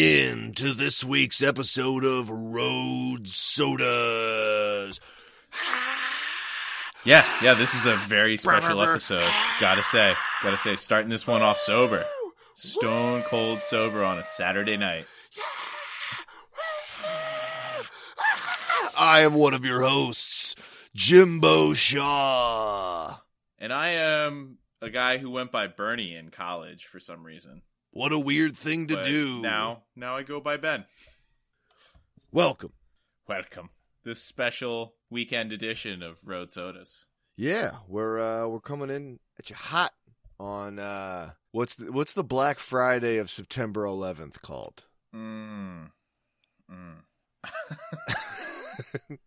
in 0.00 0.52
to 0.54 0.72
this 0.72 1.04
week's 1.04 1.42
episode 1.42 2.04
of 2.04 2.30
Road 2.30 3.28
Sodas. 3.28 4.98
Yeah, 7.02 7.26
yeah, 7.42 7.54
this 7.54 7.72
is 7.72 7.86
a 7.86 7.96
very 7.96 8.36
special 8.36 8.82
episode. 8.82 9.26
Gotta 9.58 9.82
say, 9.82 10.14
gotta 10.42 10.58
say, 10.58 10.76
starting 10.76 11.08
this 11.08 11.26
one 11.26 11.40
off 11.40 11.56
sober. 11.56 12.04
Stone 12.54 13.22
cold 13.22 13.60
sober 13.60 14.04
on 14.04 14.18
a 14.18 14.22
Saturday 14.22 14.76
night. 14.76 15.06
I 18.94 19.22
am 19.22 19.32
one 19.32 19.54
of 19.54 19.64
your 19.64 19.80
hosts, 19.80 20.54
Jimbo 20.94 21.72
Shaw. 21.72 23.16
And 23.58 23.72
I 23.72 23.88
am 23.92 24.58
a 24.82 24.90
guy 24.90 25.16
who 25.16 25.30
went 25.30 25.50
by 25.50 25.68
Bernie 25.68 26.14
in 26.14 26.28
college 26.28 26.84
for 26.84 27.00
some 27.00 27.24
reason. 27.24 27.62
What 27.92 28.12
a 28.12 28.18
weird 28.18 28.56
thing 28.56 28.86
to 28.88 28.94
But 28.96 29.04
do. 29.04 29.40
Now, 29.40 29.82
now 29.96 30.16
I 30.16 30.22
go 30.22 30.40
by 30.40 30.56
Ben. 30.56 30.84
welcome. 32.30 32.72
Welcome. 33.26 33.70
This 34.04 34.22
special 34.22 34.94
weekend 35.10 35.52
edition 35.52 36.02
of 36.02 36.16
Road 36.24 36.50
Sodas. 36.50 37.06
Yeah, 37.36 37.72
we're 37.88 38.18
uh 38.20 38.46
we're 38.46 38.60
coming 38.60 38.90
in 38.90 39.18
at 39.38 39.50
you 39.50 39.56
hot 39.56 39.92
on 40.38 40.78
uh 40.78 41.30
what's 41.52 41.74
the 41.74 41.90
what's 41.92 42.12
the 42.12 42.24
Black 42.24 42.58
Friday 42.58 43.16
of 43.18 43.30
September 43.30 43.84
11th 43.84 44.40
called? 44.42 44.84
Mm. 45.14 45.90
Mm. 46.70 47.02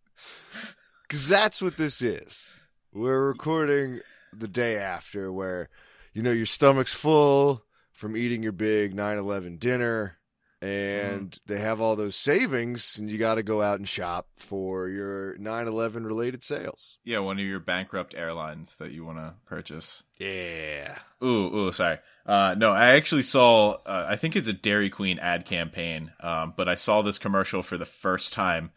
Cuz 1.08 1.28
that's 1.28 1.60
what 1.60 1.76
this 1.76 2.00
is. 2.02 2.56
We're 2.92 3.26
recording 3.26 4.00
the 4.32 4.48
day 4.48 4.76
after 4.76 5.30
where 5.32 5.68
you 6.12 6.22
know 6.22 6.32
your 6.32 6.46
stomach's 6.46 6.94
full 6.94 7.63
from 7.94 8.16
eating 8.16 8.42
your 8.42 8.52
big 8.52 8.94
9/11 8.94 9.58
dinner 9.58 10.18
and 10.64 11.38
they 11.44 11.58
have 11.58 11.78
all 11.78 11.94
those 11.94 12.16
savings 12.16 12.98
and 12.98 13.10
you 13.10 13.18
got 13.18 13.34
to 13.34 13.42
go 13.42 13.60
out 13.60 13.78
and 13.78 13.88
shop 13.88 14.28
for 14.36 14.88
your 14.88 15.36
9/11 15.36 16.06
related 16.06 16.42
sales. 16.42 16.98
Yeah, 17.04 17.18
one 17.18 17.38
of 17.38 17.44
your 17.44 17.60
bankrupt 17.60 18.14
airlines 18.14 18.76
that 18.76 18.90
you 18.90 19.04
want 19.04 19.18
to 19.18 19.34
purchase. 19.44 20.02
Yeah. 20.18 20.98
Ooh, 21.22 21.54
ooh, 21.54 21.72
sorry. 21.72 21.98
Uh, 22.24 22.54
no, 22.56 22.72
I 22.72 22.92
actually 22.92 23.22
saw. 23.22 23.72
Uh, 23.84 24.06
I 24.08 24.16
think 24.16 24.36
it's 24.36 24.48
a 24.48 24.54
Dairy 24.54 24.88
Queen 24.88 25.18
ad 25.18 25.44
campaign. 25.44 26.12
Um, 26.20 26.54
but 26.56 26.66
I 26.66 26.76
saw 26.76 27.02
this 27.02 27.18
commercial 27.18 27.62
for 27.62 27.76
the 27.76 27.84
first 27.84 28.32
time 28.32 28.72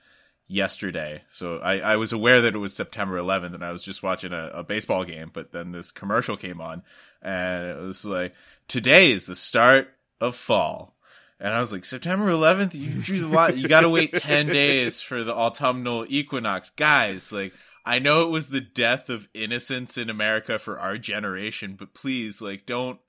yesterday. 0.48 1.23
So 1.30 1.58
I, 1.58 1.80
I 1.80 1.95
was 1.98 2.14
aware 2.14 2.42
that 2.42 2.56
it 2.56 2.59
was 2.59 2.76
September 2.76 3.17
11th, 3.17 3.53
and 3.53 3.64
I 3.64 3.72
was 3.72 3.84
just 3.84 4.03
watching 4.03 4.34
a, 4.34 4.52
a 4.53 4.64
baseball 4.64 5.03
game. 5.03 5.31
But 5.34 5.52
then 5.52 5.72
this 5.72 5.92
commercial 5.92 6.38
came 6.38 6.62
on, 6.62 6.84
and 7.22 7.70
it 7.70 7.81
was 7.81 8.06
like, 8.06 8.34
"Today 8.68 9.12
is 9.12 9.25
the 9.25 9.36
start 9.36 9.90
of 10.20 10.36
fall." 10.36 10.95
And 11.40 11.53
I 11.53 11.62
was 11.62 11.72
like, 11.72 11.86
September 11.86 12.31
11th, 12.31 12.73
you 12.73 13.02
drew 13.02 13.20
the 13.20 13.28
lot. 13.28 13.58
You 13.58 13.68
got 13.68 13.81
to 13.81 13.90
wait 13.90 14.14
10 14.14 14.48
days 14.48 15.02
for 15.02 15.23
the 15.23 15.36
autumnal 15.36 16.03
equinox. 16.09 16.72
Guys, 16.72 17.31
like, 17.31 17.53
I 17.86 18.00
know 18.00 18.23
it 18.23 18.31
was 18.31 18.50
the 18.50 18.62
death 18.62 19.09
of 19.09 19.30
innocence 19.36 20.00
in 20.00 20.09
America 20.09 20.58
for 20.58 20.80
our 20.80 20.98
generation, 20.98 21.75
but 21.78 21.94
please, 21.94 22.42
like, 22.42 22.66
don't, 22.66 23.00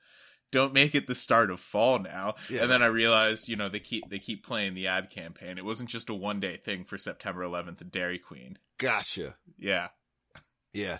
don't 0.50 0.72
make 0.72 0.94
it 0.94 1.06
the 1.06 1.14
start 1.14 1.50
of 1.50 1.60
fall 1.60 1.98
now. 1.98 2.34
Yeah. 2.48 2.62
And 2.62 2.70
then 2.70 2.82
I 2.82 2.86
realized, 2.86 3.48
you 3.48 3.56
know, 3.56 3.68
they 3.68 3.80
keep, 3.80 4.08
they 4.08 4.18
keep 4.18 4.44
playing 4.44 4.74
the 4.74 4.86
ad 4.86 5.10
campaign. 5.10 5.58
It 5.58 5.64
wasn't 5.64 5.90
just 5.90 6.10
a 6.10 6.14
one 6.14 6.40
day 6.40 6.56
thing 6.56 6.84
for 6.84 6.98
September 6.98 7.42
11th 7.42 7.80
at 7.80 7.90
Dairy 7.90 8.18
Queen. 8.18 8.58
Gotcha. 8.78 9.36
Yeah. 9.58 9.88
Yeah. 10.72 10.98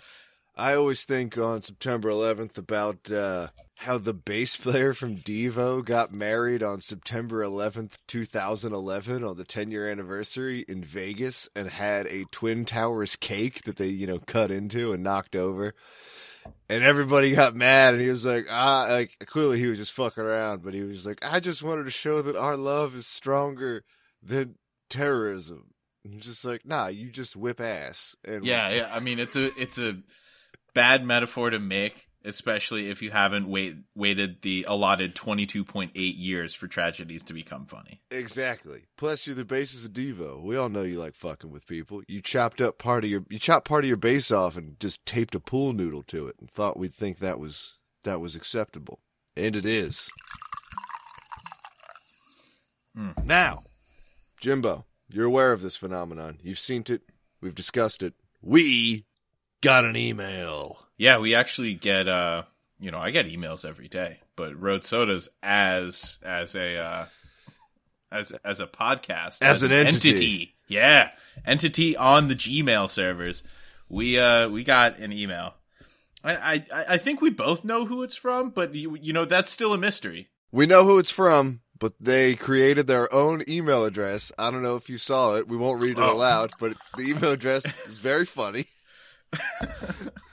I 0.55 0.75
always 0.75 1.05
think 1.05 1.37
on 1.37 1.61
September 1.61 2.09
11th 2.09 2.57
about 2.57 3.09
uh, 3.09 3.47
how 3.77 3.97
the 3.97 4.13
bass 4.13 4.57
player 4.57 4.93
from 4.93 5.15
Devo 5.15 5.85
got 5.85 6.11
married 6.11 6.61
on 6.61 6.81
September 6.81 7.45
11th, 7.45 7.93
2011, 8.07 9.23
on 9.23 9.37
the 9.37 9.45
10 9.45 9.71
year 9.71 9.89
anniversary 9.89 10.65
in 10.67 10.83
Vegas 10.83 11.47
and 11.55 11.69
had 11.69 12.07
a 12.07 12.25
Twin 12.25 12.65
Towers 12.65 13.15
cake 13.15 13.63
that 13.63 13.77
they, 13.77 13.87
you 13.87 14.05
know, 14.05 14.19
cut 14.19 14.51
into 14.51 14.91
and 14.91 15.01
knocked 15.01 15.33
over. 15.33 15.73
And 16.69 16.83
everybody 16.83 17.31
got 17.31 17.55
mad, 17.55 17.93
and 17.93 18.01
he 18.01 18.09
was 18.09 18.25
like, 18.25 18.45
ah, 18.49 18.87
like, 18.89 19.17
clearly 19.25 19.59
he 19.59 19.67
was 19.67 19.79
just 19.79 19.93
fucking 19.93 20.23
around, 20.23 20.61
but 20.63 20.73
he 20.73 20.81
was 20.81 21.05
like, 21.05 21.19
I 21.23 21.39
just 21.39 21.63
wanted 21.63 21.85
to 21.85 21.91
show 21.91 22.21
that 22.21 22.35
our 22.35 22.57
love 22.57 22.95
is 22.95 23.07
stronger 23.07 23.83
than 24.21 24.55
terrorism. 24.89 25.73
And 26.03 26.21
just 26.21 26.45
like, 26.45 26.65
nah, 26.65 26.87
you 26.87 27.11
just 27.11 27.35
whip 27.35 27.59
ass. 27.59 28.15
And 28.23 28.45
Yeah. 28.45 28.69
Yeah. 28.69 28.89
I 28.91 28.99
mean, 28.99 29.19
it's 29.19 29.35
a, 29.35 29.45
it's 29.59 29.77
a 29.77 29.99
bad 30.73 31.05
metaphor 31.05 31.49
to 31.49 31.59
make, 31.59 32.07
especially 32.23 32.89
if 32.89 33.01
you 33.01 33.11
haven't 33.11 33.47
wait, 33.47 33.77
waited 33.95 34.41
the 34.41 34.65
allotted 34.67 35.15
22.8 35.15 35.91
years 35.93 36.53
for 36.53 36.67
tragedies 36.67 37.23
to 37.23 37.33
become 37.33 37.65
funny. 37.65 38.01
Exactly. 38.11 38.85
Plus, 38.97 39.25
you're 39.25 39.35
the 39.35 39.45
basis 39.45 39.85
of 39.85 39.93
Devo. 39.93 40.41
We 40.41 40.57
all 40.57 40.69
know 40.69 40.81
you 40.81 40.99
like 40.99 41.15
fucking 41.15 41.51
with 41.51 41.67
people. 41.67 42.01
You 42.07 42.21
chopped 42.21 42.61
up 42.61 42.77
part 42.77 43.03
of 43.03 43.09
your 43.09 43.23
you 43.29 43.39
chopped 43.39 43.67
part 43.67 43.83
of 43.83 43.87
your 43.87 43.97
bass 43.97 44.31
off 44.31 44.57
and 44.57 44.79
just 44.79 45.05
taped 45.05 45.35
a 45.35 45.39
pool 45.39 45.73
noodle 45.73 46.03
to 46.03 46.27
it, 46.27 46.35
and 46.39 46.49
thought 46.49 46.77
we'd 46.77 46.95
think 46.95 47.19
that 47.19 47.39
was 47.39 47.77
that 48.03 48.21
was 48.21 48.35
acceptable, 48.35 48.99
and 49.35 49.55
it 49.55 49.65
is. 49.65 50.09
Mm. 52.97 53.23
Now, 53.23 53.63
Jimbo, 54.41 54.85
you're 55.09 55.25
aware 55.25 55.51
of 55.51 55.61
this 55.61 55.77
phenomenon. 55.77 56.39
You've 56.41 56.59
seen 56.59 56.83
it. 56.89 57.03
We've 57.41 57.55
discussed 57.55 58.03
it. 58.03 58.13
We 58.41 59.05
got 59.61 59.85
an 59.85 59.95
email. 59.95 60.88
Yeah, 60.99 61.17
we 61.17 61.33
actually 61.33 61.73
get 61.73 62.07
uh 62.07 62.43
you 62.79 62.91
know, 62.91 62.99
I 62.99 63.09
get 63.11 63.25
emails 63.25 63.63
every 63.67 63.87
day, 63.87 64.19
but 64.35 64.59
Road 64.61 64.83
Sodas 64.83 65.27
as 65.41 66.19
as 66.21 66.53
a 66.55 66.77
uh 66.77 67.05
as 68.11 68.31
as 68.43 68.59
a 68.59 68.67
podcast, 68.67 69.41
As 69.41 69.63
an 69.63 69.71
entity. 69.71 70.55
Yeah. 70.67 71.11
Entity 71.45 71.95
on 71.97 72.27
the 72.27 72.35
Gmail 72.35 72.89
servers. 72.89 73.43
We 73.87 74.19
uh 74.19 74.49
we 74.49 74.63
got 74.63 74.99
an 74.99 75.11
email. 75.13 75.55
I 76.23 76.33
I 76.73 76.85
I 76.89 76.97
think 76.97 77.21
we 77.21 77.29
both 77.29 77.63
know 77.63 77.85
who 77.85 78.03
it's 78.03 78.17
from, 78.17 78.49
but 78.49 78.75
you 78.75 78.97
you 79.01 79.13
know 79.13 79.25
that's 79.25 79.51
still 79.51 79.73
a 79.73 79.77
mystery. 79.77 80.27
We 80.51 80.65
know 80.65 80.83
who 80.83 80.99
it's 80.99 81.11
from, 81.11 81.61
but 81.79 81.93
they 81.99 82.35
created 82.35 82.87
their 82.87 83.11
own 83.13 83.43
email 83.47 83.85
address. 83.85 84.31
I 84.37 84.51
don't 84.51 84.63
know 84.63 84.75
if 84.75 84.89
you 84.89 84.97
saw 84.97 85.35
it. 85.35 85.47
We 85.47 85.55
won't 85.55 85.81
read 85.81 85.97
it 85.97 86.01
Oh. 86.01 86.13
aloud, 86.13 86.51
but 86.59 86.75
the 86.97 87.03
email 87.03 87.31
address 87.31 87.63
is 87.87 87.99
very 87.99 88.25
funny. 88.25 88.65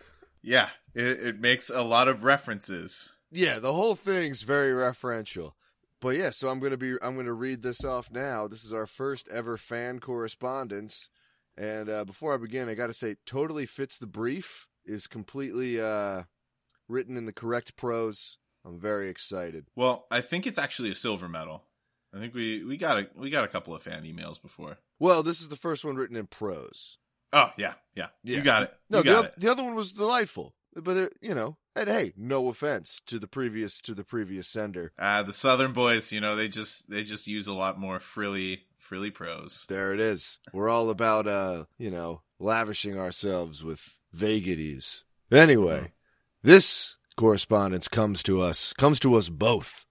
Yeah, 0.47 0.69
it, 0.95 1.03
it 1.03 1.41
makes 1.41 1.71
a 1.71 1.83
lot 1.83 2.07
of 2.07 2.23
references. 2.23 3.11
Yeah, 3.33 3.59
the 3.59 3.73
whole 3.73 3.97
thing's 3.97 4.43
very 4.43 4.71
referential. 4.71 5.55
But 6.01 6.17
yeah, 6.17 6.31
so 6.31 6.49
I'm 6.49 6.61
gonna 6.61 6.77
be 6.77 6.93
I'm 7.03 7.17
gonna 7.17 7.33
read 7.33 7.63
this 7.63 7.83
off 7.83 8.13
now. 8.13 8.47
This 8.47 8.65
is 8.65 8.73
our 8.73 8.87
first 8.87 9.27
ever 9.29 9.57
fan 9.57 9.99
correspondence, 9.99 11.09
and 11.57 11.89
uh, 11.89 12.05
before 12.05 12.33
I 12.33 12.37
begin, 12.37 12.69
I 12.69 12.75
got 12.75 12.87
to 12.87 12.93
say, 12.93 13.17
totally 13.27 13.67
fits 13.67 13.99
the 13.99 14.07
brief. 14.07 14.69
Is 14.85 15.09
completely 15.09 15.81
uh, 15.81 16.23
written 16.87 17.17
in 17.17 17.27
the 17.27 17.33
correct 17.33 17.77
prose. 17.77 18.39
I'm 18.65 18.79
very 18.79 19.11
excited. 19.11 19.67
Well, 19.75 20.07
I 20.13 20.21
think 20.21 20.47
it's 20.47 20.59
actually 20.59 20.93
a 20.93 20.95
silver 20.95 21.29
medal. 21.29 21.65
I 22.15 22.21
think 22.21 22.35
we 22.35 22.63
we 22.63 22.77
got 22.77 22.99
a 22.99 23.09
we 23.17 23.31
got 23.31 23.43
a 23.43 23.49
couple 23.49 23.75
of 23.75 23.83
fan 23.83 24.05
emails 24.05 24.41
before. 24.41 24.79
Well, 25.01 25.25
this 25.25 25.41
is 25.41 25.49
the 25.49 25.57
first 25.57 25.85
one 25.85 25.97
written 25.97 26.17
in 26.17 26.29
prose. 26.29 26.99
Oh 27.33 27.51
yeah, 27.57 27.75
yeah, 27.95 28.09
Yeah. 28.23 28.37
you 28.39 28.43
got 28.43 28.63
it. 28.65 28.75
No, 28.91 28.99
you 28.99 29.05
the, 29.05 29.11
got 29.11 29.19
oth- 29.27 29.33
it. 29.33 29.41
the 29.41 29.51
other 29.51 29.65
one 29.65 29.75
was 29.75 29.93
delightful, 29.93 30.55
but 30.75 30.97
it, 30.97 31.19
you 31.21 31.35
know, 31.35 31.57
and 31.75 31.89
hey, 31.89 32.13
no 32.17 32.49
offense 32.49 33.01
to 33.07 33.19
the 33.19 33.27
previous 33.29 33.81
to 33.83 33.95
the 33.95 34.05
previous 34.05 34.49
sender. 34.49 34.93
Uh, 34.99 35.23
the 35.23 35.33
Southern 35.33 35.73
boys, 35.73 36.13
you 36.13 36.21
know, 36.21 36.37
they 36.37 36.49
just 36.49 36.89
they 36.91 37.03
just 37.05 37.27
use 37.27 37.47
a 37.47 37.53
lot 37.53 37.79
more 37.79 37.99
frilly 38.01 38.63
frilly 38.79 39.11
prose. 39.11 39.67
There 39.69 39.93
it 39.93 40.01
is. 40.01 40.39
We're 40.53 40.69
all 40.69 40.89
about 40.91 41.27
uh, 41.27 41.65
you 41.79 41.91
know, 41.91 42.23
lavishing 42.39 42.99
ourselves 42.99 43.63
with 43.65 43.99
vagaries. 44.13 45.03
Anyway, 45.33 45.93
this 46.43 46.97
correspondence 47.17 47.89
comes 47.89 48.23
to 48.23 48.41
us 48.41 48.73
comes 48.73 49.01
to 49.01 49.15
us 49.15 49.29
both, 49.29 49.85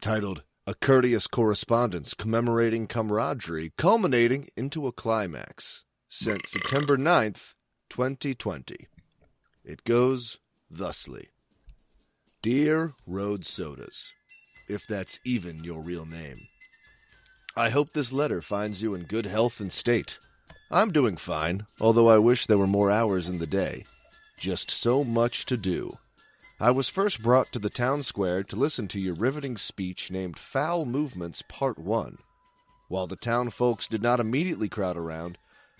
titled 0.00 0.42
A 0.66 0.74
Courteous 0.74 1.26
Correspondence 1.26 2.14
Commemorating 2.14 2.86
Camaraderie 2.86 3.72
Culminating 3.76 4.48
into 4.56 4.86
a 4.86 4.92
Climax, 4.92 5.84
sent 6.10 6.46
September 6.46 6.96
9th, 6.96 7.52
2020. 7.90 8.88
It 9.62 9.84
goes 9.84 10.38
thusly. 10.70 11.28
Dear 12.40 12.94
Road 13.06 13.44
Sodas, 13.44 14.14
if 14.68 14.86
that's 14.86 15.20
even 15.24 15.64
your 15.64 15.82
real 15.82 16.06
name. 16.06 16.48
I 17.54 17.68
hope 17.68 17.92
this 17.92 18.10
letter 18.10 18.40
finds 18.40 18.80
you 18.80 18.94
in 18.94 19.02
good 19.02 19.26
health 19.26 19.60
and 19.60 19.70
state. 19.70 20.18
I'm 20.70 20.92
doing 20.92 21.18
fine, 21.18 21.66
although 21.78 22.08
I 22.08 22.16
wish 22.16 22.46
there 22.46 22.56
were 22.56 22.66
more 22.66 22.90
hours 22.90 23.28
in 23.28 23.38
the 23.38 23.46
day. 23.46 23.84
Just 24.38 24.70
so 24.70 25.04
much 25.04 25.44
to 25.46 25.58
do. 25.58 25.98
I 26.58 26.70
was 26.70 26.88
first 26.88 27.22
brought 27.22 27.52
to 27.52 27.58
the 27.58 27.68
town 27.70 28.02
square 28.02 28.42
to 28.44 28.56
listen 28.56 28.88
to 28.88 29.00
your 29.00 29.14
riveting 29.14 29.58
speech 29.58 30.10
named 30.10 30.38
Foul 30.38 30.86
Movements 30.86 31.42
Part 31.48 31.78
1. 31.78 32.16
While 32.88 33.06
the 33.06 33.16
town 33.16 33.50
folks 33.50 33.88
did 33.88 34.02
not 34.02 34.20
immediately 34.20 34.68
crowd 34.68 34.96
around, 34.96 35.36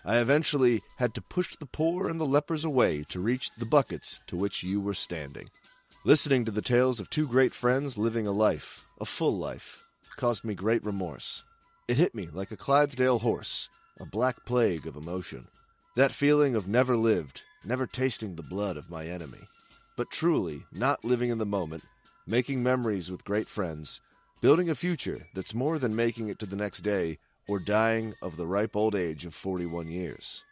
I 0.08 0.20
eventually 0.20 0.82
had 0.96 1.12
to 1.16 1.20
push 1.20 1.54
the 1.54 1.66
poor 1.66 2.08
and 2.08 2.18
the 2.18 2.24
lepers 2.24 2.64
away 2.64 3.04
to 3.10 3.20
reach 3.20 3.50
the 3.58 3.66
buckets 3.66 4.22
to 4.28 4.36
which 4.36 4.62
you 4.62 4.80
were 4.80 4.94
standing. 4.94 5.50
Listening 6.02 6.46
to 6.46 6.50
the 6.50 6.62
tales 6.62 6.98
of 6.98 7.10
two 7.10 7.28
great 7.28 7.52
friends 7.52 7.98
living 7.98 8.26
a 8.26 8.32
life, 8.32 8.86
a 9.02 9.04
full 9.04 9.36
life, 9.36 9.84
caused 10.16 10.46
me 10.46 10.54
great 10.54 10.82
remorse. 10.82 11.44
It 11.88 11.98
hit 11.98 12.14
me 12.14 12.30
like 12.32 12.50
a 12.50 12.56
Clydesdale 12.56 13.18
horse, 13.18 13.68
a 14.00 14.06
black 14.06 14.46
plague 14.46 14.86
of 14.86 14.96
emotion. 14.96 15.46
That 15.94 16.12
feeling 16.12 16.54
of 16.54 16.66
never 16.66 16.96
lived, 16.96 17.42
never 17.62 17.86
tasting 17.86 18.34
the 18.34 18.42
blood 18.42 18.78
of 18.78 18.88
my 18.88 19.04
enemy, 19.04 19.42
but 19.98 20.10
truly 20.10 20.64
not 20.72 21.04
living 21.04 21.28
in 21.28 21.36
the 21.36 21.44
moment, 21.44 21.84
making 22.26 22.62
memories 22.62 23.10
with 23.10 23.26
great 23.26 23.46
friends, 23.46 24.00
building 24.40 24.70
a 24.70 24.74
future 24.74 25.26
that's 25.34 25.52
more 25.52 25.78
than 25.78 25.94
making 25.94 26.30
it 26.30 26.38
to 26.38 26.46
the 26.46 26.56
next 26.56 26.80
day 26.80 27.18
or 27.48 27.58
dying 27.58 28.14
of 28.22 28.36
the 28.36 28.46
ripe 28.46 28.76
old 28.76 28.94
age 28.94 29.24
of 29.24 29.34
41 29.34 29.88
years. 29.88 30.44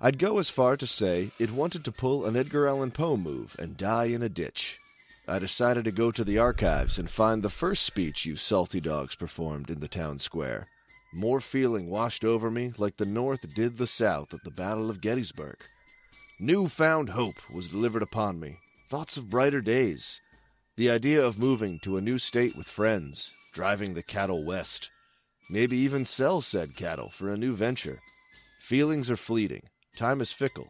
I'd 0.00 0.18
go 0.18 0.38
as 0.38 0.50
far 0.50 0.76
to 0.76 0.86
say 0.86 1.30
it 1.38 1.50
wanted 1.50 1.84
to 1.84 1.92
pull 1.92 2.24
an 2.24 2.36
Edgar 2.36 2.68
Allan 2.68 2.90
Poe 2.90 3.16
move 3.16 3.56
and 3.58 3.76
die 3.76 4.06
in 4.06 4.22
a 4.22 4.28
ditch. 4.28 4.78
I 5.26 5.38
decided 5.38 5.84
to 5.84 5.92
go 5.92 6.10
to 6.10 6.24
the 6.24 6.38
archives 6.38 6.98
and 6.98 7.10
find 7.10 7.42
the 7.42 7.50
first 7.50 7.82
speech 7.82 8.24
you 8.24 8.36
salty 8.36 8.80
dogs 8.80 9.14
performed 9.14 9.70
in 9.70 9.80
the 9.80 9.88
town 9.88 10.18
square. 10.18 10.68
More 11.12 11.40
feeling 11.40 11.90
washed 11.90 12.24
over 12.24 12.50
me 12.50 12.72
like 12.78 12.96
the 12.96 13.06
North 13.06 13.54
did 13.54 13.78
the 13.78 13.86
South 13.86 14.32
at 14.32 14.44
the 14.44 14.50
Battle 14.50 14.88
of 14.88 15.00
Gettysburg. 15.00 15.56
New 16.38 16.68
found 16.68 17.10
hope 17.10 17.50
was 17.52 17.68
delivered 17.68 18.02
upon 18.02 18.38
me, 18.38 18.58
thoughts 18.88 19.16
of 19.16 19.30
brighter 19.30 19.60
days, 19.60 20.20
the 20.76 20.88
idea 20.88 21.20
of 21.20 21.38
moving 21.38 21.80
to 21.80 21.96
a 21.96 22.00
new 22.00 22.18
state 22.18 22.54
with 22.56 22.68
friends, 22.68 23.32
driving 23.52 23.94
the 23.94 24.02
cattle 24.02 24.44
west, 24.44 24.90
maybe 25.50 25.76
even 25.76 26.04
sell 26.04 26.40
said 26.40 26.76
cattle 26.76 27.08
for 27.08 27.28
a 27.28 27.36
new 27.36 27.54
venture. 27.54 28.00
Feelings 28.60 29.10
are 29.10 29.16
fleeting, 29.16 29.62
time 29.96 30.20
is 30.20 30.32
fickle. 30.32 30.68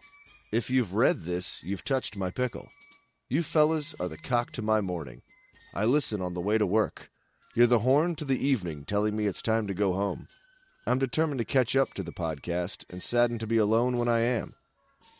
If 0.52 0.70
you've 0.70 0.94
read 0.94 1.25
this, 1.25 1.62
you've 1.62 1.84
touched 1.84 2.16
my 2.16 2.30
pickle. 2.30 2.69
You 3.28 3.42
fellas 3.42 3.94
are 4.00 4.08
the 4.08 4.16
cock 4.16 4.52
to 4.52 4.62
my 4.62 4.80
morning. 4.80 5.22
I 5.75 5.84
listen 5.84 6.22
on 6.22 6.34
the 6.34 6.40
way 6.40 6.56
to 6.56 6.66
work. 6.66 7.10
You're 7.54 7.66
the 7.66 7.80
horn 7.80 8.14
to 8.16 8.25
the 8.25 8.38
evening 8.38 8.84
telling 8.84 9.16
me 9.16 9.26
it's 9.26 9.42
time 9.42 9.66
to 9.66 9.75
go 9.75 9.92
home. 9.92 10.28
I'm 10.86 10.98
determined 10.98 11.38
to 11.38 11.44
catch 11.44 11.76
up 11.76 11.92
to 11.94 12.02
the 12.02 12.12
podcast 12.12 12.84
and 12.90 13.02
saddened 13.02 13.40
to 13.40 13.46
be 13.46 13.58
alone 13.58 13.98
when 13.98 14.08
I 14.08 14.20
am. 14.20 14.54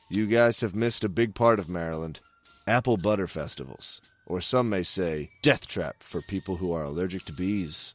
You 0.09 0.27
guys 0.27 0.61
have 0.61 0.75
missed 0.75 1.05
a 1.05 1.09
big 1.11 1.35
part 1.35 1.59
of 1.59 1.69
Maryland 1.69 2.21
apple 2.69 2.99
butter 2.99 3.27
festivals, 3.27 4.01
or 4.27 4.43
some 4.43 4.69
may 4.69 4.83
say, 4.83 5.31
death 5.43 5.67
trap 5.67 5.97
for 6.01 6.21
people 6.21 6.57
who 6.57 6.71
are 6.73 6.85
allergic 6.85 7.25
to 7.25 7.33
bees. 7.33 7.95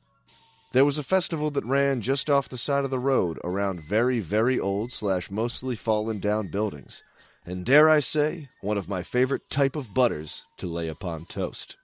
There 0.74 0.84
was 0.86 0.98
a 0.98 1.04
festival 1.04 1.52
that 1.52 1.66
ran 1.66 2.02
just 2.02 2.32
off 2.32 2.50
the 2.50 2.58
side 2.58 2.84
of 2.84 2.90
the 2.90 2.98
road 2.98 3.38
around 3.44 3.82
very, 3.82 4.20
very 4.20 4.60
old 4.60 4.92
slash 4.92 5.30
mostly 5.30 5.76
fallen 5.76 6.20
down 6.20 6.48
buildings, 6.48 7.04
and 7.46 7.64
dare 7.64 7.88
I 7.88 8.00
say, 8.00 8.50
one 8.60 8.80
of 8.80 8.90
my 8.90 9.04
favorite 9.04 9.52
type 9.52 9.76
of 9.76 9.94
butters 9.94 10.46
to 10.58 10.66
lay 10.66 10.88
upon 10.88 11.26
toast. 11.26 11.78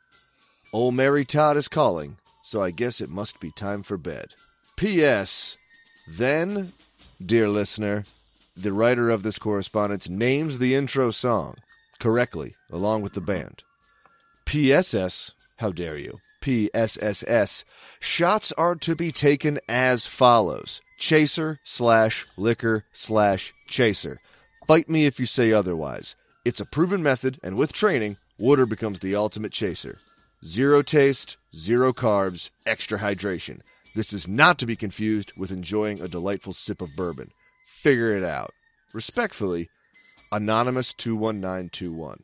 Old 0.73 0.95
Mary 0.95 1.23
Todd 1.23 1.55
is 1.55 1.67
calling, 1.67 2.17
so 2.41 2.63
I 2.63 2.71
guess 2.71 2.99
it 2.99 3.11
must 3.11 3.39
be 3.39 3.51
time 3.51 3.83
for 3.83 3.95
bed. 3.95 4.33
P.S. 4.75 5.57
Then, 6.07 6.71
dear 7.23 7.47
listener, 7.47 8.05
the 8.57 8.73
writer 8.73 9.11
of 9.11 9.21
this 9.21 9.37
correspondence 9.37 10.09
names 10.09 10.57
the 10.57 10.73
intro 10.73 11.11
song 11.11 11.57
correctly 11.99 12.55
along 12.71 13.03
with 13.03 13.13
the 13.13 13.21
band. 13.21 13.61
PSS, 14.47 15.29
how 15.57 15.71
dare 15.71 15.97
you? 15.97 16.19
PSSS, 16.41 17.63
shots 17.99 18.51
are 18.53 18.75
to 18.75 18.95
be 18.95 19.11
taken 19.11 19.59
as 19.67 20.05
follows 20.05 20.81
chaser 20.97 21.59
slash 21.63 22.25
liquor 22.37 22.85
slash 22.93 23.53
chaser. 23.67 24.19
Fight 24.67 24.89
me 24.89 25.05
if 25.05 25.19
you 25.19 25.25
say 25.25 25.51
otherwise. 25.51 26.15
It's 26.45 26.59
a 26.59 26.65
proven 26.65 27.01
method, 27.01 27.39
and 27.43 27.57
with 27.57 27.73
training, 27.73 28.17
water 28.37 28.65
becomes 28.65 28.99
the 28.99 29.15
ultimate 29.15 29.51
chaser. 29.51 29.97
Zero 30.45 30.81
taste, 30.81 31.37
zero 31.55 31.91
carbs, 31.91 32.49
extra 32.65 32.99
hydration. 32.99 33.61
This 33.95 34.13
is 34.13 34.27
not 34.27 34.59
to 34.59 34.65
be 34.65 34.75
confused 34.75 35.31
with 35.35 35.51
enjoying 35.51 36.01
a 36.01 36.07
delightful 36.07 36.53
sip 36.53 36.81
of 36.81 36.95
bourbon. 36.95 37.31
Figure 37.67 38.15
it 38.15 38.23
out. 38.23 38.53
Respectfully, 38.93 39.69
Anonymous21921. 40.31 42.19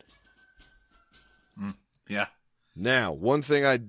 Mm, 1.60 1.76
yeah. 2.08 2.28
Now, 2.76 3.12
one 3.12 3.42
thing 3.42 3.66
I, 3.66 3.80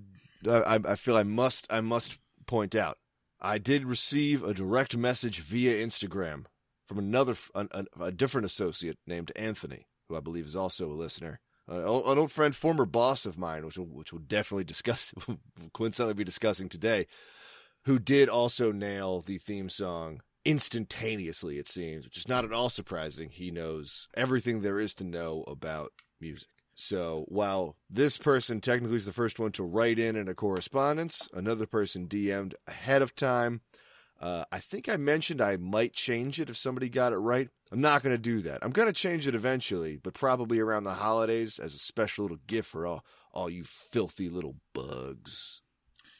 I, 0.48 0.78
I 0.84 0.96
feel 0.96 1.16
I 1.16 1.22
must 1.22 1.66
I 1.70 1.80
must 1.80 2.18
point 2.46 2.74
out, 2.74 2.98
I 3.40 3.58
did 3.58 3.84
receive 3.84 4.42
a 4.42 4.54
direct 4.54 4.96
message 4.96 5.40
via 5.40 5.84
Instagram 5.84 6.46
from 6.86 6.98
another 6.98 7.34
a, 7.54 7.84
a, 8.00 8.12
different 8.12 8.46
associate 8.46 8.98
named 9.06 9.32
Anthony, 9.34 9.86
who 10.08 10.16
I 10.16 10.20
believe 10.20 10.46
is 10.46 10.56
also 10.56 10.86
a 10.86 10.94
listener, 10.94 11.40
uh, 11.70 11.74
an 11.74 12.18
old 12.18 12.30
friend, 12.30 12.54
former 12.54 12.86
boss 12.86 13.26
of 13.26 13.38
mine, 13.38 13.64
which 13.66 13.76
will, 13.76 13.86
which 13.86 14.12
will 14.12 14.20
definitely 14.20 14.64
discuss, 14.64 15.12
coincidentally 15.74 16.14
be 16.14 16.24
discussing 16.24 16.68
today, 16.68 17.06
who 17.84 17.98
did 17.98 18.28
also 18.28 18.72
nail 18.72 19.20
the 19.20 19.38
theme 19.38 19.68
song 19.68 20.20
instantaneously. 20.44 21.58
It 21.58 21.66
seems, 21.66 22.04
which 22.04 22.18
is 22.18 22.28
not 22.28 22.44
at 22.44 22.52
all 22.52 22.68
surprising. 22.68 23.30
He 23.30 23.50
knows 23.50 24.08
everything 24.16 24.60
there 24.60 24.78
is 24.78 24.94
to 24.96 25.04
know 25.04 25.42
about 25.48 25.92
music. 26.20 26.48
So 26.78 27.24
while 27.28 27.74
this 27.88 28.18
person 28.18 28.60
technically 28.60 28.96
is 28.96 29.06
the 29.06 29.12
first 29.12 29.38
one 29.38 29.50
to 29.52 29.64
write 29.64 29.98
in 29.98 30.14
in 30.14 30.28
a 30.28 30.34
correspondence, 30.34 31.26
another 31.32 31.66
person 31.66 32.06
DM'd 32.06 32.54
ahead 32.66 33.00
of 33.00 33.16
time. 33.16 33.62
Uh, 34.20 34.44
I 34.52 34.60
think 34.60 34.86
I 34.86 34.98
mentioned 34.98 35.40
I 35.40 35.56
might 35.56 35.94
change 35.94 36.38
it 36.38 36.50
if 36.50 36.58
somebody 36.58 36.90
got 36.90 37.14
it 37.14 37.18
right. 37.18 37.48
I'm 37.72 37.80
not 37.80 38.02
going 38.02 38.14
to 38.14 38.20
do 38.20 38.42
that. 38.42 38.58
I'm 38.62 38.72
going 38.72 38.88
to 38.88 38.92
change 38.92 39.26
it 39.26 39.34
eventually, 39.34 39.96
but 39.96 40.12
probably 40.12 40.60
around 40.60 40.84
the 40.84 40.94
holidays 40.94 41.58
as 41.58 41.74
a 41.74 41.78
special 41.78 42.24
little 42.24 42.40
gift 42.46 42.68
for 42.68 42.86
all, 42.86 43.04
all 43.32 43.48
you 43.48 43.64
filthy 43.64 44.28
little 44.28 44.56
bugs. 44.74 45.62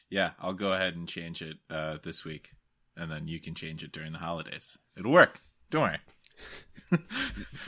Yeah, 0.09 0.31
I'll 0.39 0.53
go 0.53 0.73
ahead 0.73 0.95
and 0.95 1.07
change 1.07 1.43
it 1.43 1.57
uh, 1.69 1.97
this 2.03 2.25
week, 2.25 2.49
and 2.95 3.11
then 3.11 3.27
you 3.27 3.39
can 3.39 3.53
change 3.53 3.83
it 3.83 3.91
during 3.91 4.11
the 4.11 4.19
holidays. 4.19 4.75
It'll 4.97 5.11
work. 5.11 5.39
Don't 5.69 5.83
worry. 5.83 5.99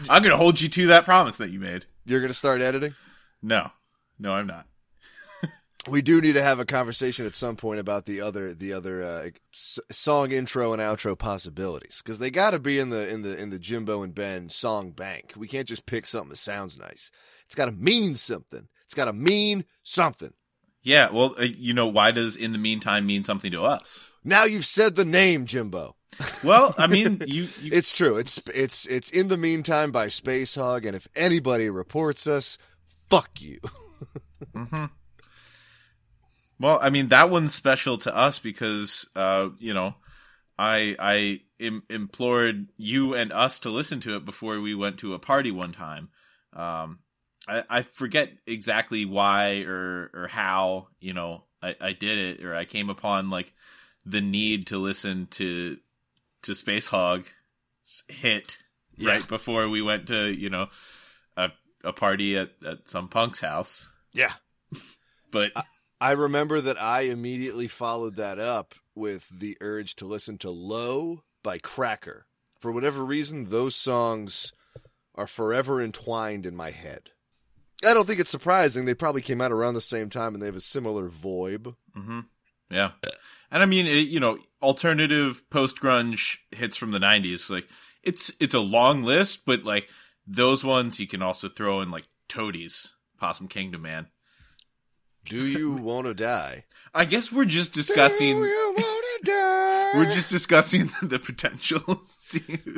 I'm 0.10 0.21
going 0.21 0.31
to 0.31 0.38
hold 0.38 0.62
you 0.62 0.69
to 0.69 0.88
that 0.88 1.06
promise 1.06 1.38
that 1.38 1.51
you 1.51 1.60
made. 1.60 1.86
You're 2.06 2.19
going 2.19 2.31
to 2.31 2.38
start 2.38 2.62
editing? 2.62 2.96
No, 3.41 3.72
no, 4.17 4.34
I'm 4.34 4.48
not. 4.48 4.65
we 5.88 6.01
do 6.01 6.22
need 6.22 6.34
to 6.34 6.41
have 6.41 6.60
a 6.60 6.65
conversation 6.65 7.25
at 7.25 7.36
some 7.36 7.55
point 7.55 7.79
about 7.79 8.05
the 8.05 8.22
other 8.22 8.53
the 8.53 8.74
other 8.74 9.03
uh, 9.03 9.29
s- 9.53 9.79
song 9.91 10.32
intro 10.32 10.74
and 10.74 10.82
outro 10.82 11.17
possibilities 11.17 12.01
because 12.03 12.20
they 12.20 12.32
got 12.32 12.51
to 12.51 12.60
be 12.60 12.79
in 12.79 12.89
the 12.89 13.08
in 13.08 13.22
the 13.22 13.38
in 13.38 13.50
the 13.50 13.60
Jimbo 13.60 14.01
and 14.03 14.15
Ben 14.15 14.50
song 14.50 14.91
bank. 14.91 15.34
We 15.36 15.48
can't 15.48 15.67
just 15.67 15.86
pick 15.86 16.05
something 16.05 16.29
that 16.29 16.38
sounds 16.38 16.77
nice. 16.77 17.12
It's 17.46 17.55
got 17.55 17.65
to 17.65 17.72
mean 17.72 18.15
something. 18.15 18.67
It's 18.86 18.93
got 18.93 19.05
to 19.05 19.13
mean 19.13 19.65
something. 19.84 20.34
Yeah, 20.82 21.10
well, 21.12 21.36
uh, 21.38 21.43
you 21.43 21.74
know, 21.74 21.88
why 21.88 22.12
does 22.12 22.36
in 22.38 22.53
the 22.53 22.58
meantime 22.58 23.05
mean 23.05 23.24
something 23.24 23.51
to 23.51 23.63
us? 23.63 24.09
Now 24.23 24.43
you've 24.43 24.65
said 24.65 24.95
the 24.95 25.05
name, 25.05 25.45
Jimbo. 25.45 25.95
Well, 26.43 26.75
I 26.77 26.88
mean, 26.88 27.21
you, 27.25 27.47
you 27.61 27.71
It's 27.73 27.91
true. 27.93 28.17
It's 28.17 28.41
it's 28.53 28.85
it's 28.85 29.09
in 29.09 29.27
the 29.29 29.38
meantime 29.38 29.91
by 29.91 30.07
Spacehog, 30.07 30.85
and 30.85 30.95
if 30.95 31.07
anybody 31.15 31.69
reports 31.69 32.27
us, 32.27 32.57
fuck 33.09 33.41
you. 33.41 33.59
hmm 34.55 34.85
Well, 36.59 36.79
I 36.81 36.89
mean 36.89 37.09
that 37.09 37.29
one's 37.29 37.53
special 37.53 37.97
to 37.99 38.15
us 38.15 38.39
because 38.39 39.07
uh, 39.15 39.49
you 39.59 39.73
know, 39.73 39.95
I 40.57 40.95
I 40.99 41.41
Im- 41.59 41.83
implored 41.89 42.67
you 42.77 43.13
and 43.13 43.31
us 43.31 43.59
to 43.61 43.69
listen 43.69 43.99
to 44.01 44.15
it 44.15 44.25
before 44.25 44.59
we 44.59 44.75
went 44.75 44.97
to 44.99 45.13
a 45.13 45.19
party 45.19 45.51
one 45.51 45.71
time. 45.71 46.09
Um, 46.53 46.99
I, 47.47 47.63
I 47.69 47.81
forget 47.83 48.31
exactly 48.45 49.05
why 49.05 49.61
or 49.61 50.11
or 50.13 50.27
how 50.27 50.88
you 50.99 51.13
know 51.13 51.43
I, 51.61 51.75
I 51.79 51.93
did 51.93 52.17
it 52.17 52.45
or 52.45 52.55
I 52.55 52.65
came 52.65 52.89
upon 52.89 53.29
like 53.29 53.53
the 54.06 54.22
need 54.22 54.68
to 54.68 54.77
listen 54.77 55.27
to 55.32 55.77
to 56.44 56.51
Spacehog 56.53 57.25
hit 58.08 58.58
Yeah. 58.98 59.12
right 59.13 59.27
before 59.27 59.68
we 59.70 59.82
went 59.82 60.08
to 60.08 60.32
you 60.34 60.50
know 60.50 60.68
a 61.38 61.51
a 61.84 61.94
party 61.94 62.38
at 62.38 62.51
at 62.65 62.88
some 62.88 63.08
punk's 63.08 63.39
house. 63.41 63.88
Yeah. 64.13 64.34
But 65.32 65.51
I 66.01 66.13
remember 66.13 66.60
that 66.60 66.82
I 66.82 67.01
immediately 67.01 67.68
followed 67.68 68.15
that 68.15 68.39
up 68.39 68.74
with 68.96 69.27
the 69.32 69.56
urge 69.62 69.96
to 69.98 70.08
listen 70.08 70.39
to 70.39 70.50
Low 70.50 71.24
by 71.44 71.60
Cracker. 71.60 72.25
For 72.60 72.72
whatever 72.72 73.06
reason, 73.06 73.50
those 73.50 73.75
songs 73.75 74.51
are 75.13 75.27
forever 75.27 75.84
entwined 75.84 76.48
in 76.48 76.56
my 76.56 76.72
head. 76.72 77.12
I 77.88 77.94
don't 77.94 78.08
think 78.08 78.20
it's 78.20 78.32
surprising. 78.32 78.86
They 78.86 78.96
probably 78.96 79.22
came 79.22 79.39
out 79.39 79.51
around 79.51 79.75
the 79.75 79.82
same 79.82 80.10
time 80.10 80.34
and 80.34 80.41
they 80.41 80.48
have 80.48 80.56
a 80.56 80.62
similar 80.62 81.10
voib. 81.10 81.75
hmm 81.94 82.22
Yeah, 82.72 82.94
and 83.51 83.63
I 83.63 83.65
mean, 83.65 83.88
it, 83.88 84.08
you 84.08 84.20
know, 84.20 84.39
alternative 84.62 85.41
post 85.50 85.79
grunge 85.79 86.38
hits 86.51 86.77
from 86.77 86.91
the 86.91 87.00
'90s. 87.00 87.50
Like, 87.50 87.68
it's 88.03 88.32
it's 88.39 88.56
a 88.56 88.60
long 88.60 89.03
list, 89.03 89.46
but 89.46 89.63
like 89.63 89.88
those 90.25 90.63
ones, 90.63 91.00
you 91.00 91.08
can 91.08 91.22
also 91.22 91.50
throw 91.50 91.82
in 91.82 91.91
like 91.91 92.06
Toadies, 92.27 92.94
Possum 93.20 93.48
Kingdom, 93.48 93.82
man. 93.82 94.08
Do 95.25 95.46
you 95.46 95.72
want 95.82 96.08
to 96.08 96.13
die? 96.13 96.65
I 96.94 97.06
guess 97.06 97.32
we're 97.32 97.46
just 97.46 97.74
discussing. 97.74 98.38
you 98.38 98.74
want 98.77 99.24
to 99.24 99.25
die? 99.32 99.91
We're 99.96 100.12
just 100.12 100.29
discussing 100.29 100.89
the 101.01 101.20
potential 101.20 101.82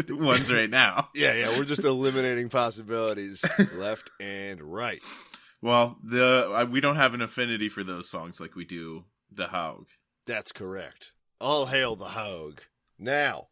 ones 0.09 0.51
right 0.51 0.69
now. 0.69 1.09
Yeah, 1.13 1.33
yeah, 1.33 1.57
we're 1.57 1.65
just 1.65 1.83
eliminating 1.83 2.49
possibilities 2.49 3.43
left 3.75 4.09
and 4.19 4.61
right. 4.61 5.01
Well, 5.61 5.97
the 6.03 6.49
uh, 6.51 6.65
we 6.65 6.81
don't 6.81 6.95
have 6.95 7.13
an 7.13 7.21
affinity 7.21 7.69
for 7.69 7.83
those 7.83 8.09
songs 8.09 8.39
like 8.39 8.55
we 8.55 8.65
do 8.65 9.03
the 9.31 9.47
Haug. 9.47 9.87
That's 10.25 10.51
correct. 10.51 11.11
All 11.39 11.65
hail 11.65 11.95
the 11.95 12.05
hog. 12.05 12.61
Now, 12.99 13.47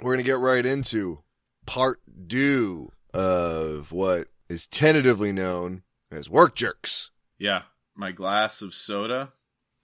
we're 0.00 0.12
going 0.14 0.24
to 0.24 0.30
get 0.30 0.38
right 0.38 0.64
into 0.64 1.22
part 1.64 2.00
two 2.28 2.92
of 3.14 3.92
what 3.92 4.28
is 4.48 4.66
tentatively 4.66 5.32
known 5.32 5.82
as 6.10 6.28
work 6.28 6.54
jerks. 6.54 7.10
Yeah, 7.38 7.62
my 7.94 8.12
glass 8.12 8.62
of 8.62 8.74
soda 8.74 9.32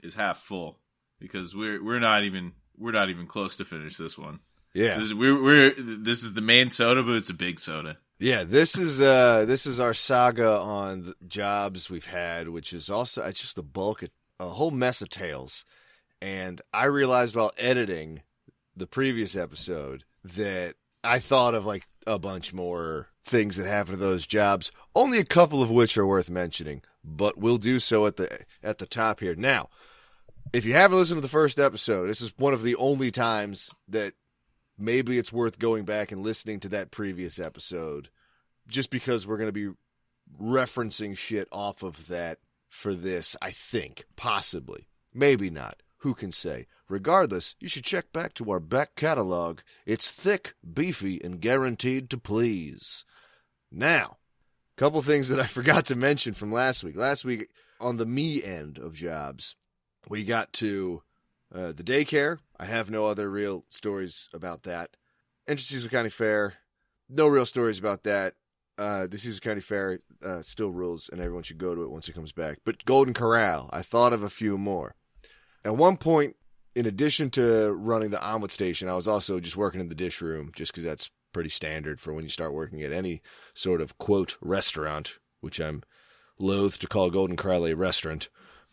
is 0.02 0.14
half 0.14 0.38
full 0.38 0.78
because 1.18 1.54
we're 1.54 1.82
we're 1.82 1.98
not 1.98 2.24
even 2.24 2.52
we're 2.76 2.92
not 2.92 3.08
even 3.08 3.26
close 3.26 3.56
to 3.56 3.64
finish 3.64 3.96
this 3.96 4.18
one. 4.18 4.40
Yeah. 4.74 4.98
This 4.98 5.04
is, 5.08 5.14
we're, 5.14 5.42
we're 5.42 5.74
this 5.76 6.22
is 6.22 6.34
the 6.34 6.40
main 6.40 6.70
soda, 6.70 7.02
but 7.02 7.16
it's 7.16 7.30
a 7.30 7.34
big 7.34 7.60
soda. 7.60 7.98
Yeah, 8.18 8.44
this 8.44 8.78
is 8.78 9.00
uh 9.00 9.44
this 9.46 9.66
is 9.66 9.80
our 9.80 9.94
saga 9.94 10.58
on 10.58 11.02
the 11.02 11.14
jobs 11.26 11.90
we've 11.90 12.06
had, 12.06 12.48
which 12.48 12.72
is 12.72 12.88
also 12.90 13.24
it's 13.24 13.40
just 13.40 13.56
the 13.56 13.62
bulk 13.62 14.02
of 14.02 14.10
a 14.38 14.48
whole 14.50 14.70
mess 14.70 15.02
of 15.02 15.08
tales. 15.08 15.64
And 16.22 16.60
I 16.72 16.84
realized 16.84 17.34
while 17.34 17.50
editing 17.58 18.22
the 18.76 18.86
previous 18.86 19.34
episode 19.34 20.04
that 20.22 20.76
I 21.02 21.18
thought 21.18 21.52
of 21.52 21.66
like 21.66 21.88
a 22.06 22.16
bunch 22.16 22.52
more 22.52 23.08
things 23.24 23.56
that 23.56 23.66
happened 23.66 23.98
to 23.98 24.04
those 24.04 24.24
jobs, 24.24 24.70
only 24.94 25.18
a 25.18 25.24
couple 25.24 25.64
of 25.64 25.70
which 25.72 25.98
are 25.98 26.06
worth 26.06 26.30
mentioning, 26.30 26.82
but 27.02 27.38
we'll 27.38 27.58
do 27.58 27.80
so 27.80 28.06
at 28.06 28.18
the 28.18 28.38
at 28.62 28.78
the 28.78 28.86
top 28.86 29.18
here. 29.18 29.34
Now, 29.34 29.68
if 30.52 30.64
you 30.64 30.74
haven't 30.74 30.96
listened 30.96 31.16
to 31.16 31.22
the 31.22 31.28
first 31.28 31.58
episode, 31.58 32.08
this 32.08 32.20
is 32.20 32.32
one 32.36 32.54
of 32.54 32.62
the 32.62 32.76
only 32.76 33.10
times 33.10 33.72
that 33.88 34.14
maybe 34.78 35.18
it's 35.18 35.32
worth 35.32 35.58
going 35.58 35.84
back 35.84 36.12
and 36.12 36.22
listening 36.22 36.60
to 36.60 36.68
that 36.68 36.92
previous 36.92 37.40
episode 37.40 38.10
just 38.68 38.90
because 38.90 39.26
we're 39.26 39.38
going 39.38 39.52
to 39.52 39.52
be 39.52 39.74
referencing 40.40 41.18
shit 41.18 41.48
off 41.50 41.82
of 41.82 42.06
that 42.06 42.38
for 42.68 42.94
this, 42.94 43.34
I 43.42 43.50
think, 43.50 44.04
possibly. 44.14 44.86
Maybe 45.12 45.50
not. 45.50 45.82
Who 46.02 46.14
can 46.14 46.32
say? 46.32 46.66
Regardless, 46.88 47.54
you 47.60 47.68
should 47.68 47.84
check 47.84 48.12
back 48.12 48.34
to 48.34 48.50
our 48.50 48.58
back 48.58 48.96
catalog. 48.96 49.60
It's 49.86 50.10
thick, 50.10 50.54
beefy, 50.74 51.22
and 51.22 51.40
guaranteed 51.40 52.10
to 52.10 52.18
please. 52.18 53.04
Now, 53.70 54.16
a 54.76 54.80
couple 54.80 55.00
things 55.02 55.28
that 55.28 55.38
I 55.38 55.46
forgot 55.46 55.86
to 55.86 55.94
mention 55.94 56.34
from 56.34 56.50
last 56.50 56.82
week. 56.82 56.96
Last 56.96 57.24
week, 57.24 57.50
on 57.80 57.98
the 57.98 58.04
me 58.04 58.42
end 58.42 58.78
of 58.78 58.94
jobs, 58.94 59.54
we 60.08 60.24
got 60.24 60.52
to 60.54 61.04
uh, 61.54 61.70
the 61.70 61.84
daycare. 61.84 62.38
I 62.58 62.64
have 62.64 62.90
no 62.90 63.06
other 63.06 63.30
real 63.30 63.64
stories 63.68 64.28
about 64.34 64.64
that. 64.64 64.96
Entrance 65.46 65.86
County 65.86 66.10
Fair, 66.10 66.54
no 67.08 67.28
real 67.28 67.46
stories 67.46 67.78
about 67.78 68.02
that. 68.02 68.34
Uh, 68.76 69.06
the 69.06 69.18
Cecil 69.18 69.38
County 69.38 69.60
Fair 69.60 70.00
uh, 70.24 70.42
still 70.42 70.72
rules, 70.72 71.08
and 71.08 71.20
everyone 71.20 71.44
should 71.44 71.58
go 71.58 71.76
to 71.76 71.84
it 71.84 71.90
once 71.90 72.08
it 72.08 72.14
comes 72.14 72.32
back. 72.32 72.58
But 72.64 72.84
Golden 72.84 73.14
Corral, 73.14 73.70
I 73.72 73.82
thought 73.82 74.12
of 74.12 74.24
a 74.24 74.30
few 74.30 74.58
more. 74.58 74.96
At 75.64 75.76
one 75.76 75.96
point, 75.96 76.36
in 76.74 76.86
addition 76.86 77.30
to 77.30 77.72
running 77.72 78.10
the 78.10 78.22
omelet 78.22 78.50
station, 78.50 78.88
I 78.88 78.94
was 78.94 79.08
also 79.08 79.40
just 79.40 79.56
working 79.56 79.80
in 79.80 79.88
the 79.88 79.94
dish 79.94 80.20
room, 80.20 80.50
just 80.54 80.72
because 80.72 80.84
that's 80.84 81.10
pretty 81.32 81.50
standard 81.50 82.00
for 82.00 82.12
when 82.12 82.24
you 82.24 82.30
start 82.30 82.52
working 82.52 82.82
at 82.82 82.92
any 82.92 83.22
sort 83.54 83.80
of 83.80 83.98
quote 83.98 84.36
restaurant, 84.40 85.18
which 85.40 85.60
I'm 85.60 85.82
loath 86.38 86.78
to 86.80 86.86
call 86.86 87.10
Golden 87.10 87.36
Corral 87.36 87.66
a 87.66 87.74
restaurant. 87.74 88.28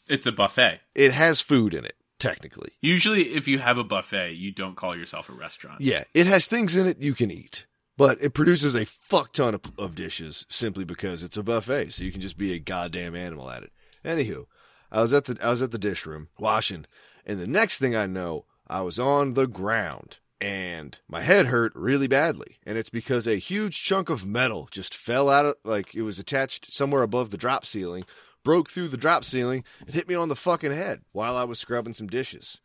It's 0.10 0.26
a 0.26 0.32
buffet. 0.32 0.82
It 0.96 1.14
has 1.14 1.42
food 1.42 1.74
in 1.74 1.86
it, 1.86 1.96
technically. 2.20 2.72
Usually, 2.82 3.30
if 3.30 3.48
you 3.48 3.60
have 3.60 3.78
a 3.78 3.84
buffet, 3.84 4.34
you 4.34 4.52
don't 4.52 4.76
call 4.76 4.96
yourself 4.96 5.30
a 5.30 5.34
restaurant. 5.34 5.82
Yeah, 5.82 6.04
it 6.14 6.28
has 6.28 6.48
things 6.48 6.76
in 6.76 6.88
it 6.88 7.00
you 7.00 7.14
can 7.14 7.32
eat, 7.32 7.66
but 7.98 8.18
it 8.22 8.34
produces 8.34 8.76
a 8.76 8.86
fuck 8.86 9.34
ton 9.34 9.54
of, 9.54 9.62
of 9.78 9.96
dishes 9.96 10.46
simply 10.50 10.84
because 10.84 11.22
it's 11.22 11.38
a 11.38 11.44
buffet. 11.44 11.92
So 11.92 12.04
you 12.04 12.12
can 12.12 12.22
just 12.22 12.38
be 12.38 12.54
a 12.54 12.60
goddamn 12.60 13.16
animal 13.16 13.50
at 13.50 13.64
it. 13.64 13.72
Anywho, 14.04 14.46
I 14.92 15.02
was 15.02 15.14
at 15.14 15.26
the 15.26 15.38
I 15.42 15.50
was 15.50 15.62
at 15.62 15.72
the 15.72 15.78
dish 15.78 16.06
room 16.06 16.30
washing, 16.38 16.86
and 17.26 17.40
the 17.40 17.48
next 17.48 17.78
thing 17.78 17.96
I 17.96 18.06
know, 18.06 18.46
I 18.68 18.82
was 18.82 19.00
on 19.00 19.34
the 19.34 19.48
ground 19.48 20.20
and 20.42 21.00
my 21.08 21.22
head 21.22 21.48
hurt 21.48 21.74
really 21.76 22.08
badly. 22.08 22.58
And 22.66 22.78
it's 22.78 22.90
because 22.90 23.28
a 23.28 23.36
huge 23.36 23.82
chunk 23.84 24.10
of 24.10 24.26
metal 24.26 24.68
just 24.72 24.96
fell 24.96 25.30
out 25.30 25.46
of 25.46 25.56
like 25.64 25.94
it 25.96 26.04
was 26.04 26.20
attached 26.20 26.72
somewhere 26.72 27.04
above 27.04 27.32
the 27.32 27.38
drop 27.38 27.66
ceiling, 27.66 28.06
broke 28.44 28.70
through 28.70 28.90
the 28.90 28.98
drop 28.98 29.26
ceiling, 29.26 29.64
and 29.86 29.94
hit 29.94 30.08
me 30.08 30.16
on 30.16 30.30
the 30.30 30.36
fucking 30.36 30.72
head 30.72 31.02
while 31.12 31.36
I 31.36 31.44
was 31.44 31.60
scrubbing 31.60 31.94
some 31.94 32.08
dishes. 32.08 32.60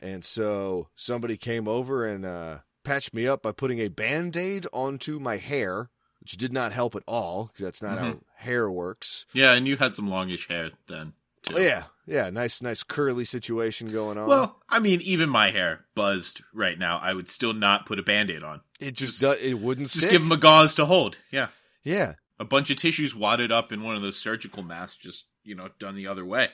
And 0.00 0.24
so 0.24 0.88
somebody 0.96 1.36
came 1.36 1.68
over 1.68 2.06
and 2.06 2.24
uh, 2.24 2.58
patched 2.84 3.12
me 3.12 3.26
up 3.26 3.42
by 3.42 3.52
putting 3.52 3.80
a 3.80 3.88
band 3.88 4.36
aid 4.36 4.66
onto 4.72 5.18
my 5.18 5.36
hair, 5.36 5.90
which 6.20 6.38
did 6.38 6.54
not 6.54 6.72
help 6.72 6.94
at 6.94 7.02
all 7.06 7.50
because 7.52 7.64
that's 7.64 7.82
not 7.82 7.98
how 7.98 8.20
hair 8.36 8.70
works. 8.70 9.26
Yeah, 9.34 9.52
and 9.52 9.68
you 9.68 9.76
had 9.76 9.94
some 9.94 10.08
longish 10.08 10.48
hair 10.48 10.70
then. 10.86 11.12
Too. 11.44 11.54
Oh, 11.56 11.60
yeah, 11.60 11.84
yeah, 12.06 12.28
nice, 12.30 12.60
nice 12.60 12.82
curly 12.82 13.24
situation 13.24 13.90
going 13.90 14.18
on. 14.18 14.28
Well, 14.28 14.60
I 14.68 14.78
mean, 14.78 15.00
even 15.00 15.28
my 15.30 15.50
hair 15.50 15.86
buzzed 15.94 16.42
right 16.52 16.78
now. 16.78 16.98
I 17.02 17.14
would 17.14 17.28
still 17.28 17.54
not 17.54 17.86
put 17.86 17.98
a 17.98 18.02
band-aid 18.02 18.42
on. 18.42 18.60
it 18.78 18.92
just 18.92 19.20
do- 19.20 19.30
it 19.32 19.58
wouldn't 19.58 19.86
Just 19.88 20.00
stick. 20.00 20.10
give 20.10 20.22
them 20.22 20.32
a 20.32 20.36
gauze 20.36 20.74
to 20.74 20.84
hold. 20.84 21.18
Yeah. 21.30 21.48
yeah, 21.82 22.14
A 22.38 22.44
bunch 22.44 22.70
of 22.70 22.76
tissues 22.76 23.14
wadded 23.14 23.50
up 23.50 23.72
in 23.72 23.82
one 23.82 23.96
of 23.96 24.02
those 24.02 24.18
surgical 24.18 24.62
masks, 24.62 24.98
just, 24.98 25.24
you 25.44 25.54
know, 25.54 25.68
done 25.78 25.94
the 25.96 26.06
other 26.06 26.24
way. 26.26 26.50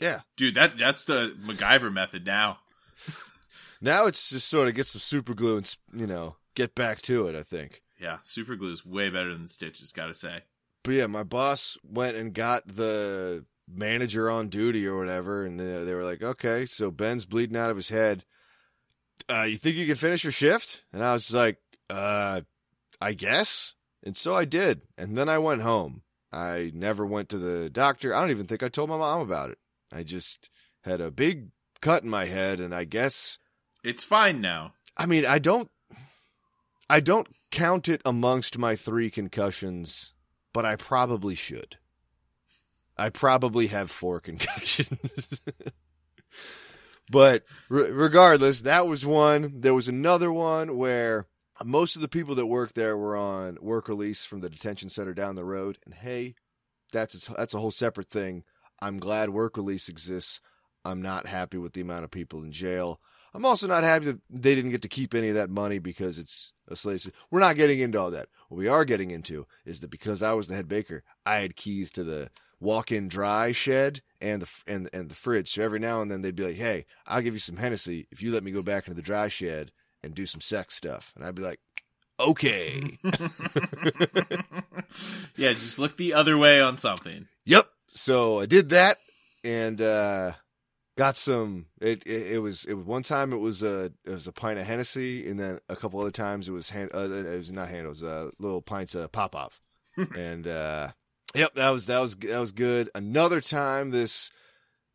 yeah. 0.00 0.20
Dude, 0.38 0.54
that 0.54 0.78
that's 0.78 1.04
the 1.04 1.36
MacGyver 1.44 1.92
method 1.92 2.24
now. 2.24 2.58
Now 3.80 4.06
it's 4.06 4.30
just 4.30 4.48
sort 4.48 4.68
of 4.68 4.74
get 4.74 4.86
some 4.86 5.00
super 5.00 5.34
glue 5.34 5.56
and 5.56 5.76
you 5.92 6.06
know 6.06 6.36
get 6.54 6.74
back 6.74 7.02
to 7.02 7.26
it. 7.26 7.34
I 7.34 7.42
think. 7.42 7.82
Yeah, 8.00 8.18
super 8.22 8.54
glue 8.56 8.70
is 8.72 8.86
way 8.86 9.10
better 9.10 9.32
than 9.32 9.48
stitches, 9.48 9.90
gotta 9.92 10.14
say. 10.14 10.42
But 10.84 10.94
yeah, 10.94 11.06
my 11.06 11.22
boss 11.24 11.76
went 11.82 12.16
and 12.16 12.32
got 12.32 12.64
the 12.66 13.44
manager 13.74 14.30
on 14.30 14.48
duty 14.48 14.86
or 14.86 14.98
whatever, 14.98 15.44
and 15.44 15.58
they, 15.58 15.84
they 15.84 15.94
were 15.94 16.04
like, 16.04 16.22
"Okay, 16.22 16.66
so 16.66 16.90
Ben's 16.90 17.24
bleeding 17.24 17.56
out 17.56 17.70
of 17.70 17.76
his 17.76 17.88
head. 17.88 18.24
Uh, 19.28 19.42
you 19.42 19.56
think 19.56 19.76
you 19.76 19.86
can 19.86 19.96
finish 19.96 20.24
your 20.24 20.32
shift?" 20.32 20.82
And 20.92 21.02
I 21.02 21.12
was 21.12 21.32
like, 21.32 21.58
"Uh, 21.90 22.42
I 23.00 23.12
guess." 23.14 23.74
And 24.04 24.16
so 24.16 24.34
I 24.34 24.44
did, 24.44 24.82
and 24.98 25.16
then 25.16 25.28
I 25.28 25.38
went 25.38 25.62
home. 25.62 26.02
I 26.32 26.72
never 26.74 27.06
went 27.06 27.28
to 27.28 27.38
the 27.38 27.70
doctor. 27.70 28.14
I 28.14 28.20
don't 28.20 28.30
even 28.30 28.46
think 28.46 28.62
I 28.62 28.68
told 28.68 28.90
my 28.90 28.96
mom 28.96 29.20
about 29.20 29.50
it. 29.50 29.58
I 29.92 30.02
just 30.02 30.50
had 30.80 31.00
a 31.00 31.10
big 31.10 31.50
cut 31.80 32.02
in 32.02 32.08
my 32.10 32.24
head, 32.24 32.58
and 32.58 32.74
I 32.74 32.84
guess 32.84 33.38
It's 33.84 34.02
fine 34.02 34.40
now. 34.40 34.74
I 34.96 35.06
mean, 35.06 35.24
I 35.26 35.38
don't 35.38 35.70
I 36.90 37.00
don't 37.00 37.28
count 37.50 37.88
it 37.88 38.02
amongst 38.04 38.58
my 38.58 38.76
3 38.76 39.10
concussions, 39.10 40.12
but 40.52 40.64
I 40.66 40.76
probably 40.76 41.34
should. 41.34 41.76
I 42.96 43.08
probably 43.08 43.68
have 43.68 43.90
4 43.90 44.20
concussions. 44.20 45.40
but 47.10 47.44
re- 47.68 47.90
regardless, 47.90 48.60
that 48.60 48.86
was 48.86 49.04
one. 49.06 49.60
There 49.60 49.74
was 49.74 49.88
another 49.88 50.32
one 50.32 50.76
where 50.76 51.26
most 51.64 51.96
of 51.96 52.02
the 52.02 52.08
people 52.08 52.34
that 52.34 52.46
worked 52.46 52.74
there 52.74 52.96
were 52.96 53.16
on 53.16 53.58
work 53.60 53.88
release 53.88 54.24
from 54.24 54.40
the 54.40 54.50
detention 54.50 54.88
center 54.88 55.14
down 55.14 55.36
the 55.36 55.44
road 55.44 55.78
and 55.84 55.94
hey, 55.94 56.34
that's 56.92 57.28
a, 57.28 57.32
that's 57.32 57.54
a 57.54 57.58
whole 57.58 57.70
separate 57.70 58.10
thing. 58.10 58.44
I'm 58.80 58.98
glad 58.98 59.30
work 59.30 59.56
release 59.56 59.88
exists. 59.88 60.40
I'm 60.84 61.00
not 61.00 61.26
happy 61.26 61.58
with 61.58 61.72
the 61.72 61.80
amount 61.80 62.04
of 62.04 62.10
people 62.10 62.42
in 62.42 62.52
jail. 62.52 63.00
I'm 63.34 63.46
also 63.46 63.66
not 63.66 63.84
happy 63.84 64.06
that 64.06 64.20
they 64.28 64.54
didn't 64.54 64.72
get 64.72 64.82
to 64.82 64.88
keep 64.88 65.14
any 65.14 65.28
of 65.28 65.36
that 65.36 65.50
money 65.50 65.78
because 65.78 66.18
it's 66.18 66.52
a 66.68 66.76
slave. 66.76 67.10
We're 67.30 67.40
not 67.40 67.56
getting 67.56 67.80
into 67.80 67.98
all 67.98 68.10
that. 68.10 68.28
What 68.48 68.58
we 68.58 68.68
are 68.68 68.84
getting 68.84 69.10
into 69.10 69.46
is 69.64 69.80
that 69.80 69.90
because 69.90 70.22
I 70.22 70.34
was 70.34 70.48
the 70.48 70.54
head 70.54 70.68
baker, 70.68 71.02
I 71.24 71.36
had 71.36 71.56
keys 71.56 71.90
to 71.92 72.04
the 72.04 72.30
walk-in 72.62 73.08
dry 73.08 73.52
shed 73.52 74.00
and 74.20 74.42
the 74.42 74.48
and 74.66 74.88
and 74.92 75.10
the 75.10 75.14
fridge. 75.14 75.52
So 75.52 75.62
every 75.62 75.80
now 75.80 76.00
and 76.00 76.10
then 76.10 76.22
they'd 76.22 76.36
be 76.36 76.44
like, 76.46 76.56
"Hey, 76.56 76.86
I'll 77.06 77.22
give 77.22 77.34
you 77.34 77.40
some 77.40 77.56
Hennessy 77.56 78.06
if 78.10 78.22
you 78.22 78.32
let 78.32 78.44
me 78.44 78.52
go 78.52 78.62
back 78.62 78.86
into 78.86 78.96
the 78.96 79.02
dry 79.02 79.28
shed 79.28 79.72
and 80.02 80.14
do 80.14 80.26
some 80.26 80.40
sex 80.40 80.76
stuff." 80.76 81.12
And 81.16 81.24
I'd 81.24 81.34
be 81.34 81.42
like, 81.42 81.60
"Okay." 82.18 82.98
yeah, 85.36 85.52
just 85.52 85.78
look 85.78 85.96
the 85.96 86.14
other 86.14 86.38
way 86.38 86.60
on 86.60 86.76
something. 86.76 87.26
Yep. 87.44 87.68
So 87.94 88.40
I 88.40 88.46
did 88.46 88.70
that 88.70 88.96
and 89.44 89.80
uh 89.80 90.32
got 90.96 91.16
some 91.16 91.66
it, 91.80 92.02
it 92.06 92.34
it 92.34 92.38
was 92.38 92.64
it 92.64 92.74
was 92.74 92.86
one 92.86 93.02
time 93.02 93.32
it 93.32 93.38
was 93.38 93.62
a 93.62 93.92
it 94.04 94.10
was 94.10 94.26
a 94.26 94.32
pint 94.32 94.58
of 94.58 94.66
Hennessy 94.66 95.28
and 95.28 95.38
then 95.38 95.58
a 95.68 95.76
couple 95.76 96.00
other 96.00 96.10
times 96.10 96.48
it 96.48 96.52
was 96.52 96.70
hand 96.70 96.90
uh, 96.94 97.10
it 97.10 97.38
was 97.38 97.52
not 97.52 97.68
handles 97.68 98.02
uh 98.02 98.30
little 98.38 98.62
pints 98.62 98.94
of 98.94 99.10
Popov. 99.12 99.60
and 100.16 100.46
uh 100.46 100.92
yep, 101.34 101.54
that 101.54 101.70
was 101.70 101.86
that 101.86 102.00
was 102.00 102.16
that 102.16 102.38
was 102.38 102.52
good. 102.52 102.90
Another 102.94 103.40
time 103.40 103.90
this 103.90 104.30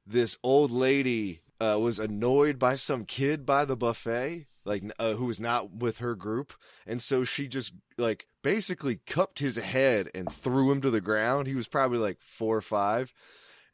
this 0.06 0.38
old 0.44 0.72
lady 0.72 1.42
uh 1.60 1.78
was 1.80 2.00
annoyed 2.00 2.60
by 2.60 2.76
some 2.76 3.06
kid 3.06 3.46
by 3.46 3.66
the 3.66 3.76
buffet 3.76 4.48
like 4.68 4.84
uh, 5.00 5.14
who 5.14 5.26
was 5.26 5.40
not 5.40 5.72
with 5.72 6.00
her 6.00 6.14
group. 6.14 6.54
And 6.86 7.02
so 7.02 7.24
she 7.24 7.48
just 7.48 7.74
like 7.98 8.28
basically 8.44 9.00
cupped 9.08 9.40
his 9.40 9.56
head 9.56 10.10
and 10.14 10.32
threw 10.32 10.70
him 10.72 10.82
to 10.82 10.92
the 10.92 11.02
ground. 11.02 11.48
He 11.48 11.56
was 11.56 11.68
probably 11.68 11.98
like 11.98 12.22
four 12.22 12.58
or 12.58 12.62
five. 12.62 13.14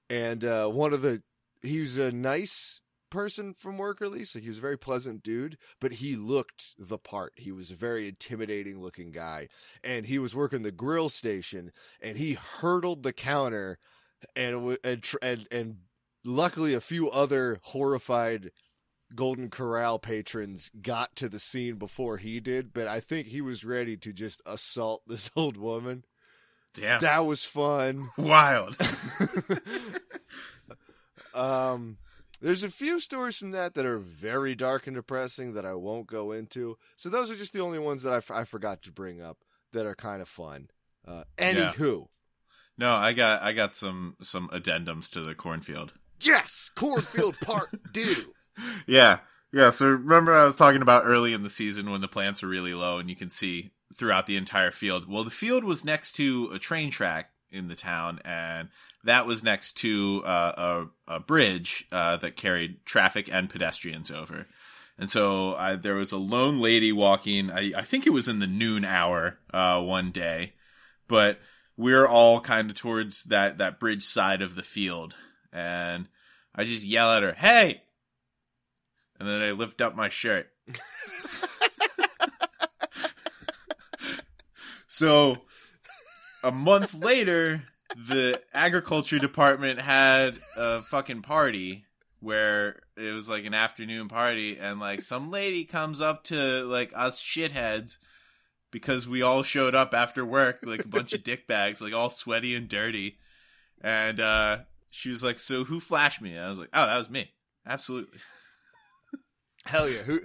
And 0.09 0.45
uh 0.45 0.67
one 0.67 0.93
of 0.93 1.01
the 1.01 1.23
he 1.61 1.79
was 1.79 1.97
a 1.97 2.11
nice 2.11 2.79
person 3.13 3.53
from 3.53 3.77
work 3.77 4.01
release 4.01 4.35
like 4.35 4.43
he 4.43 4.49
was 4.49 4.57
a 4.57 4.61
very 4.61 4.77
pleasant 4.77 5.23
dude 5.23 5.57
but 5.79 5.93
he 5.93 6.15
looked 6.15 6.73
the 6.77 6.97
part 6.97 7.31
he 7.35 7.51
was 7.51 7.71
a 7.71 7.75
very 7.75 8.07
intimidating 8.07 8.81
looking 8.81 9.11
guy 9.11 9.47
and 9.83 10.05
he 10.05 10.17
was 10.17 10.35
working 10.35 10.63
the 10.63 10.71
grill 10.71 11.09
station 11.09 11.71
and 12.01 12.17
he 12.17 12.33
hurdled 12.33 13.03
the 13.03 13.13
counter 13.13 13.77
and 14.35 14.77
and 14.83 15.05
and, 15.21 15.47
and 15.51 15.77
luckily, 16.23 16.73
a 16.73 16.81
few 16.81 17.09
other 17.09 17.59
horrified 17.63 18.51
Golden 19.15 19.49
Corral 19.49 19.99
patrons 19.99 20.71
got 20.81 21.15
to 21.17 21.29
the 21.29 21.39
scene 21.39 21.75
before 21.75 22.17
he 22.17 22.39
did, 22.39 22.73
but 22.73 22.87
I 22.87 22.99
think 22.99 23.27
he 23.27 23.41
was 23.41 23.63
ready 23.63 23.95
to 23.97 24.13
just 24.13 24.41
assault 24.45 25.03
this 25.07 25.29
old 25.35 25.57
woman. 25.57 26.05
Damn. 26.73 27.01
That 27.01 27.25
was 27.25 27.45
fun. 27.45 28.09
Wild. 28.17 28.75
um, 31.35 31.97
there's 32.43 32.63
a 32.63 32.69
few 32.69 32.99
stories 32.99 33.37
from 33.37 33.51
that 33.51 33.73
that 33.73 33.85
are 33.85 33.97
very 33.97 34.53
dark 34.53 34.85
and 34.85 34.95
depressing 34.95 35.53
that 35.53 35.65
I 35.65 35.73
won't 35.73 36.07
go 36.07 36.31
into. 36.31 36.77
So 36.97 37.09
those 37.09 37.31
are 37.31 37.35
just 37.35 37.53
the 37.53 37.61
only 37.61 37.79
ones 37.79 38.03
that 38.03 38.13
I, 38.13 38.17
f- 38.17 38.29
I 38.29 38.43
forgot 38.43 38.83
to 38.83 38.91
bring 38.91 39.21
up 39.21 39.37
that 39.71 39.85
are 39.87 39.95
kind 39.95 40.21
of 40.21 40.27
fun. 40.29 40.69
Uh, 41.07 41.23
anywho, 41.37 42.07
no, 42.77 42.93
I 42.93 43.13
got 43.13 43.41
I 43.41 43.53
got 43.53 43.73
some 43.73 44.15
some 44.21 44.49
addendums 44.49 45.09
to 45.11 45.21
the 45.21 45.33
cornfield. 45.35 45.93
yes, 46.21 46.69
cornfield 46.75 47.39
part 47.39 47.69
two. 47.93 48.33
Yeah. 48.85 49.19
Yeah, 49.51 49.71
so 49.71 49.87
remember 49.87 50.33
I 50.33 50.45
was 50.45 50.55
talking 50.55 50.81
about 50.83 51.05
early 51.05 51.33
in 51.33 51.41
the 51.43 51.49
season 51.49 51.91
when 51.91 52.01
the 52.01 52.07
plants 52.07 52.43
are 52.43 52.47
really 52.47 52.73
low 52.73 52.97
and 52.99 53.09
you 53.09 53.15
can 53.15 53.29
see 53.29 53.71
throughout 53.95 54.25
the 54.27 54.37
entire 54.37 54.71
field. 54.71 55.07
Well, 55.07 55.23
the 55.23 55.29
field 55.31 55.63
was 55.63 55.83
next 55.85 56.13
to 56.13 56.49
a 56.53 56.59
train 56.59 56.89
track 56.91 57.31
in 57.53 57.69
the 57.69 57.75
town 57.75 58.19
and 58.25 58.67
that 59.03 59.25
was 59.25 59.43
next 59.43 59.73
to 59.77 60.23
uh, 60.25 60.85
a, 61.07 61.15
a 61.15 61.19
bridge 61.19 61.85
uh, 61.91 62.17
that 62.17 62.35
carried 62.35 62.85
traffic 62.85 63.29
and 63.31 63.49
pedestrians 63.49 64.09
over. 64.09 64.47
And 64.97 65.09
so 65.09 65.55
I, 65.55 65.75
there 65.75 65.95
was 65.95 66.11
a 66.11 66.17
lone 66.17 66.59
lady 66.59 66.91
walking. 66.91 67.49
I, 67.51 67.73
I 67.75 67.81
think 67.81 68.05
it 68.05 68.11
was 68.11 68.27
in 68.27 68.39
the 68.39 68.47
noon 68.47 68.85
hour 68.85 69.39
uh, 69.53 69.81
one 69.81 70.11
day, 70.11 70.53
but 71.07 71.39
we're 71.75 72.07
all 72.07 72.39
kind 72.39 72.69
of 72.69 72.75
towards 72.75 73.23
that 73.23 73.57
that 73.57 73.79
bridge 73.79 74.03
side 74.03 74.43
of 74.43 74.55
the 74.55 74.61
field, 74.61 75.15
and 75.51 76.07
I 76.53 76.63
just 76.63 76.85
yell 76.85 77.11
at 77.11 77.23
her, 77.23 77.33
"Hey!" 77.33 77.81
And 79.19 79.27
then 79.27 79.41
I 79.41 79.51
lift 79.51 79.81
up 79.81 79.95
my 79.95 80.09
shirt. 80.09 80.51
so 84.87 85.41
a 86.43 86.51
month 86.51 86.93
later, 86.93 87.63
the 87.95 88.41
agriculture 88.53 89.19
department 89.19 89.81
had 89.81 90.39
a 90.57 90.81
fucking 90.83 91.21
party 91.21 91.85
where 92.19 92.81
it 92.95 93.13
was 93.13 93.27
like 93.27 93.45
an 93.45 93.53
afternoon 93.53 94.07
party 94.07 94.57
and 94.57 94.79
like 94.79 95.01
some 95.01 95.29
lady 95.29 95.65
comes 95.65 96.01
up 96.01 96.23
to 96.23 96.63
like 96.63 96.91
us 96.95 97.21
shitheads 97.21 97.97
because 98.71 99.07
we 99.07 99.21
all 99.21 99.43
showed 99.43 99.75
up 99.75 99.93
after 99.93 100.25
work 100.25 100.59
like 100.63 100.85
a 100.85 100.87
bunch 100.87 101.11
of 101.13 101.21
dick 101.23 101.45
bags 101.47 101.81
like 101.81 101.93
all 101.93 102.09
sweaty 102.09 102.55
and 102.55 102.69
dirty 102.69 103.17
and 103.81 104.21
uh 104.21 104.57
she 104.89 105.09
was 105.09 105.21
like 105.21 105.37
so 105.37 105.65
who 105.65 105.81
flashed 105.81 106.21
me 106.21 106.33
and 106.33 106.45
i 106.45 106.49
was 106.49 106.57
like 106.57 106.69
oh 106.73 106.85
that 106.85 106.97
was 106.97 107.09
me 107.09 107.29
absolutely 107.67 108.19
Hell 109.65 109.89
yeah! 109.89 109.99
Who? 109.99 110.19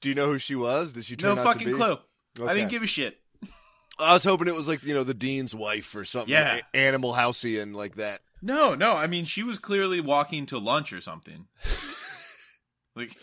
Do 0.00 0.08
you 0.08 0.14
know 0.14 0.26
who 0.26 0.38
she 0.38 0.54
was? 0.54 0.92
Did 0.92 1.04
she 1.04 1.16
turn 1.16 1.34
no 1.34 1.40
out 1.40 1.44
to 1.44 1.58
fucking 1.58 1.74
clue 1.74 1.98
i 2.46 2.54
didn't 2.54 2.70
give 2.70 2.82
a 2.82 2.86
shit 2.86 3.18
I 3.98 4.12
was 4.12 4.24
hoping 4.24 4.48
it 4.48 4.54
was 4.54 4.68
like 4.68 4.82
you 4.82 4.94
know 4.94 5.04
the 5.04 5.14
dean's 5.14 5.54
wife 5.54 5.94
or 5.94 6.04
something. 6.04 6.32
Yeah. 6.32 6.60
a- 6.72 6.76
Animal 6.76 7.12
Houseian 7.14 7.74
like 7.74 7.94
that. 7.96 8.20
no 8.42 8.74
no 8.74 8.94
i 8.94 9.06
mean 9.06 9.24
she 9.24 9.42
was 9.42 9.58
clearly 9.58 10.00
walking 10.00 10.44
to 10.46 10.58
lunch 10.58 10.92
or 10.92 11.00
something 11.00 11.46
like 12.96 13.16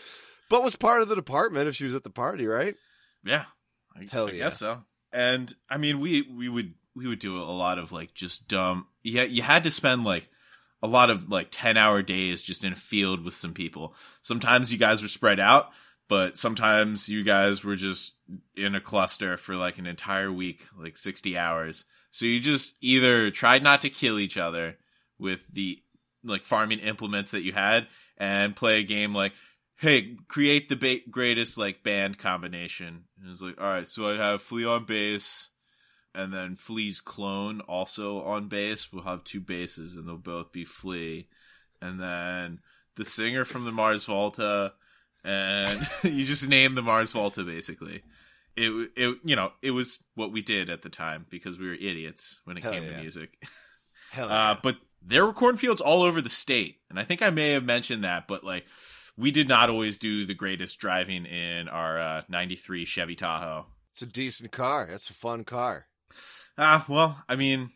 But 0.48 0.62
was 0.62 0.76
part 0.76 1.02
of 1.02 1.08
the 1.08 1.14
department 1.14 1.68
if 1.68 1.76
she 1.76 1.84
was 1.84 1.94
at 1.94 2.04
the 2.04 2.10
party, 2.10 2.46
right? 2.46 2.74
Yeah, 3.24 3.44
I, 3.96 4.06
Hell 4.10 4.28
I 4.28 4.32
yeah. 4.32 4.38
guess 4.44 4.58
so. 4.58 4.82
And 5.12 5.52
I 5.70 5.78
mean, 5.78 6.00
we 6.00 6.22
we 6.22 6.48
would 6.48 6.74
we 6.94 7.06
would 7.06 7.18
do 7.20 7.38
a 7.38 7.44
lot 7.44 7.78
of 7.78 7.92
like 7.92 8.12
just 8.14 8.48
dumb. 8.48 8.86
Yeah, 9.02 9.22
you 9.24 9.42
had 9.42 9.64
to 9.64 9.70
spend 9.70 10.04
like 10.04 10.28
a 10.82 10.86
lot 10.88 11.08
of 11.10 11.30
like 11.30 11.48
ten 11.50 11.76
hour 11.76 12.02
days 12.02 12.42
just 12.42 12.64
in 12.64 12.72
a 12.72 12.76
field 12.76 13.24
with 13.24 13.34
some 13.34 13.54
people. 13.54 13.94
Sometimes 14.22 14.72
you 14.72 14.78
guys 14.78 15.00
were 15.02 15.08
spread 15.08 15.38
out, 15.40 15.70
but 16.08 16.36
sometimes 16.36 17.08
you 17.08 17.22
guys 17.24 17.62
were 17.64 17.76
just 17.76 18.14
in 18.56 18.74
a 18.74 18.80
cluster 18.80 19.36
for 19.36 19.56
like 19.56 19.78
an 19.78 19.86
entire 19.86 20.32
week, 20.32 20.66
like 20.78 20.96
sixty 20.96 21.36
hours. 21.36 21.84
So 22.10 22.26
you 22.26 22.40
just 22.40 22.74
either 22.80 23.30
tried 23.30 23.62
not 23.62 23.80
to 23.82 23.90
kill 23.90 24.18
each 24.18 24.36
other 24.36 24.76
with 25.18 25.44
the 25.52 25.80
like 26.24 26.44
farming 26.44 26.78
implements 26.80 27.30
that 27.32 27.42
you 27.42 27.52
had, 27.52 27.88
and 28.18 28.56
play 28.56 28.80
a 28.80 28.84
game 28.84 29.14
like 29.14 29.32
hey, 29.82 30.14
create 30.28 30.68
the 30.68 30.76
ba- 30.76 31.10
greatest 31.10 31.58
like 31.58 31.82
band 31.82 32.16
combination. 32.16 33.04
And 33.20 33.30
it's 33.30 33.42
like, 33.42 33.60
all 33.60 33.66
right, 33.66 33.86
so 33.86 34.08
I 34.08 34.16
have 34.16 34.40
Flea 34.40 34.64
on 34.64 34.84
bass, 34.84 35.48
and 36.14 36.32
then 36.32 36.54
Flea's 36.54 37.00
clone 37.00 37.60
also 37.62 38.22
on 38.22 38.48
bass. 38.48 38.92
We'll 38.92 39.02
have 39.02 39.24
two 39.24 39.40
basses, 39.40 39.96
and 39.96 40.06
they'll 40.06 40.16
both 40.16 40.52
be 40.52 40.64
Flea, 40.64 41.28
and 41.82 42.00
then 42.00 42.60
the 42.96 43.04
singer 43.04 43.44
from 43.44 43.64
the 43.64 43.72
Mars 43.72 44.04
Volta, 44.04 44.74
and 45.24 45.86
you 46.04 46.24
just 46.24 46.48
name 46.48 46.74
the 46.74 46.82
Mars 46.82 47.10
Volta 47.10 47.42
basically. 47.42 48.02
It, 48.56 48.90
it, 48.96 49.18
you 49.24 49.36
know, 49.36 49.52
it 49.62 49.70
was 49.70 49.98
what 50.14 50.32
we 50.32 50.42
did 50.42 50.68
at 50.68 50.82
the 50.82 50.88
time 50.90 51.26
because 51.30 51.58
we 51.58 51.68
were 51.68 51.74
idiots 51.74 52.40
when 52.44 52.56
it 52.56 52.62
Hell 52.62 52.72
came 52.72 52.84
yeah. 52.84 52.96
to 52.96 53.00
music. 53.02 53.42
Hell 54.12 54.30
Uh, 54.30 54.56
but 54.62 54.76
there 55.00 55.24
were 55.24 55.32
cornfields 55.32 55.80
all 55.80 56.02
over 56.02 56.20
the 56.20 56.30
state, 56.30 56.76
and 56.90 56.98
I 56.98 57.04
think 57.04 57.22
I 57.22 57.30
may 57.30 57.52
have 57.52 57.64
mentioned 57.64 58.04
that, 58.04 58.28
but 58.28 58.44
like 58.44 58.66
we 59.16 59.30
did 59.30 59.48
not 59.48 59.70
always 59.70 59.98
do 59.98 60.24
the 60.24 60.34
greatest 60.34 60.78
driving 60.78 61.26
in 61.26 61.68
our 61.68 61.98
uh, 62.00 62.22
'93 62.28 62.84
Chevy 62.84 63.14
Tahoe. 63.14 63.66
it's 63.92 64.02
a 64.02 64.06
decent 64.06 64.52
car. 64.52 64.86
That's 64.90 65.10
a 65.10 65.14
fun 65.14 65.44
car. 65.44 65.86
Ah, 66.58 66.84
well, 66.88 67.22
I 67.28 67.36
mean, 67.36 67.70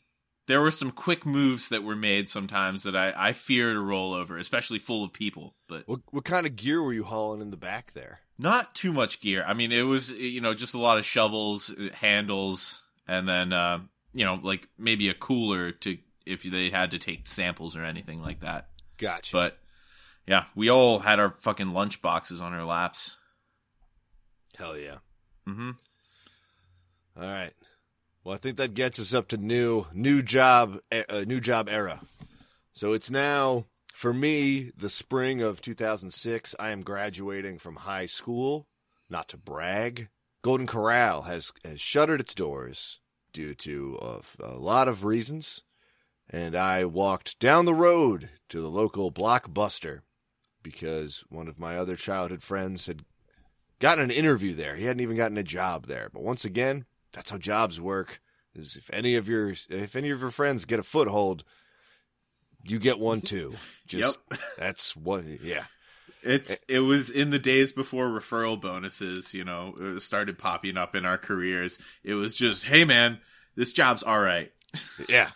there 0.47 0.61
were 0.61 0.71
some 0.71 0.91
quick 0.91 1.25
moves 1.27 1.69
that 1.71 1.83
were 1.83 1.97
made 1.97 2.29
sometimes 2.29 2.83
that 2.85 2.95
I 2.95 3.13
I 3.17 3.33
fear 3.33 3.73
to 3.73 3.81
roll 3.81 4.13
over, 4.15 4.39
especially 4.39 4.79
full 4.79 5.03
of 5.05 5.13
people. 5.13 5.57
But 5.69 5.85
What 5.87 6.01
what 6.11 6.25
kind 6.25 6.47
of 6.47 6.57
gear 6.57 6.83
were 6.83 6.93
you 6.93 7.05
hauling 7.05 7.41
in 7.41 7.51
the 7.51 7.57
back 7.57 7.93
there? 7.95 8.21
Not 8.39 8.75
too 8.75 8.93
much 8.93 9.21
gear. 9.21 9.45
I 9.47 9.55
mean, 9.55 9.73
it 9.73 9.83
was 9.83 10.13
you 10.13 10.41
know 10.41 10.55
just 10.55 10.75
a 10.75 10.79
lot 10.79 10.99
of 10.99 11.07
shovels, 11.07 11.75
handles, 11.95 12.83
and 13.07 13.29
then 13.29 13.53
uh, 13.53 13.81
you 14.13 14.25
know 14.25 14.39
like 14.43 14.69
maybe 14.79 15.09
a 15.09 15.15
cooler 15.15 15.73
to 15.73 15.99
if 16.25 16.43
they 16.43 16.71
had 16.71 16.91
to 16.91 16.99
take 16.99 17.27
samples 17.27 17.77
or 17.77 17.85
anything 17.85 18.23
like 18.23 18.41
that. 18.41 18.69
Gotcha. 18.99 19.33
But 19.33 19.59
yeah, 20.27 20.45
we 20.55 20.69
all 20.69 20.99
had 20.99 21.21
our 21.21 21.35
fucking 21.39 21.73
lunch 21.73 22.03
boxes 22.03 22.41
on 22.41 22.53
our 22.53 22.65
laps. 22.65 23.17
Hell 24.57 24.79
yeah. 24.79 24.99
Mm-hmm. 25.49 25.71
All 27.21 27.29
right. 27.29 27.53
Well, 28.25 28.35
I 28.35 28.39
think 28.39 28.57
that 28.57 28.75
gets 28.75 28.99
us 28.99 29.15
up 29.15 29.29
to 29.29 29.37
new 29.37 29.87
new 29.93 30.23
job 30.23 30.81
uh, 30.91 31.25
new 31.27 31.41
job 31.41 31.69
era. 31.69 32.01
So 32.73 32.93
it's 32.93 33.11
now 33.11 33.67
for 33.97 34.13
me 34.13 34.71
the 34.77 34.91
spring 34.91 35.41
of 35.41 35.63
2006. 35.63 36.55
I 36.59 36.71
am 36.71 36.83
graduating 36.83 37.59
from 37.59 37.77
high 37.77 38.05
school. 38.05 38.69
Not 39.09 39.27
to 39.31 39.39
brag, 39.39 40.11
Golden 40.43 40.67
Corral 40.67 41.23
has 41.23 41.51
has 41.65 41.81
shuttered 41.81 42.21
its 42.21 42.35
doors 42.35 43.01
due 43.33 43.55
to 43.55 44.23
a 44.39 44.59
lot 44.59 44.87
of 44.87 45.05
reasons, 45.05 45.63
and 46.29 46.55
I 46.55 46.85
walked 46.85 47.39
down 47.39 47.65
the 47.65 47.73
road 47.73 48.29
to 48.51 48.61
the 48.61 48.69
local 48.69 49.11
Blockbuster 49.11 50.01
because 50.63 51.25
one 51.31 51.49
of 51.49 51.59
my 51.59 51.79
other 51.79 51.97
childhood 51.97 52.43
friends 52.43 52.87
had 52.87 53.03
gotten 53.79 54.05
an 54.05 54.11
interview 54.11 54.53
there. 54.53 54.77
He 54.77 54.85
hadn't 54.85 55.01
even 55.01 55.17
gotten 55.17 55.39
a 55.39 55.43
job 55.43 55.87
there. 55.87 56.11
But 56.13 56.23
once 56.23 56.45
again, 56.45 56.85
that's 57.13 57.31
how 57.31 57.39
jobs 57.39 57.81
work. 57.81 58.21
Is 58.55 58.77
if 58.77 58.91
any 58.93 59.15
of 59.15 59.27
your 59.27 59.55
if 59.71 59.97
any 59.97 60.11
of 60.11 60.21
your 60.21 60.31
friends 60.31 60.67
get 60.67 60.81
a 60.81 60.83
foothold, 60.83 61.45
you 62.67 62.79
get 62.79 62.99
one 62.99 63.21
too. 63.23 63.55
Just 63.87 64.19
that's 64.59 64.97
what 64.97 65.25
yeah. 65.43 65.65
It's 66.23 66.59
it 66.69 66.81
was 66.81 67.09
in 67.11 67.31
the 67.31 67.39
days 67.39 67.71
before 67.71 68.09
referral 68.09 68.61
bonuses, 68.61 69.33
you 69.33 69.45
know, 69.45 69.99
started 69.99 70.39
popping 70.39 70.77
up 70.77 70.97
in 70.97 71.05
our 71.05 71.19
careers. 71.19 71.79
It 72.03 72.15
was 72.15 72.35
just, 72.35 72.65
hey 72.65 72.85
man, 72.85 73.21
this 73.55 73.73
job's 73.73 74.03
all 74.03 74.21
right. 74.21 74.53
Yeah. 75.09 75.31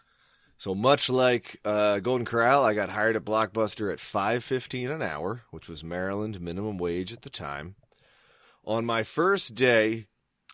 So 0.59 0.75
much 0.75 1.09
like 1.09 1.59
uh, 1.65 2.01
Golden 2.01 2.27
Corral, 2.27 2.67
I 2.67 2.75
got 2.75 2.91
hired 2.91 3.17
at 3.17 3.25
Blockbuster 3.25 3.91
at 3.91 3.99
five 3.99 4.45
fifteen 4.45 4.91
an 4.91 5.01
hour, 5.01 5.43
which 5.51 5.69
was 5.69 5.83
Maryland 5.83 6.39
minimum 6.39 6.77
wage 6.77 7.15
at 7.15 7.23
the 7.23 7.31
time. 7.31 7.77
On 8.67 8.85
my 8.85 9.03
first 9.03 9.55
day, 9.55 10.09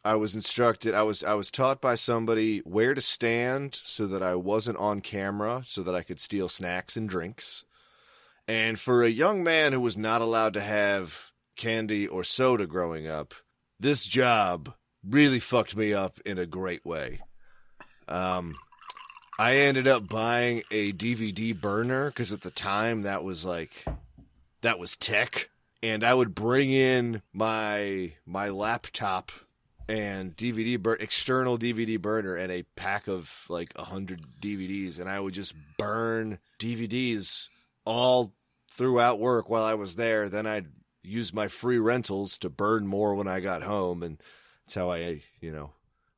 I 0.05 0.15
was 0.15 0.35
instructed. 0.35 0.95
I 0.95 1.03
was 1.03 1.25
I 1.25 1.35
was 1.35 1.51
taught 1.51 1.81
by 1.81 1.95
somebody 1.95 2.59
where 2.61 2.95
to 2.95 3.01
stand 3.01 3.81
so 3.85 4.07
that 4.07 4.23
I 4.23 4.35
wasn't 4.35 4.79
on 4.79 5.01
camera, 5.01 5.63
so 5.65 5.83
that 5.83 5.95
I 5.95 6.03
could 6.03 6.21
steal 6.21 6.49
snacks 6.49 6.97
and 6.97 7.09
drinks. 7.09 7.65
And 8.49 8.79
for 8.79 9.03
a 9.03 9.09
young 9.09 9.43
man 9.43 9.73
who 9.73 9.81
was 9.81 9.97
not 9.97 10.23
allowed 10.23 10.55
to 10.55 10.61
have 10.61 11.31
candy 11.57 12.07
or 12.07 12.23
soda 12.23 12.67
growing 12.67 13.09
up, 13.09 13.35
this 13.81 14.07
job 14.07 14.75
really 15.05 15.41
fucked 15.41 15.77
me 15.77 15.93
up 15.93 16.21
in 16.25 16.39
a 16.39 16.47
great 16.47 16.85
way. 16.85 17.21
Um, 18.09 18.55
I 19.39 19.57
ended 19.57 19.87
up 19.87 20.09
buying 20.09 20.63
a 20.71 20.93
DVD 20.93 21.59
burner 21.59 22.07
because 22.07 22.33
at 22.33 22.43
the 22.43 22.51
time 22.51 23.03
that 23.03 23.25
was 23.25 23.45
like 23.45 23.85
that 24.63 24.79
was 24.79 24.97
tech, 24.97 25.51
and 25.83 26.05
I 26.05 26.15
would 26.15 26.35
bring 26.35 26.71
in 26.71 27.23
my 27.33 28.13
my 28.25 28.49
laptop 28.49 29.33
and 29.89 30.37
DVD 30.37 30.81
bur- 30.81 30.97
external 31.01 31.59
DVD 31.59 32.01
burner 32.01 32.35
and 32.37 32.51
a 32.51 32.63
pack 32.75 33.09
of 33.09 33.45
like 33.49 33.73
a 33.77 33.85
hundred 33.85 34.23
DVDs, 34.41 34.99
and 35.01 35.09
I 35.09 35.21
would 35.21 35.35
just 35.35 35.55
burn 35.79 36.39
DVDs 36.59 37.49
all 37.85 38.35
throughout 38.71 39.19
work 39.21 39.49
while 39.49 39.65
I 39.65 39.75
was 39.75 39.97
there. 39.97 40.29
Then 40.29 40.47
I'd 40.47 40.67
use 41.03 41.33
my 41.33 41.49
free 41.49 41.79
rentals 41.79 42.37
to 42.39 42.51
burn 42.51 42.87
more 42.87 43.15
when 43.15 43.29
I 43.29 43.41
got 43.41 43.63
home, 43.63 44.03
and 44.03 44.21
that's 44.67 44.75
how 44.75 44.91
I, 44.91 45.23
you 45.41 45.53
know, 45.53 45.71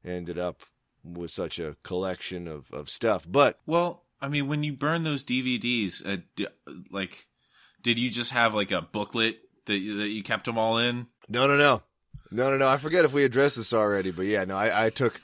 ended 0.04 0.38
up 0.38 0.62
with 1.04 1.30
such 1.30 1.58
a 1.58 1.76
collection 1.82 2.48
of 2.48 2.70
of 2.72 2.88
stuff. 2.88 3.24
But 3.28 3.60
Well, 3.66 4.04
I 4.20 4.28
mean, 4.28 4.48
when 4.48 4.64
you 4.64 4.72
burn 4.72 5.04
those 5.04 5.24
DVDs, 5.24 6.04
uh, 6.06 6.22
d- 6.36 6.48
like, 6.90 7.28
did 7.82 7.98
you 7.98 8.10
just 8.10 8.30
have 8.32 8.54
like 8.54 8.70
a 8.72 8.82
booklet 8.82 9.38
that 9.66 9.78
you, 9.78 9.98
that 9.98 10.08
you 10.08 10.22
kept 10.22 10.46
them 10.46 10.58
all 10.58 10.78
in? 10.78 11.06
no, 11.28 11.46
no, 11.46 11.56
no, 11.56 11.82
no, 12.30 12.50
no, 12.50 12.56
no. 12.56 12.68
I 12.68 12.76
forget 12.76 13.04
if 13.04 13.12
we 13.12 13.24
addressed 13.24 13.56
this 13.56 13.72
already, 13.72 14.10
but 14.10 14.26
yeah, 14.26 14.44
no, 14.44 14.56
I, 14.56 14.86
I 14.86 14.90
took 14.90 15.20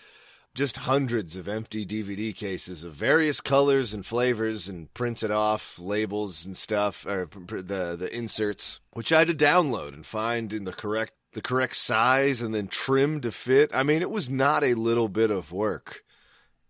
just 0.55 0.79
hundreds 0.79 1.37
of 1.37 1.49
empty 1.49 1.85
DVD 1.85 2.35
cases 2.35 2.85
of 2.85 2.95
various 2.95 3.41
colors 3.41 3.93
and 3.93 4.07
flavors 4.07 4.69
and 4.69 4.93
printed 4.95 5.31
off 5.31 5.79
labels 5.79 6.47
and 6.47 6.57
stuff, 6.57 7.05
or 7.07 7.29
the 7.35 7.97
the 7.99 8.09
inserts, 8.15 8.81
which 8.93 9.13
I 9.13 9.21
had 9.21 9.29
to 9.29 9.35
download 9.35 9.95
and 9.95 10.07
find 10.07 10.53
in 10.53 10.65
the 10.65 10.73
correct 10.73 11.13
the 11.33 11.43
correct 11.43 11.77
size 11.77 12.41
and 12.41 12.55
then 12.55 12.69
trim 12.69 13.21
to 13.21 13.33
fit. 13.33 13.71
I 13.75 13.83
mean, 13.83 14.03
it 14.03 14.11
was 14.11 14.31
not 14.31 14.63
a 14.63 14.75
little 14.75 15.09
bit 15.09 15.31
of 15.31 15.53
work. 15.53 16.03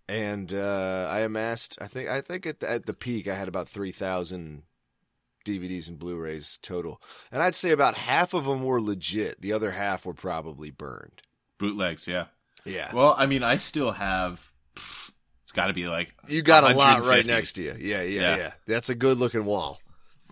And 0.06 0.52
uh, 0.52 1.08
I 1.10 1.20
amassed, 1.20 1.78
I 1.80 1.86
think, 1.86 2.10
I 2.10 2.20
think 2.20 2.44
at 2.44 2.60
the, 2.60 2.70
at 2.70 2.84
the 2.84 2.92
peak, 2.92 3.26
I 3.26 3.34
had 3.34 3.48
about 3.48 3.68
three 3.68 3.92
thousand 3.92 4.62
DVDs 5.44 5.88
and 5.88 5.98
Blu-rays 5.98 6.58
total, 6.62 7.00
and 7.30 7.42
I'd 7.42 7.54
say 7.54 7.70
about 7.70 7.96
half 7.96 8.34
of 8.34 8.44
them 8.44 8.64
were 8.64 8.80
legit. 8.80 9.40
The 9.40 9.52
other 9.52 9.72
half 9.72 10.04
were 10.06 10.14
probably 10.14 10.70
burned. 10.70 11.22
Bootlegs, 11.58 12.06
yeah. 12.06 12.26
Yeah, 12.64 12.90
Well, 12.94 13.14
I 13.18 13.26
mean, 13.26 13.42
I 13.42 13.56
still 13.56 13.92
have. 13.92 14.50
It's 15.42 15.52
got 15.52 15.66
to 15.66 15.74
be 15.74 15.86
like 15.86 16.14
You 16.26 16.40
got 16.42 16.64
a 16.64 16.74
lot 16.74 17.02
right 17.04 17.24
next 17.26 17.52
to 17.54 17.62
you. 17.62 17.74
Yeah, 17.78 18.00
yeah, 18.02 18.20
Yeah. 18.20 18.36
yeah. 18.36 18.52
That's 18.66 18.88
a 18.88 18.94
good 18.94 19.18
looking 19.18 19.44
wall. 19.44 19.80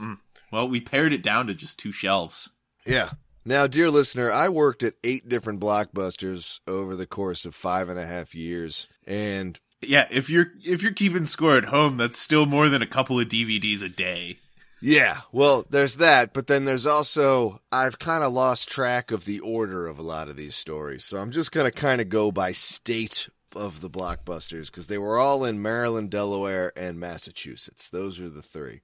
Mm. 0.01 0.19
Well, 0.51 0.69
we 0.69 0.81
pared 0.81 1.13
it 1.13 1.23
down 1.23 1.47
to 1.49 1.55
just 1.55 1.79
two 1.79 1.93
shelves. 1.93 2.49
Yeah. 2.87 3.11
Now, 3.45 3.67
dear 3.67 3.91
listener, 3.91 4.31
I 4.31 4.49
worked 4.49 4.83
at 4.83 4.95
eight 5.05 5.29
different 5.29 5.61
blockbusters 5.61 6.61
over 6.67 6.97
the 6.97 7.07
course 7.07 7.45
of 7.45 7.55
five 7.55 7.89
and 7.89 7.99
a 7.99 8.07
half 8.07 8.35
years. 8.35 8.87
And 9.07 9.59
Yeah, 9.83 10.07
if 10.11 10.31
you're 10.31 10.53
if 10.65 10.81
you're 10.83 10.93
keeping 10.93 11.27
score 11.27 11.57
at 11.59 11.65
home, 11.67 11.97
that's 11.99 12.19
still 12.19 12.47
more 12.47 12.69
than 12.69 12.83
a 12.83 12.87
couple 12.87 13.19
of 13.21 13.29
DVDs 13.29 13.83
a 13.83 13.89
day. 13.89 14.39
Yeah, 14.83 15.21
well, 15.31 15.65
there's 15.71 15.97
that. 15.97 16.33
But 16.33 16.49
then 16.49 16.65
there's 16.65 16.87
also, 16.87 17.61
I've 17.71 17.99
kind 17.99 18.25
of 18.25 18.33
lost 18.33 18.69
track 18.69 19.11
of 19.11 19.25
the 19.25 19.41
order 19.41 19.87
of 19.87 19.99
a 19.99 20.03
lot 20.03 20.29
of 20.29 20.37
these 20.37 20.57
stories. 20.57 21.05
So 21.05 21.19
I'm 21.19 21.31
just 21.31 21.53
to 21.53 21.71
kind 21.71 22.01
of 22.01 22.09
go 22.09 22.33
by 22.33 22.53
state 22.53 23.29
of 23.55 23.81
the 23.81 23.91
blockbusters 23.91 24.67
because 24.67 24.89
they 24.89 24.99
were 24.99 25.19
all 25.19 25.45
in 25.45 25.63
Maryland, 25.63 26.11
Delaware, 26.11 26.73
and 26.77 26.99
Massachusetts. 26.99 27.89
Those 27.89 28.21
are 28.21 28.29
the 28.29 28.43
three. 28.43 28.83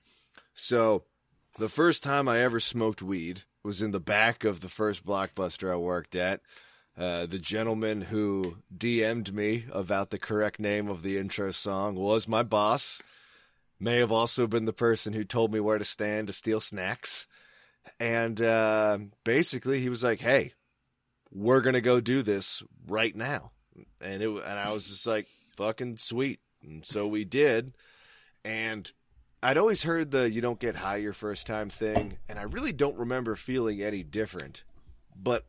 So 0.54 1.04
the 1.58 1.68
first 1.68 2.02
time 2.02 2.28
I 2.28 2.38
ever 2.38 2.60
smoked 2.60 3.02
weed 3.02 3.42
was 3.64 3.82
in 3.82 3.90
the 3.90 4.00
back 4.00 4.44
of 4.44 4.60
the 4.60 4.68
first 4.68 5.04
blockbuster 5.04 5.72
I 5.72 5.76
worked 5.76 6.14
at. 6.14 6.40
Uh, 6.96 7.26
the 7.26 7.38
gentleman 7.38 8.02
who 8.02 8.56
DM'd 8.76 9.32
me 9.32 9.66
about 9.72 10.10
the 10.10 10.18
correct 10.18 10.58
name 10.58 10.88
of 10.88 11.02
the 11.02 11.18
intro 11.18 11.50
song 11.50 11.94
was 11.94 12.26
my 12.26 12.42
boss. 12.42 13.02
May 13.80 13.98
have 13.98 14.10
also 14.12 14.46
been 14.46 14.64
the 14.64 14.72
person 14.72 15.12
who 15.12 15.24
told 15.24 15.52
me 15.52 15.60
where 15.60 15.78
to 15.78 15.84
stand 15.84 16.26
to 16.26 16.32
steal 16.32 16.60
snacks. 16.60 17.28
And 18.00 18.40
uh, 18.40 18.98
basically, 19.24 19.80
he 19.80 19.88
was 19.88 20.02
like, 20.02 20.20
"Hey, 20.20 20.52
we're 21.30 21.60
gonna 21.60 21.80
go 21.80 22.00
do 22.00 22.22
this 22.22 22.62
right 22.86 23.14
now," 23.14 23.52
and 24.00 24.22
it 24.22 24.28
and 24.28 24.58
I 24.58 24.72
was 24.72 24.88
just 24.88 25.06
like, 25.06 25.26
"Fucking 25.56 25.96
sweet!" 25.96 26.40
And 26.62 26.84
so 26.84 27.06
we 27.06 27.24
did. 27.24 27.74
And 28.44 28.90
I'd 29.42 29.56
always 29.58 29.84
heard 29.84 30.10
the 30.10 30.28
"you 30.28 30.40
don't 30.40 30.60
get 30.60 30.76
high 30.76 30.96
your 30.96 31.12
first 31.12 31.46
time" 31.46 31.70
thing, 31.70 32.18
and 32.28 32.38
I 32.38 32.42
really 32.42 32.72
don't 32.72 32.98
remember 32.98 33.36
feeling 33.36 33.80
any 33.80 34.02
different. 34.02 34.64
But 35.16 35.46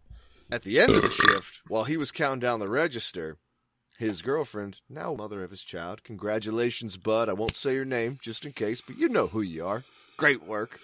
at 0.52 0.64
the 0.64 0.80
end 0.80 0.94
of 0.94 1.02
the 1.02 1.10
shift, 1.10 1.62
while 1.68 1.84
he 1.84 1.98
was 1.98 2.12
counting 2.12 2.40
down 2.40 2.60
the 2.60 2.70
register, 2.70 3.38
his 4.00 4.22
girlfriend, 4.22 4.80
now 4.90 5.14
mother 5.14 5.44
of 5.44 5.52
his 5.52 5.62
child, 5.62 6.06
congratulations, 6.06 6.96
bud. 6.96 7.28
I 7.28 7.34
won't 7.34 7.58
say 7.58 7.74
your 7.74 7.84
name 7.84 8.18
just 8.22 8.46
in 8.46 8.54
case, 8.54 8.80
but 8.80 8.98
you 8.98 9.10
know 9.10 9.28
who 9.28 9.42
you 9.42 9.66
are. 9.66 9.84
Great 10.16 10.42
work. 10.42 10.80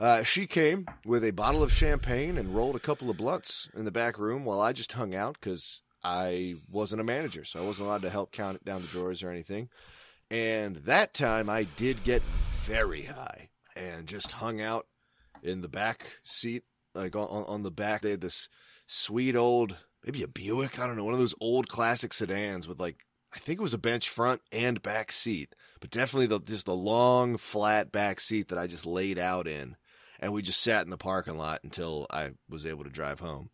Uh, 0.00 0.22
she 0.22 0.46
came 0.46 0.86
with 1.04 1.22
a 1.22 1.30
bottle 1.30 1.62
of 1.62 1.70
champagne 1.70 2.38
and 2.38 2.56
rolled 2.56 2.74
a 2.74 2.80
couple 2.80 3.10
of 3.10 3.18
blunts 3.18 3.68
in 3.76 3.84
the 3.84 3.90
back 3.90 4.18
room 4.18 4.46
while 4.46 4.62
I 4.62 4.72
just 4.72 4.92
hung 4.92 5.14
out 5.14 5.36
because 5.38 5.82
I 6.02 6.54
wasn't 6.70 7.02
a 7.02 7.04
manager, 7.04 7.44
so 7.44 7.62
I 7.62 7.66
wasn't 7.66 7.88
allowed 7.88 8.02
to 8.02 8.10
help 8.10 8.32
count 8.32 8.56
it 8.56 8.64
down 8.64 8.80
the 8.80 8.88
drawers 8.88 9.22
or 9.22 9.30
anything. 9.30 9.68
And 10.30 10.76
that 10.76 11.12
time 11.12 11.50
I 11.50 11.64
did 11.64 12.02
get 12.02 12.22
very 12.62 13.02
high 13.02 13.50
and 13.76 14.06
just 14.06 14.32
hung 14.32 14.58
out 14.58 14.86
in 15.42 15.60
the 15.60 15.68
back 15.68 16.06
seat, 16.24 16.62
like 16.94 17.14
on, 17.14 17.28
on 17.28 17.62
the 17.62 17.70
back. 17.70 18.00
They 18.00 18.12
had 18.12 18.22
this 18.22 18.48
sweet 18.86 19.36
old, 19.36 19.76
maybe 20.08 20.22
a 20.22 20.28
Buick, 20.28 20.78
I 20.78 20.86
don't 20.86 20.96
know, 20.96 21.04
one 21.04 21.12
of 21.12 21.20
those 21.20 21.34
old 21.38 21.68
classic 21.68 22.14
sedans 22.14 22.66
with 22.66 22.80
like, 22.80 23.04
I 23.34 23.38
think 23.38 23.60
it 23.60 23.62
was 23.62 23.74
a 23.74 23.78
bench 23.78 24.08
front 24.08 24.40
and 24.50 24.80
back 24.80 25.12
seat, 25.12 25.54
but 25.80 25.90
definitely 25.90 26.28
the, 26.28 26.40
just 26.40 26.64
the 26.64 26.74
long, 26.74 27.36
flat 27.36 27.92
back 27.92 28.18
seat 28.18 28.48
that 28.48 28.58
I 28.58 28.66
just 28.66 28.86
laid 28.86 29.18
out 29.18 29.46
in. 29.46 29.76
And 30.18 30.32
we 30.32 30.40
just 30.40 30.62
sat 30.62 30.82
in 30.84 30.90
the 30.90 30.96
parking 30.96 31.36
lot 31.36 31.60
until 31.62 32.06
I 32.10 32.30
was 32.48 32.64
able 32.64 32.84
to 32.84 32.90
drive 32.90 33.20
home. 33.20 33.50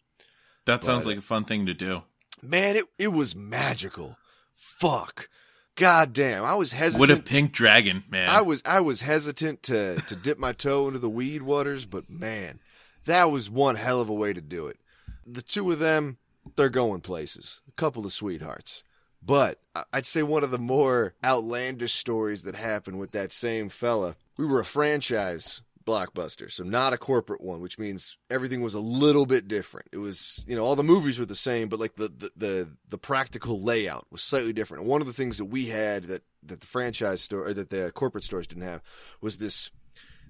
That 0.65 0.85
sounds 0.85 1.07
like 1.07 1.19
a 1.19 1.23
fun 1.23 1.45
thing 1.45 1.67
to 1.67 1.75
do. 1.75 2.03
Man, 2.41 2.77
it, 2.77 2.85
it 2.99 3.09
was 3.09 3.35
magical. 3.35 4.17
Fuck. 4.55 5.29
God 5.75 6.13
damn. 6.13 6.45
I 6.45 6.55
was 6.55 6.73
hesitant. 6.73 7.01
What 7.01 7.11
a 7.11 7.21
pink 7.21 7.53
dragon, 7.53 8.05
man! 8.09 8.31
I 8.31 8.41
was 8.41 8.63
I 8.65 8.81
was 8.81 9.01
hesitant 9.01 9.65
to 9.65 10.01
to 10.03 10.17
dip 10.17 10.39
my 10.39 10.53
toe 10.53 10.87
into 10.87 11.01
the 11.01 11.11
weed 11.11 11.43
waters, 11.43 11.85
but 11.85 12.09
man, 12.09 12.61
that 13.07 13.31
was 13.31 13.51
one 13.51 13.75
hell 13.75 14.01
of 14.01 14.09
a 14.09 14.15
way 14.15 14.33
to 14.33 14.41
do 14.41 14.69
it. 14.69 14.79
The 15.27 15.43
two 15.43 15.71
of 15.73 15.81
them, 15.81 16.19
they're 16.57 16.69
going 16.69 17.01
places. 17.01 17.61
A 17.69 17.73
couple 17.73 18.05
of 18.05 18.13
sweethearts. 18.13 18.83
But 19.25 19.59
I'd 19.93 20.07
say 20.07 20.23
one 20.23 20.45
of 20.45 20.51
the 20.51 20.59
more 20.59 21.15
outlandish 21.25 21.95
stories 21.95 22.43
that 22.43 22.55
happened 22.55 22.99
with 22.99 23.13
that 23.13 23.33
same 23.33 23.71
fella. 23.71 24.17
We 24.37 24.45
were 24.45 24.61
a 24.61 24.65
franchise 24.65 25.63
blockbuster, 25.87 26.51
so 26.51 26.63
not 26.63 26.93
a 26.93 26.99
corporate 26.99 27.41
one, 27.41 27.61
which 27.61 27.79
means 27.79 28.17
everything 28.31 28.61
was 28.61 28.75
a 28.75 28.81
little 28.81 29.25
bit 29.25 29.49
different. 29.49 29.89
It 29.93 29.99
was, 29.99 30.45
you 30.47 30.57
know, 30.57 30.65
all 30.65 30.77
the 30.77 30.83
movies 30.83 31.19
were 31.19 31.27
the 31.27 31.35
same, 31.35 31.69
but 31.69 31.81
like 31.81 31.97
the 31.97 32.09
the 32.09 32.31
the, 32.37 32.69
the 32.89 32.99
practical 32.99 33.61
layout 33.63 34.07
was 34.11 34.23
slightly 34.23 34.53
different. 34.53 34.83
And 34.83 34.91
one 34.91 35.01
of 35.01 35.07
the 35.07 35.13
things 35.15 35.39
that 35.39 35.47
we 35.47 35.67
had 35.67 36.05
that 36.05 36.23
that 36.43 36.61
the 36.61 36.67
franchise 36.67 37.23
store 37.23 37.47
or 37.47 37.55
that 37.55 37.71
the 37.71 37.93
corporate 37.93 38.25
stores 38.25 38.47
didn't 38.47 38.65
have 38.65 38.83
was 39.21 39.39
this 39.39 39.71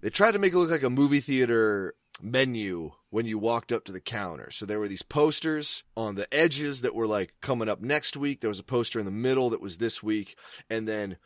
they 0.02 0.10
tried 0.10 0.32
to 0.32 0.38
make 0.38 0.52
it 0.52 0.58
look 0.58 0.70
like 0.70 0.82
a 0.82 0.90
movie 0.90 1.20
theater 1.20 1.94
menu 2.22 2.92
when 3.10 3.26
you 3.26 3.38
walked 3.38 3.72
up 3.72 3.84
to 3.84 3.92
the 3.92 4.00
counter. 4.00 4.50
So 4.50 4.66
there 4.66 4.78
were 4.78 4.88
these 4.88 5.02
posters 5.02 5.82
on 5.96 6.14
the 6.14 6.32
edges 6.32 6.80
that 6.82 6.94
were 6.94 7.06
like 7.06 7.34
coming 7.40 7.68
up 7.68 7.80
next 7.80 8.16
week. 8.16 8.40
There 8.40 8.50
was 8.50 8.58
a 8.58 8.64
poster 8.64 8.98
in 8.98 9.04
the 9.04 9.10
middle 9.10 9.50
that 9.50 9.60
was 9.60 9.78
this 9.78 10.02
week. 10.02 10.36
And 10.70 10.88
then 10.88 11.16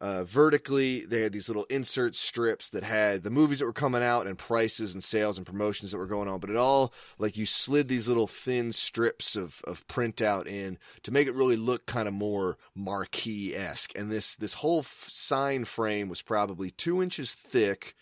uh, 0.00 0.22
vertically, 0.22 1.04
they 1.04 1.22
had 1.22 1.32
these 1.32 1.48
little 1.48 1.64
insert 1.64 2.14
strips 2.14 2.70
that 2.70 2.84
had 2.84 3.24
the 3.24 3.30
movies 3.30 3.58
that 3.58 3.66
were 3.66 3.72
coming 3.72 4.02
out 4.02 4.28
and 4.28 4.38
prices 4.38 4.94
and 4.94 5.02
sales 5.02 5.36
and 5.36 5.46
promotions 5.46 5.90
that 5.90 5.98
were 5.98 6.06
going 6.06 6.28
on. 6.28 6.38
But 6.38 6.50
it 6.50 6.56
all, 6.56 6.92
like, 7.18 7.36
you 7.36 7.46
slid 7.46 7.88
these 7.88 8.06
little 8.06 8.28
thin 8.28 8.70
strips 8.70 9.34
of, 9.34 9.60
of 9.64 9.86
printout 9.88 10.46
in 10.46 10.78
to 11.02 11.10
make 11.10 11.26
it 11.26 11.34
really 11.34 11.56
look 11.56 11.86
kind 11.86 12.06
of 12.06 12.14
more 12.14 12.58
marquee 12.76 13.56
esque. 13.56 13.98
And 13.98 14.10
this, 14.10 14.36
this 14.36 14.54
whole 14.54 14.80
f- 14.80 15.06
sign 15.08 15.64
frame 15.64 16.08
was 16.08 16.22
probably 16.22 16.70
two 16.70 17.02
inches 17.02 17.34
thick 17.34 17.96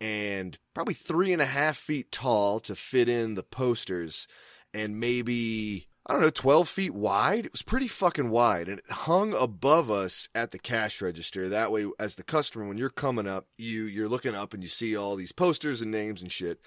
and 0.00 0.58
probably 0.74 0.94
three 0.94 1.32
and 1.32 1.42
a 1.42 1.46
half 1.46 1.76
feet 1.76 2.10
tall 2.10 2.60
to 2.60 2.74
fit 2.74 3.08
in 3.08 3.34
the 3.34 3.42
posters 3.42 4.26
and 4.72 4.98
maybe 4.98 5.88
I 6.06 6.14
don't 6.14 6.22
know, 6.22 6.30
12 6.30 6.68
feet 6.68 6.94
wide. 6.94 7.46
It 7.46 7.52
was 7.52 7.62
pretty 7.62 7.86
fucking 7.86 8.30
wide 8.30 8.68
and 8.68 8.78
it 8.78 8.90
hung 8.90 9.34
above 9.34 9.90
us 9.90 10.28
at 10.34 10.50
the 10.50 10.58
cash 10.58 11.02
register. 11.02 11.48
That 11.48 11.70
way, 11.70 11.86
as 11.98 12.16
the 12.16 12.22
customer, 12.22 12.66
when 12.66 12.78
you're 12.78 12.90
coming 12.90 13.28
up, 13.28 13.46
you, 13.58 13.84
you're 13.84 14.08
looking 14.08 14.34
up 14.34 14.54
and 14.54 14.62
you 14.62 14.68
see 14.68 14.96
all 14.96 15.14
these 15.14 15.32
posters 15.32 15.80
and 15.82 15.90
names 15.90 16.22
and 16.22 16.32
shit. 16.32 16.58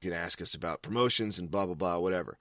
You 0.00 0.10
can 0.10 0.18
ask 0.18 0.42
us 0.42 0.54
about 0.54 0.82
promotions 0.82 1.38
and 1.38 1.50
blah, 1.50 1.66
blah, 1.66 1.74
blah, 1.74 1.98
whatever. 1.98 2.38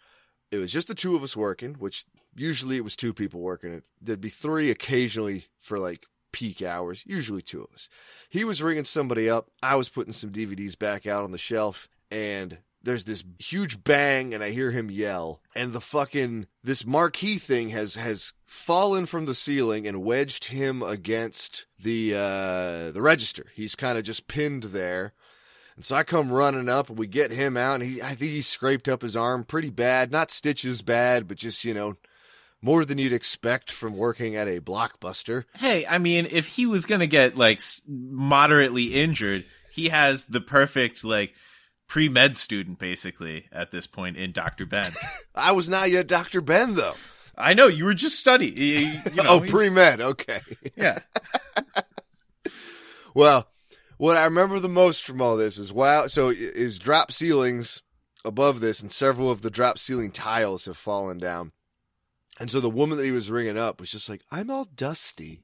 It 0.52 0.58
was 0.58 0.74
just 0.74 0.90
the 0.90 0.96
two 0.96 1.16
of 1.16 1.24
us 1.24 1.38
working, 1.38 1.76
which 1.76 2.06
usually 2.36 2.76
it 2.76 2.84
was 2.84 2.98
two 2.98 3.14
people 3.14 3.40
working 3.40 3.72
it. 3.72 3.84
There'd 4.02 4.20
be 4.20 4.30
three 4.30 4.70
occasionally 4.70 5.46
for 5.62 5.80
like 5.80 6.06
peak 6.32 6.62
hours, 6.62 7.04
usually 7.06 7.42
two 7.42 7.62
of 7.62 7.74
us. 7.74 7.90
He 8.30 8.44
was 8.44 8.62
ringing 8.62 8.86
somebody 8.86 9.30
up. 9.30 9.50
I 9.62 9.76
was 9.76 9.90
putting 9.90 10.14
some 10.14 10.32
DVDs 10.32 10.78
back 10.78 11.06
out 11.06 11.24
on 11.24 11.32
the 11.32 11.38
shelf 11.38 11.90
and 12.10 12.58
there's 12.84 13.06
this 13.06 13.24
huge 13.40 13.84
bang 13.84 14.34
and 14.34 14.44
I 14.44 14.52
hear 14.52 14.72
him 14.72 14.90
yell 14.90 15.42
and 15.56 15.74
the 15.74 15.82
fucking 15.82 16.48
this 16.64 16.86
marquee 16.86 17.38
thing 17.38 17.70
has 17.70 17.96
has 17.96 18.34
fallen 18.46 19.06
from 19.06 19.26
the 19.26 19.36
ceiling 19.36 19.88
and 19.88 20.04
wedged 20.04 20.46
him 20.46 20.82
against 20.82 21.66
the 21.80 22.16
uh 22.16 22.92
the 22.92 23.02
register. 23.02 23.48
He's 23.56 23.76
kind 23.76 23.98
of 23.98 24.04
just 24.04 24.28
pinned 24.28 24.64
there. 24.64 25.14
And 25.76 25.86
so 25.86 25.96
I 25.96 26.04
come 26.04 26.32
running 26.32 26.70
up 26.70 26.90
and 26.90 26.98
we 27.00 27.08
get 27.08 27.32
him 27.32 27.56
out 27.56 27.82
and 27.82 27.90
he 27.90 28.02
I 28.02 28.16
think 28.16 28.32
he 28.32 28.42
scraped 28.42 28.88
up 28.88 29.02
his 29.02 29.16
arm 29.16 29.44
pretty 29.44 29.70
bad, 29.70 30.12
not 30.12 30.32
stitches 30.32 30.82
bad, 30.82 31.28
but 31.28 31.38
just, 31.38 31.64
you 31.64 31.74
know, 31.74 31.98
more 32.62 32.86
than 32.86 32.98
you'd 32.98 33.14
expect 33.14 33.72
from 33.72 33.98
working 33.98 34.36
at 34.36 34.48
a 34.48 34.62
blockbuster. 34.62 35.46
Hey, 35.58 35.86
I 35.86 35.98
mean, 35.98 36.28
if 36.30 36.48
he 36.48 36.66
was 36.66 36.86
gonna 36.86 37.08
get 37.08 37.38
like 37.38 37.62
moderately 37.88 38.94
injured, 38.94 39.46
he 39.72 39.90
has 39.90 40.26
the 40.26 40.42
perfect 40.42 41.04
like 41.04 41.34
pre 41.88 42.08
med 42.08 42.38
student 42.38 42.80
basically 42.80 43.48
at 43.52 43.72
this 43.72 43.88
point 43.88 44.18
in 44.18 44.32
Doctor 44.32 44.66
Ben. 44.66 44.92
I 45.36 45.52
was 45.52 45.70
not 45.70 45.90
yet 45.90 46.08
Doctor 46.08 46.42
Ben 46.42 46.76
though. 46.76 46.96
I 47.38 47.54
know 47.54 47.68
you 47.68 47.86
were 47.86 47.94
just 47.94 48.20
studying. 48.20 48.56
You, 48.56 49.00
oh, 49.06 49.16
know, 49.16 49.30
oh, 49.30 49.40
pre 49.42 49.70
med. 49.70 50.02
Okay. 50.02 50.42
Yeah. 50.76 51.00
well, 53.14 53.48
what 53.98 54.18
I 54.18 54.24
remember 54.24 54.60
the 54.60 54.70
most 54.70 55.04
from 55.04 55.22
all 55.22 55.36
this 55.38 55.58
is 55.58 55.74
wow. 55.74 56.08
So 56.08 56.30
is 56.30 56.80
drop 56.80 57.12
ceilings 57.12 57.82
above 58.24 58.62
this, 58.62 58.82
and 58.82 58.92
several 58.92 59.30
of 59.30 59.42
the 59.42 59.50
drop 59.50 59.78
ceiling 59.78 60.12
tiles 60.12 60.66
have 60.66 60.78
fallen 60.78 61.18
down. 61.18 61.52
And 62.42 62.50
so 62.50 62.60
the 62.60 62.70
woman 62.70 62.98
that 62.98 63.04
he 63.06 63.12
was 63.12 63.30
ringing 63.30 63.58
up 63.58 63.80
was 63.80 63.92
just 63.92 64.10
like, 64.10 64.22
"I'm 64.32 64.50
all 64.50 64.66
dusty." 64.66 65.42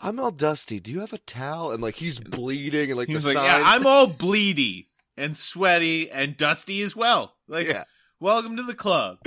I'm 0.00 0.18
all 0.20 0.32
dusty. 0.32 0.80
Do 0.80 0.90
you 0.90 1.00
have 1.00 1.12
a 1.14 1.18
towel? 1.18 1.70
And 1.70 1.80
like 1.82 1.94
he's 1.96 2.18
bleeding 2.18 2.90
and 2.90 2.98
like 2.98 3.08
he's 3.08 3.22
the 3.22 3.28
like, 3.30 3.36
signs. 3.36 3.62
yeah, 3.62 3.62
I'm 3.64 3.86
all 3.86 4.06
bleedy 4.08 4.88
and 5.16 5.34
sweaty 5.36 6.10
and 6.10 6.36
dusty 6.36 6.82
as 6.82 6.94
well. 6.94 7.36
Like, 7.48 7.68
Yeah. 7.68 7.84
welcome 8.20 8.56
to 8.56 8.62
the 8.64 8.74
club. 8.74 9.18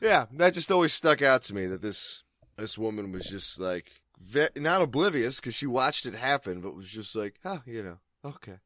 Yeah, 0.00 0.26
that 0.34 0.52
just 0.54 0.70
always 0.70 0.92
stuck 0.92 1.22
out 1.22 1.42
to 1.44 1.54
me 1.54 1.66
that 1.66 1.82
this 1.82 2.22
this 2.56 2.76
woman 2.78 3.10
was 3.10 3.24
just 3.26 3.58
like 3.58 3.90
ve- 4.20 4.48
not 4.56 4.82
oblivious 4.82 5.36
because 5.36 5.54
she 5.54 5.66
watched 5.66 6.06
it 6.06 6.14
happen, 6.14 6.60
but 6.60 6.74
was 6.76 6.88
just 6.90 7.16
like, 7.16 7.40
oh, 7.44 7.62
you 7.66 7.82
know, 7.82 7.98
okay, 8.24 8.58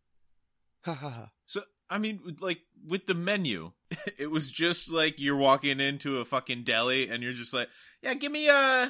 ha 0.82 0.92
ha 0.94 1.08
ha. 1.10 1.30
So, 1.46 1.62
I 1.90 1.98
mean, 1.98 2.36
like 2.40 2.60
with 2.86 3.06
the 3.06 3.14
menu, 3.14 3.72
it 4.18 4.30
was 4.30 4.50
just 4.50 4.90
like 4.90 5.16
you're 5.18 5.36
walking 5.36 5.80
into 5.80 6.18
a 6.18 6.24
fucking 6.24 6.62
deli 6.62 7.08
and 7.08 7.22
you're 7.22 7.32
just 7.32 7.52
like, 7.52 7.68
yeah, 8.02 8.14
give 8.14 8.32
me 8.32 8.48
uh, 8.48 8.88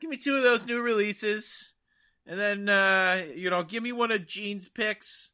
give 0.00 0.10
me 0.10 0.18
two 0.18 0.36
of 0.36 0.42
those 0.42 0.66
new 0.66 0.80
releases, 0.80 1.72
and 2.26 2.38
then 2.38 2.68
uh, 2.68 3.22
you 3.34 3.50
know, 3.50 3.62
give 3.62 3.82
me 3.82 3.92
one 3.92 4.12
of 4.12 4.26
Gene's 4.26 4.68
picks. 4.68 5.30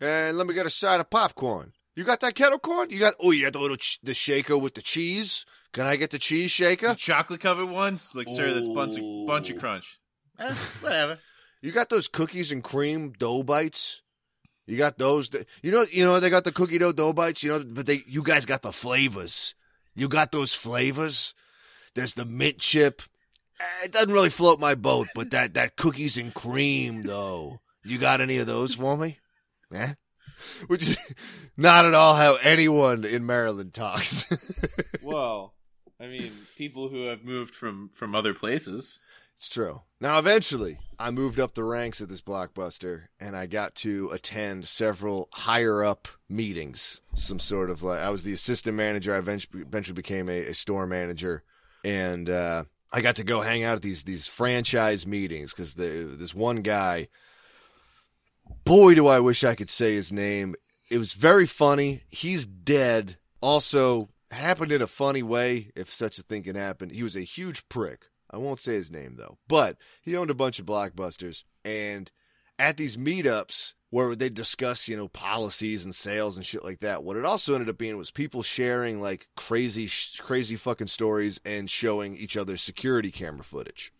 And 0.00 0.38
let 0.38 0.46
me 0.46 0.54
get 0.54 0.66
a 0.66 0.70
side 0.70 1.00
of 1.00 1.10
popcorn. 1.10 1.72
You 1.96 2.04
got 2.04 2.20
that 2.20 2.34
kettle 2.34 2.58
corn? 2.58 2.90
You 2.90 2.98
got 2.98 3.14
oh, 3.20 3.30
you 3.32 3.44
got 3.44 3.54
the 3.54 3.58
little 3.58 3.76
ch- 3.76 3.98
the 4.02 4.14
shaker 4.14 4.56
with 4.56 4.74
the 4.74 4.82
cheese. 4.82 5.44
Can 5.72 5.86
I 5.86 5.96
get 5.96 6.10
the 6.10 6.18
cheese 6.18 6.50
shaker? 6.50 6.88
The 6.88 6.94
chocolate 6.94 7.40
covered 7.40 7.66
ones, 7.66 8.10
like, 8.14 8.28
sir, 8.28 8.52
that's 8.52 8.66
bunch 8.66 8.98
of, 8.98 9.26
bunch 9.26 9.50
of 9.50 9.58
crunch. 9.58 9.98
Eh, 10.40 10.54
whatever. 10.80 11.18
You 11.60 11.70
got 11.70 11.90
those 11.90 12.08
cookies 12.08 12.50
and 12.50 12.64
cream 12.64 13.12
dough 13.12 13.42
bites? 13.42 14.00
You 14.70 14.76
got 14.76 14.98
those? 14.98 15.28
that- 15.30 15.48
You 15.62 15.72
know, 15.72 15.84
you 15.90 16.04
know 16.04 16.20
they 16.20 16.30
got 16.30 16.44
the 16.44 16.52
cookie 16.52 16.78
dough 16.78 16.92
dough 16.92 17.12
bites. 17.12 17.42
You 17.42 17.50
know, 17.58 17.64
but 17.64 17.86
they, 17.86 18.02
you 18.06 18.22
guys 18.22 18.46
got 18.46 18.62
the 18.62 18.72
flavors. 18.72 19.54
You 19.96 20.08
got 20.08 20.30
those 20.30 20.54
flavors. 20.54 21.34
There's 21.94 22.14
the 22.14 22.24
mint 22.24 22.58
chip. 22.58 23.02
Eh, 23.60 23.86
It 23.86 23.92
doesn't 23.92 24.12
really 24.12 24.30
float 24.30 24.60
my 24.60 24.74
boat, 24.76 25.08
but 25.14 25.30
that 25.32 25.54
that 25.54 25.76
cookies 25.76 26.16
and 26.16 26.32
cream 26.32 27.02
though. 27.02 27.60
You 27.84 27.98
got 27.98 28.20
any 28.20 28.38
of 28.38 28.46
those 28.46 28.74
for 28.74 28.96
me? 28.96 29.18
Eh? 29.74 29.94
Which 30.68 30.88
is 30.90 30.96
not 31.56 31.84
at 31.84 31.94
all 31.94 32.14
how 32.14 32.36
anyone 32.36 33.04
in 33.04 33.26
Maryland 33.26 33.74
talks. 33.74 34.24
well, 35.02 35.54
I 35.98 36.06
mean, 36.06 36.32
people 36.56 36.88
who 36.88 37.06
have 37.06 37.24
moved 37.24 37.54
from 37.54 37.90
from 37.94 38.14
other 38.14 38.34
places. 38.34 39.00
It's 39.40 39.48
true. 39.48 39.80
Now, 40.02 40.18
eventually, 40.18 40.76
I 40.98 41.10
moved 41.10 41.40
up 41.40 41.54
the 41.54 41.64
ranks 41.64 42.02
at 42.02 42.10
this 42.10 42.20
blockbuster, 42.20 43.04
and 43.18 43.34
I 43.34 43.46
got 43.46 43.74
to 43.76 44.10
attend 44.10 44.68
several 44.68 45.30
higher 45.32 45.82
up 45.82 46.08
meetings. 46.28 47.00
Some 47.14 47.38
sort 47.38 47.70
of 47.70 47.82
like 47.82 48.00
I 48.00 48.10
was 48.10 48.22
the 48.22 48.34
assistant 48.34 48.76
manager. 48.76 49.14
I 49.14 49.18
eventually, 49.18 49.94
became 49.94 50.28
a, 50.28 50.48
a 50.48 50.54
store 50.54 50.86
manager, 50.86 51.42
and 51.82 52.28
uh, 52.28 52.64
I 52.92 53.00
got 53.00 53.16
to 53.16 53.24
go 53.24 53.40
hang 53.40 53.64
out 53.64 53.76
at 53.76 53.82
these 53.82 54.02
these 54.02 54.26
franchise 54.26 55.06
meetings 55.06 55.54
because 55.54 55.72
this 55.72 56.34
one 56.34 56.60
guy. 56.60 57.08
Boy, 58.64 58.94
do 58.94 59.06
I 59.06 59.20
wish 59.20 59.42
I 59.42 59.54
could 59.54 59.70
say 59.70 59.94
his 59.94 60.12
name. 60.12 60.54
It 60.90 60.98
was 60.98 61.14
very 61.14 61.46
funny. 61.46 62.02
He's 62.10 62.44
dead. 62.44 63.16
Also, 63.40 64.10
happened 64.32 64.70
in 64.70 64.82
a 64.82 64.86
funny 64.86 65.22
way, 65.22 65.72
if 65.74 65.90
such 65.90 66.18
a 66.18 66.22
thing 66.22 66.42
can 66.42 66.56
happen. 66.56 66.90
He 66.90 67.02
was 67.02 67.16
a 67.16 67.22
huge 67.22 67.66
prick. 67.70 68.09
I 68.30 68.36
won't 68.36 68.60
say 68.60 68.74
his 68.74 68.90
name 68.90 69.16
though, 69.16 69.38
but 69.48 69.76
he 70.02 70.16
owned 70.16 70.30
a 70.30 70.34
bunch 70.34 70.58
of 70.58 70.66
blockbusters. 70.66 71.44
And 71.64 72.10
at 72.58 72.76
these 72.76 72.96
meetups 72.96 73.74
where 73.90 74.14
they 74.14 74.28
discuss, 74.28 74.86
you 74.86 74.96
know, 74.96 75.08
policies 75.08 75.84
and 75.84 75.94
sales 75.94 76.36
and 76.36 76.46
shit 76.46 76.64
like 76.64 76.80
that, 76.80 77.02
what 77.02 77.16
it 77.16 77.24
also 77.24 77.54
ended 77.54 77.68
up 77.68 77.78
being 77.78 77.96
was 77.96 78.10
people 78.10 78.42
sharing 78.42 79.00
like 79.00 79.26
crazy, 79.36 79.86
sh- 79.86 80.20
crazy 80.20 80.56
fucking 80.56 80.86
stories 80.86 81.40
and 81.44 81.70
showing 81.70 82.16
each 82.16 82.36
other 82.36 82.56
security 82.56 83.10
camera 83.10 83.42
footage. 83.42 83.92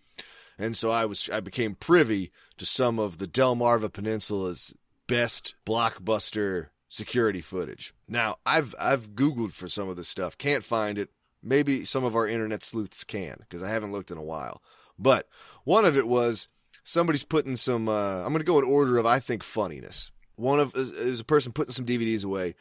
And 0.58 0.76
so 0.76 0.90
I 0.90 1.06
was, 1.06 1.28
I 1.32 1.40
became 1.40 1.74
privy 1.74 2.30
to 2.58 2.66
some 2.66 2.98
of 2.98 3.18
the 3.18 3.26
Delmarva 3.26 3.90
Peninsula's 3.90 4.74
best 5.06 5.54
blockbuster 5.66 6.68
security 6.90 7.40
footage. 7.40 7.94
Now, 8.06 8.36
I've 8.44 8.74
I've 8.78 9.12
googled 9.12 9.52
for 9.52 9.68
some 9.68 9.88
of 9.88 9.96
this 9.96 10.08
stuff, 10.08 10.36
can't 10.36 10.62
find 10.64 10.98
it. 10.98 11.08
Maybe 11.42 11.84
some 11.84 12.04
of 12.04 12.14
our 12.14 12.26
internet 12.26 12.62
sleuths 12.62 13.04
can 13.04 13.36
because 13.40 13.62
I 13.62 13.70
haven't 13.70 13.92
looked 13.92 14.10
in 14.10 14.18
a 14.18 14.22
while. 14.22 14.62
But 14.98 15.28
one 15.64 15.84
of 15.84 15.96
it 15.96 16.06
was 16.06 16.48
somebody's 16.84 17.24
putting 17.24 17.56
some. 17.56 17.88
Uh, 17.88 18.18
I'm 18.18 18.28
going 18.28 18.38
to 18.38 18.44
go 18.44 18.58
in 18.58 18.64
order 18.64 18.98
of 18.98 19.06
I 19.06 19.20
think 19.20 19.42
funniness. 19.42 20.10
One 20.36 20.60
of 20.60 20.74
is, 20.74 20.90
is 20.90 21.20
a 21.20 21.24
person 21.24 21.52
putting 21.52 21.72
some 21.72 21.86
DVDs 21.86 22.24
away, 22.24 22.54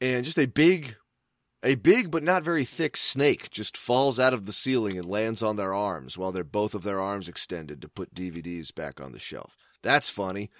and 0.00 0.24
just 0.24 0.38
a 0.38 0.46
big, 0.46 0.96
a 1.62 1.74
big 1.74 2.10
but 2.10 2.22
not 2.22 2.42
very 2.42 2.64
thick 2.64 2.96
snake 2.96 3.50
just 3.50 3.76
falls 3.76 4.18
out 4.18 4.34
of 4.34 4.46
the 4.46 4.52
ceiling 4.52 4.98
and 4.98 5.08
lands 5.08 5.42
on 5.42 5.56
their 5.56 5.74
arms 5.74 6.16
while 6.16 6.32
they're 6.32 6.44
both 6.44 6.74
of 6.74 6.82
their 6.82 7.00
arms 7.00 7.28
extended 7.28 7.80
to 7.82 7.88
put 7.88 8.14
DVDs 8.14 8.74
back 8.74 9.00
on 9.00 9.12
the 9.12 9.18
shelf. 9.18 9.56
That's 9.82 10.08
funny. 10.08 10.50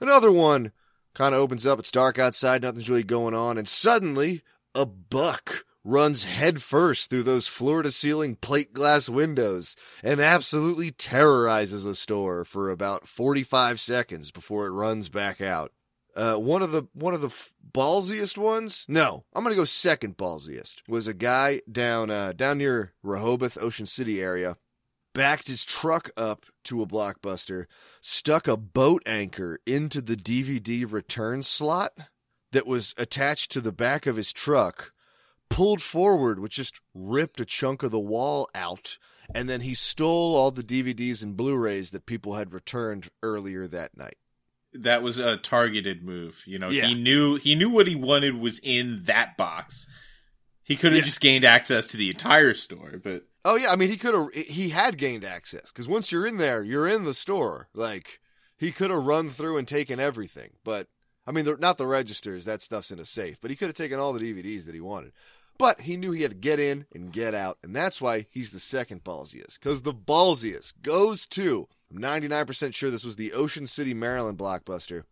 Another 0.00 0.32
one 0.32 0.72
kind 1.14 1.34
of 1.34 1.40
opens 1.40 1.66
up. 1.66 1.78
It's 1.78 1.90
dark 1.90 2.18
outside, 2.18 2.62
nothing's 2.62 2.88
really 2.88 3.02
going 3.02 3.34
on, 3.34 3.58
and 3.58 3.68
suddenly 3.68 4.42
a 4.74 4.86
buck 4.86 5.64
runs 5.90 6.24
headfirst 6.24 7.10
through 7.10 7.24
those 7.24 7.48
floor 7.48 7.82
to 7.82 7.90
ceiling 7.90 8.36
plate 8.36 8.72
glass 8.72 9.08
windows 9.08 9.74
and 10.02 10.20
absolutely 10.20 10.90
terrorizes 10.90 11.84
a 11.84 11.94
store 11.94 12.44
for 12.44 12.70
about 12.70 13.08
45 13.08 13.80
seconds 13.80 14.30
before 14.30 14.66
it 14.66 14.70
runs 14.70 15.08
back 15.08 15.40
out. 15.40 15.72
Uh, 16.16 16.36
one 16.36 16.62
of 16.62 16.72
the 16.72 16.82
one 16.92 17.14
of 17.14 17.20
the 17.20 17.28
f- 17.28 17.52
ballsiest 17.72 18.36
ones, 18.36 18.84
no, 18.88 19.24
I'm 19.32 19.44
gonna 19.44 19.54
go 19.54 19.64
second 19.64 20.16
ballsiest. 20.16 20.78
Was 20.88 21.06
a 21.06 21.14
guy 21.14 21.60
down 21.70 22.10
uh, 22.10 22.32
down 22.32 22.58
near 22.58 22.94
Rehoboth, 23.02 23.56
Ocean 23.60 23.86
City 23.86 24.20
area, 24.20 24.56
backed 25.14 25.48
his 25.48 25.64
truck 25.64 26.10
up 26.16 26.46
to 26.64 26.82
a 26.82 26.86
blockbuster, 26.86 27.66
stuck 28.00 28.48
a 28.48 28.56
boat 28.56 29.02
anchor 29.06 29.60
into 29.66 30.00
the 30.00 30.16
DVD 30.16 30.90
return 30.90 31.42
slot 31.42 31.92
that 32.52 32.66
was 32.66 32.94
attached 32.98 33.52
to 33.52 33.60
the 33.60 33.72
back 33.72 34.06
of 34.06 34.16
his 34.16 34.32
truck, 34.32 34.92
pulled 35.50 35.82
forward, 35.82 36.38
which 36.38 36.54
just 36.56 36.80
ripped 36.94 37.40
a 37.40 37.44
chunk 37.44 37.82
of 37.82 37.90
the 37.90 37.98
wall 37.98 38.48
out, 38.54 38.96
and 39.34 39.48
then 39.50 39.60
he 39.60 39.74
stole 39.74 40.34
all 40.34 40.50
the 40.50 40.62
DVDs 40.62 41.22
and 41.22 41.36
Blu-rays 41.36 41.90
that 41.90 42.06
people 42.06 42.36
had 42.36 42.54
returned 42.54 43.10
earlier 43.22 43.66
that 43.66 43.94
night. 43.96 44.16
That 44.72 45.02
was 45.02 45.18
a 45.18 45.36
targeted 45.36 46.02
move. 46.04 46.42
You 46.46 46.58
know, 46.58 46.70
Yeah. 46.70 46.86
he 46.86 46.94
knew 46.94 47.34
he 47.36 47.54
knew 47.56 47.68
what 47.68 47.88
he 47.88 47.94
wanted 47.96 48.36
was 48.36 48.58
in 48.62 49.02
that 49.04 49.36
box. 49.36 49.86
He 50.62 50.76
could 50.76 50.92
have 50.92 51.00
Yeah. 51.00 51.06
just 51.06 51.20
gained 51.20 51.44
access 51.44 51.88
to 51.88 51.96
the 51.96 52.08
entire 52.08 52.54
store, 52.54 52.98
but 53.02 53.26
Oh 53.44 53.56
yeah, 53.56 53.72
I 53.72 53.76
mean 53.76 53.88
he 53.88 53.96
could 53.96 54.14
have 54.14 54.28
he 54.32 54.68
had 54.68 54.96
gained 54.98 55.24
access 55.24 55.72
because 55.72 55.88
once 55.88 56.12
you're 56.12 56.26
in 56.26 56.36
there, 56.36 56.62
you're 56.62 56.86
in 56.86 57.04
the 57.04 57.14
store. 57.14 57.68
Like 57.74 58.20
he 58.56 58.70
could 58.70 58.90
have 58.90 59.02
run 59.04 59.30
through 59.30 59.56
and 59.58 59.66
taken 59.66 59.98
everything, 59.98 60.50
but 60.62 60.86
I 61.26 61.32
mean, 61.32 61.46
not 61.58 61.76
the 61.78 61.86
registers. 61.86 62.44
That 62.44 62.62
stuff's 62.62 62.90
in 62.90 62.98
a 62.98 63.04
safe. 63.04 63.38
But 63.40 63.50
he 63.50 63.56
could 63.56 63.68
have 63.68 63.74
taken 63.74 63.98
all 63.98 64.12
the 64.12 64.20
DVDs 64.20 64.64
that 64.66 64.74
he 64.74 64.80
wanted. 64.80 65.12
But 65.60 65.82
he 65.82 65.96
knew 65.96 66.10
he 66.10 66.22
had 66.22 66.32
to 66.32 66.36
get 66.36 66.58
in 66.58 66.86
and 66.92 67.12
get 67.12 67.34
out, 67.34 67.58
and 67.62 67.76
that's 67.76 68.00
why 68.00 68.26
he's 68.30 68.50
the 68.50 68.58
second 68.58 69.04
ballsiest. 69.04 69.60
Because 69.60 69.82
the 69.82 69.94
ballsiest 69.94 70.72
goes 70.82 71.28
to 71.28 71.68
I'm 71.90 72.00
99% 72.00 72.72
sure 72.72 72.90
this 72.90 73.04
was 73.04 73.16
the 73.16 73.32
Ocean 73.32 73.66
City, 73.66 73.94
Maryland 73.94 74.38
blockbuster. 74.38 75.02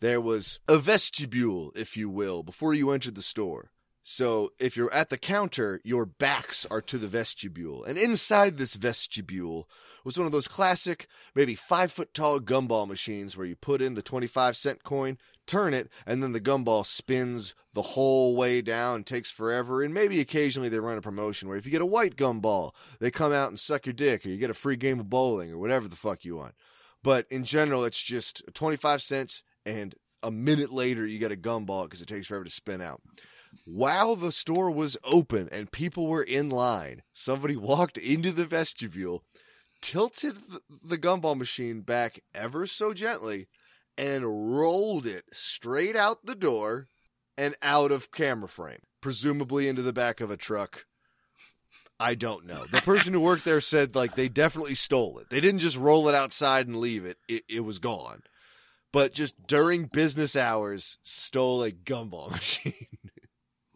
There 0.00 0.20
was 0.20 0.60
a 0.68 0.78
vestibule, 0.78 1.72
if 1.74 1.96
you 1.96 2.08
will, 2.08 2.42
before 2.42 2.72
you 2.72 2.90
entered 2.90 3.16
the 3.16 3.22
store. 3.22 3.70
So 4.02 4.52
if 4.58 4.76
you're 4.76 4.92
at 4.92 5.10
the 5.10 5.18
counter, 5.18 5.80
your 5.84 6.06
backs 6.06 6.66
are 6.70 6.80
to 6.82 6.98
the 6.98 7.08
vestibule. 7.08 7.84
And 7.84 7.98
inside 7.98 8.56
this 8.56 8.74
vestibule 8.74 9.68
was 10.04 10.16
one 10.16 10.26
of 10.26 10.32
those 10.32 10.48
classic, 10.48 11.06
maybe 11.34 11.54
five 11.54 11.92
foot 11.92 12.14
tall 12.14 12.40
gumball 12.40 12.88
machines 12.88 13.36
where 13.36 13.46
you 13.46 13.56
put 13.56 13.82
in 13.82 13.94
the 13.94 14.02
25 14.02 14.56
cent 14.56 14.84
coin, 14.84 15.18
turn 15.50 15.74
it, 15.74 15.88
and 16.06 16.22
then 16.22 16.32
the 16.32 16.40
gumball 16.40 16.84
spins 16.86 17.54
the 17.72 17.82
whole 17.82 18.36
way 18.36 18.62
down, 18.62 19.04
takes 19.04 19.30
forever. 19.30 19.82
And 19.82 19.92
maybe 19.92 20.20
occasionally 20.20 20.68
they 20.68 20.78
run 20.78 20.98
a 20.98 21.02
promotion 21.02 21.48
where 21.48 21.56
if 21.56 21.64
you 21.66 21.72
get 21.72 21.82
a 21.82 21.86
white 21.86 22.16
gumball, 22.16 22.72
they 22.98 23.10
come 23.10 23.32
out 23.32 23.48
and 23.48 23.58
suck 23.58 23.86
your 23.86 23.92
dick, 23.92 24.24
or 24.24 24.28
you 24.28 24.36
get 24.36 24.50
a 24.50 24.54
free 24.54 24.76
game 24.76 25.00
of 25.00 25.10
bowling, 25.10 25.50
or 25.50 25.58
whatever 25.58 25.88
the 25.88 25.96
fuck 25.96 26.24
you 26.24 26.36
want. 26.36 26.54
But 27.02 27.26
in 27.30 27.44
general, 27.44 27.84
it's 27.84 28.02
just 28.02 28.42
25 28.54 29.02
cents, 29.02 29.42
and 29.64 29.94
a 30.22 30.30
minute 30.30 30.72
later, 30.72 31.06
you 31.06 31.18
get 31.18 31.32
a 31.32 31.36
gumball 31.36 31.84
because 31.84 32.00
it 32.00 32.08
takes 32.08 32.26
forever 32.26 32.44
to 32.44 32.50
spin 32.50 32.80
out 32.80 33.00
while 33.64 34.16
the 34.16 34.32
store 34.32 34.70
was 34.70 34.96
open 35.04 35.48
and 35.50 35.72
people 35.72 36.06
were 36.06 36.22
in 36.22 36.48
line, 36.48 37.02
somebody 37.12 37.56
walked 37.56 37.98
into 37.98 38.32
the 38.32 38.46
vestibule, 38.46 39.24
tilted 39.80 40.38
the 40.82 40.98
gumball 40.98 41.36
machine 41.36 41.80
back 41.80 42.20
ever 42.34 42.66
so 42.66 42.92
gently, 42.92 43.48
and 43.98 44.56
rolled 44.56 45.06
it 45.06 45.24
straight 45.32 45.96
out 45.96 46.24
the 46.24 46.34
door 46.34 46.88
and 47.36 47.54
out 47.62 47.90
of 47.92 48.10
camera 48.12 48.48
frame, 48.48 48.80
presumably 49.00 49.68
into 49.68 49.82
the 49.82 49.92
back 49.92 50.20
of 50.20 50.30
a 50.30 50.36
truck. 50.36 50.84
I 51.98 52.14
don't 52.14 52.46
know. 52.46 52.64
The 52.64 52.80
person 52.80 53.12
who 53.12 53.20
worked 53.20 53.44
there 53.44 53.60
said 53.60 53.94
like 53.94 54.14
they 54.14 54.28
definitely 54.28 54.74
stole 54.74 55.18
it. 55.18 55.28
They 55.30 55.40
didn't 55.40 55.60
just 55.60 55.76
roll 55.76 56.08
it 56.08 56.14
outside 56.14 56.66
and 56.66 56.76
leave 56.76 57.04
it. 57.04 57.18
It, 57.28 57.44
it 57.48 57.60
was 57.60 57.78
gone. 57.78 58.22
But 58.92 59.12
just 59.12 59.46
during 59.46 59.84
business 59.84 60.34
hours, 60.34 60.98
stole 61.02 61.62
a 61.62 61.70
gumball 61.70 62.30
machine. 62.32 62.86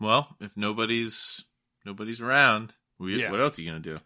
Well, 0.00 0.37
if 0.40 0.57
nobody's 0.57 1.44
nobody's 1.85 2.20
around, 2.20 2.74
we, 2.98 3.20
Yeah. 3.20 3.31
what 3.31 3.40
else 3.40 3.59
are 3.59 3.62
you 3.62 3.70
gonna 3.70 3.81
do? 3.81 4.00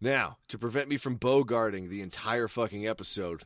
Now, 0.00 0.38
to 0.48 0.58
prevent 0.58 0.88
me 0.88 0.96
from 0.96 1.18
bogarting 1.18 1.88
the 1.88 2.00
entire 2.00 2.46
fucking 2.48 2.86
episode, 2.86 3.44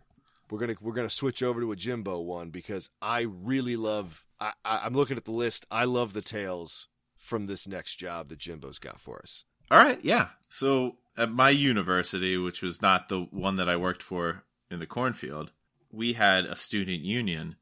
we're 0.50 0.58
gonna 0.58 0.76
we're 0.80 0.92
gonna 0.92 1.10
switch 1.10 1.42
over 1.42 1.60
to 1.60 1.72
a 1.72 1.76
Jimbo 1.76 2.20
one 2.20 2.50
because 2.50 2.90
I 3.00 3.22
really 3.22 3.76
love. 3.76 4.24
I, 4.40 4.52
I, 4.64 4.82
I'm 4.84 4.94
looking 4.94 5.16
at 5.16 5.24
the 5.24 5.32
list. 5.32 5.66
I 5.70 5.84
love 5.84 6.12
the 6.12 6.22
tales 6.22 6.88
from 7.16 7.46
this 7.46 7.66
next 7.66 7.96
job 7.96 8.28
that 8.28 8.38
Jimbo's 8.38 8.78
got 8.78 9.00
for 9.00 9.20
us. 9.22 9.44
All 9.70 9.82
right, 9.82 10.02
yeah. 10.02 10.28
So 10.48 10.96
at 11.16 11.30
my 11.30 11.50
university, 11.50 12.36
which 12.36 12.62
was 12.62 12.80
not 12.80 13.08
the 13.08 13.26
one 13.30 13.56
that 13.56 13.68
I 13.68 13.76
worked 13.76 14.02
for 14.02 14.44
in 14.70 14.78
the 14.78 14.86
cornfield, 14.86 15.50
we 15.92 16.14
had 16.14 16.44
a 16.44 16.56
student 16.56 17.02
union, 17.02 17.56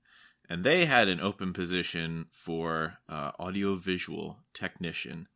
and 0.49 0.63
they 0.63 0.85
had 0.85 1.09
an 1.09 1.21
open 1.21 1.53
position 1.53 2.27
for 2.31 2.99
uh, 3.09 3.33
audiovisual 3.41 4.39
technician 4.55 5.27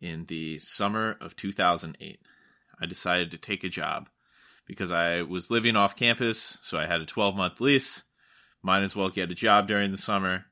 in 0.00 0.26
the 0.26 0.58
summer 0.58 1.16
of 1.20 1.36
2008. 1.36 2.20
I 2.80 2.86
decided 2.86 3.30
to 3.30 3.38
take 3.38 3.62
a 3.62 3.68
job 3.68 4.08
because 4.66 4.90
I 4.90 5.22
was 5.22 5.50
living 5.50 5.76
off 5.76 5.96
campus, 5.96 6.58
so 6.62 6.78
I 6.78 6.86
had 6.86 7.00
a 7.00 7.06
12 7.06 7.36
month 7.36 7.60
lease. 7.60 8.02
Might 8.62 8.82
as 8.82 8.96
well 8.96 9.10
get 9.10 9.30
a 9.30 9.34
job 9.34 9.68
during 9.68 9.92
the 9.92 9.98
summer 9.98 10.46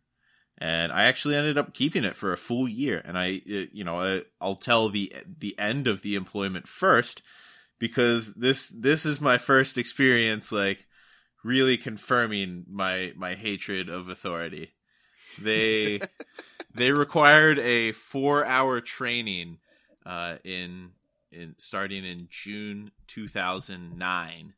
and 0.59 0.93
I 0.93 1.05
actually 1.05 1.35
ended 1.35 1.59
up 1.59 1.75
keeping 1.75 2.05
it 2.05 2.17
for 2.17 2.33
a 2.33 2.39
full 2.39 2.69
year. 2.69 3.03
And 3.05 3.19
I, 3.19 3.41
uh, 3.49 3.67
you 3.73 3.85
know, 3.85 4.01
I, 4.01 4.23
I'll 4.41 4.57
tell 4.57 4.89
the 4.89 5.13
the 5.39 5.59
end 5.59 5.87
of 5.87 6.03
the 6.03 6.15
employment 6.15 6.69
first 6.69 7.23
because 7.79 8.35
this 8.35 8.69
this 8.69 9.05
is 9.05 9.21
my 9.21 9.39
first 9.39 9.77
experience, 9.79 10.53
like 10.53 10.87
really 11.43 11.77
confirming 11.77 12.65
my 12.71 13.13
my 13.17 13.35
hatred 13.35 13.89
of 13.89 14.09
authority. 14.09 14.75
They 15.41 16.01
they 16.75 16.93
required 16.93 17.59
a 17.59 17.93
four 17.93 18.45
hour 18.45 18.81
training 18.81 19.59
uh, 20.07 20.37
in 20.45 20.93
in 21.35 21.55
starting 21.59 22.05
in 22.05 22.29
June 22.31 22.93
two 23.07 23.29
thousand 23.29 23.99
nine, 23.99 24.55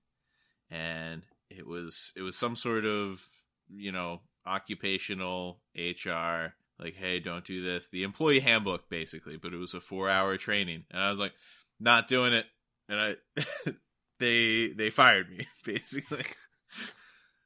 and 0.70 1.22
it 1.50 1.66
was 1.66 2.12
it 2.16 2.22
was 2.22 2.36
some 2.36 2.56
sort 2.56 2.84
of 2.84 3.26
you 3.68 3.92
know 3.92 4.20
occupational 4.46 5.58
HR 5.76 6.54
like 6.78 6.94
hey 6.96 7.20
don't 7.20 7.44
do 7.44 7.62
this. 7.62 7.88
The 7.88 8.02
employee 8.02 8.40
handbook 8.40 8.88
basically 8.88 9.36
but 9.36 9.52
it 9.52 9.58
was 9.58 9.74
a 9.74 9.80
4 9.80 10.08
hour 10.08 10.36
training. 10.36 10.84
And 10.90 11.02
I 11.02 11.10
was 11.10 11.18
like 11.18 11.32
not 11.80 12.08
doing 12.08 12.32
it. 12.32 12.46
And 12.88 13.00
I 13.00 13.44
they 14.18 14.68
they 14.68 14.90
fired 14.90 15.30
me 15.30 15.46
basically. 15.64 16.24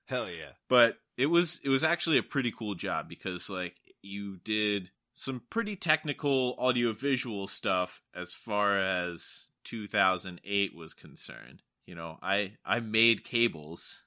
Hell 0.06 0.28
yeah! 0.28 0.52
but 0.68 0.96
it 1.16 1.26
was 1.26 1.60
it 1.62 1.68
was 1.68 1.84
actually 1.84 2.18
a 2.18 2.22
pretty 2.22 2.50
cool 2.50 2.74
job 2.74 3.08
because 3.08 3.48
like 3.48 3.76
you 4.02 4.38
did 4.38 4.90
some 5.20 5.42
pretty 5.50 5.76
technical 5.76 6.56
audiovisual 6.58 7.46
stuff 7.46 8.00
as 8.14 8.32
far 8.32 8.78
as 8.78 9.48
2008 9.64 10.74
was 10.74 10.94
concerned 10.94 11.60
you 11.86 11.94
know 11.94 12.18
i 12.22 12.52
i 12.64 12.80
made 12.80 13.22
cables 13.22 14.00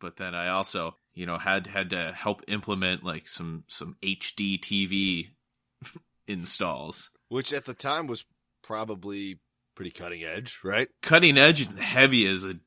but 0.00 0.16
then 0.16 0.34
i 0.34 0.48
also 0.48 0.96
you 1.14 1.24
know 1.24 1.38
had 1.38 1.68
had 1.68 1.90
to 1.90 2.12
help 2.12 2.42
implement 2.48 3.04
like 3.04 3.28
some 3.28 3.62
some 3.68 3.96
hd 4.02 4.58
tv 4.60 5.28
installs 6.26 7.10
Which 7.28 7.52
at 7.52 7.64
the 7.64 7.74
time 7.74 8.08
was 8.08 8.24
probably 8.64 9.38
pretty 9.76 9.92
cutting 9.92 10.24
edge, 10.24 10.58
right? 10.64 10.88
cutting 11.02 11.38
edge 11.38 11.64
and 11.64 11.78
heavy 11.78 12.26
as 12.26 12.44
a 12.44 12.58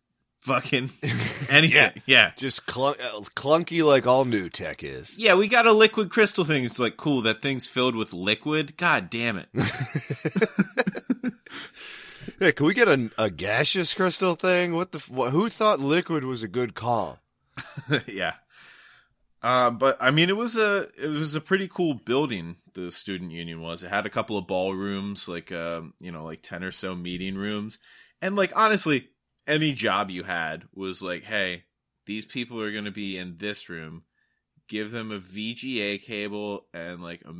fucking 0.41 0.89
anything 1.49 1.75
Yeah. 1.75 1.91
yeah. 2.05 2.31
Just 2.37 2.65
clunk, 2.65 2.97
uh, 3.01 3.19
clunky 3.35 3.83
like 3.85 4.07
all 4.07 4.25
new 4.25 4.49
tech 4.49 4.83
is. 4.83 5.17
Yeah, 5.17 5.35
we 5.35 5.47
got 5.47 5.65
a 5.65 5.73
liquid 5.73 6.09
crystal 6.09 6.45
thing. 6.45 6.63
It's 6.63 6.79
like 6.79 6.97
cool. 6.97 7.21
That 7.21 7.41
thing's 7.41 7.65
filled 7.65 7.95
with 7.95 8.13
liquid. 8.13 8.77
God 8.77 9.09
damn 9.09 9.37
it. 9.37 9.49
Yeah, 12.39 12.51
can 12.51 12.67
we 12.67 12.73
get 12.73 12.87
a, 12.87 13.11
a 13.17 13.29
gaseous 13.29 13.93
crystal 13.93 14.35
thing? 14.35 14.73
What 14.73 14.93
the? 14.93 14.99
What, 15.09 15.31
who 15.31 15.49
thought 15.49 15.81
liquid 15.81 16.23
was 16.23 16.41
a 16.41 16.47
good 16.47 16.73
call? 16.73 17.19
yeah. 18.07 18.33
Uh, 19.41 19.71
but 19.71 19.97
I 19.99 20.11
mean, 20.11 20.29
it 20.29 20.37
was 20.37 20.57
a 20.57 20.87
it 21.01 21.09
was 21.09 21.35
a 21.35 21.41
pretty 21.41 21.67
cool 21.67 21.95
building. 21.95 22.55
The 22.75 22.91
student 22.91 23.31
union 23.31 23.61
was. 23.61 23.83
It 23.83 23.89
had 23.89 24.05
a 24.05 24.09
couple 24.09 24.37
of 24.37 24.47
ballrooms, 24.47 25.27
like 25.27 25.51
um, 25.51 25.93
you 25.99 26.11
know, 26.11 26.23
like 26.23 26.41
ten 26.41 26.63
or 26.63 26.71
so 26.71 26.95
meeting 26.95 27.35
rooms, 27.35 27.77
and 28.21 28.37
like 28.37 28.53
honestly, 28.55 29.09
any 29.49 29.73
job 29.73 30.09
you 30.09 30.23
had 30.23 30.65
was 30.73 31.01
like, 31.01 31.23
hey, 31.23 31.63
these 32.05 32.25
people 32.25 32.61
are 32.61 32.71
going 32.71 32.85
to 32.85 32.91
be 32.91 33.17
in 33.17 33.37
this 33.37 33.67
room. 33.67 34.03
Give 34.67 34.91
them 34.91 35.11
a 35.11 35.19
VGA 35.19 36.01
cable 36.01 36.67
and 36.73 37.01
like 37.01 37.23
a 37.25 37.33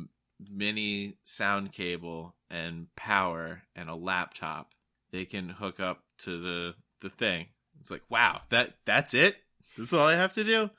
mini 0.50 1.18
sound 1.22 1.72
cable 1.72 2.34
and 2.50 2.88
power 2.96 3.62
and 3.76 3.88
a 3.88 3.94
laptop. 3.94 4.72
They 5.12 5.24
can 5.24 5.48
hook 5.48 5.80
up 5.80 6.02
to 6.18 6.40
the 6.40 6.74
the 7.00 7.10
thing. 7.10 7.46
It's 7.80 7.90
like, 7.90 8.02
wow, 8.08 8.42
that 8.50 8.74
that's 8.84 9.14
it. 9.14 9.36
That's 9.78 9.92
all 9.92 10.06
I 10.06 10.14
have 10.14 10.32
to 10.34 10.44
do. 10.44 10.70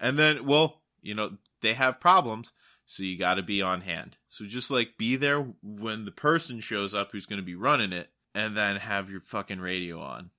and 0.00 0.18
then, 0.18 0.46
well, 0.46 0.80
you 1.02 1.14
know, 1.14 1.36
they 1.60 1.74
have 1.74 2.00
problems, 2.00 2.52
so 2.86 3.02
you 3.02 3.18
got 3.18 3.34
to 3.34 3.42
be 3.42 3.62
on 3.62 3.82
hand. 3.82 4.16
So 4.28 4.46
just 4.46 4.70
like 4.70 4.98
be 4.98 5.16
there 5.16 5.46
when 5.62 6.06
the 6.06 6.10
person 6.10 6.60
shows 6.60 6.94
up 6.94 7.12
who's 7.12 7.26
going 7.26 7.38
to 7.40 7.44
be 7.44 7.54
running 7.54 7.92
it, 7.92 8.10
and 8.34 8.56
then 8.56 8.76
have 8.76 9.10
your 9.10 9.20
fucking 9.20 9.60
radio 9.60 10.00
on. 10.00 10.30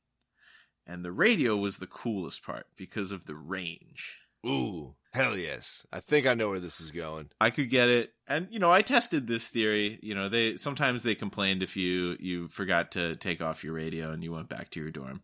And 0.85 1.05
the 1.05 1.11
radio 1.11 1.55
was 1.55 1.77
the 1.77 1.87
coolest 1.87 2.43
part 2.43 2.65
because 2.75 3.11
of 3.11 3.25
the 3.25 3.35
range. 3.35 4.17
Ooh, 4.45 4.95
hell 5.13 5.37
yes! 5.37 5.85
I 5.91 5.99
think 5.99 6.25
I 6.25 6.33
know 6.33 6.49
where 6.49 6.59
this 6.59 6.81
is 6.81 6.89
going. 6.89 7.29
I 7.39 7.51
could 7.51 7.69
get 7.69 7.89
it, 7.89 8.13
and 8.27 8.47
you 8.49 8.57
know, 8.57 8.71
I 8.71 8.81
tested 8.81 9.27
this 9.27 9.47
theory. 9.47 9.99
You 10.01 10.15
know, 10.15 10.29
they 10.29 10.57
sometimes 10.57 11.03
they 11.03 11.13
complained 11.13 11.61
if 11.61 11.77
you 11.77 12.17
you 12.19 12.47
forgot 12.47 12.91
to 12.93 13.15
take 13.17 13.41
off 13.41 13.63
your 13.63 13.73
radio 13.73 14.11
and 14.11 14.23
you 14.23 14.31
went 14.31 14.49
back 14.49 14.71
to 14.71 14.79
your 14.79 14.89
dorm. 14.89 15.21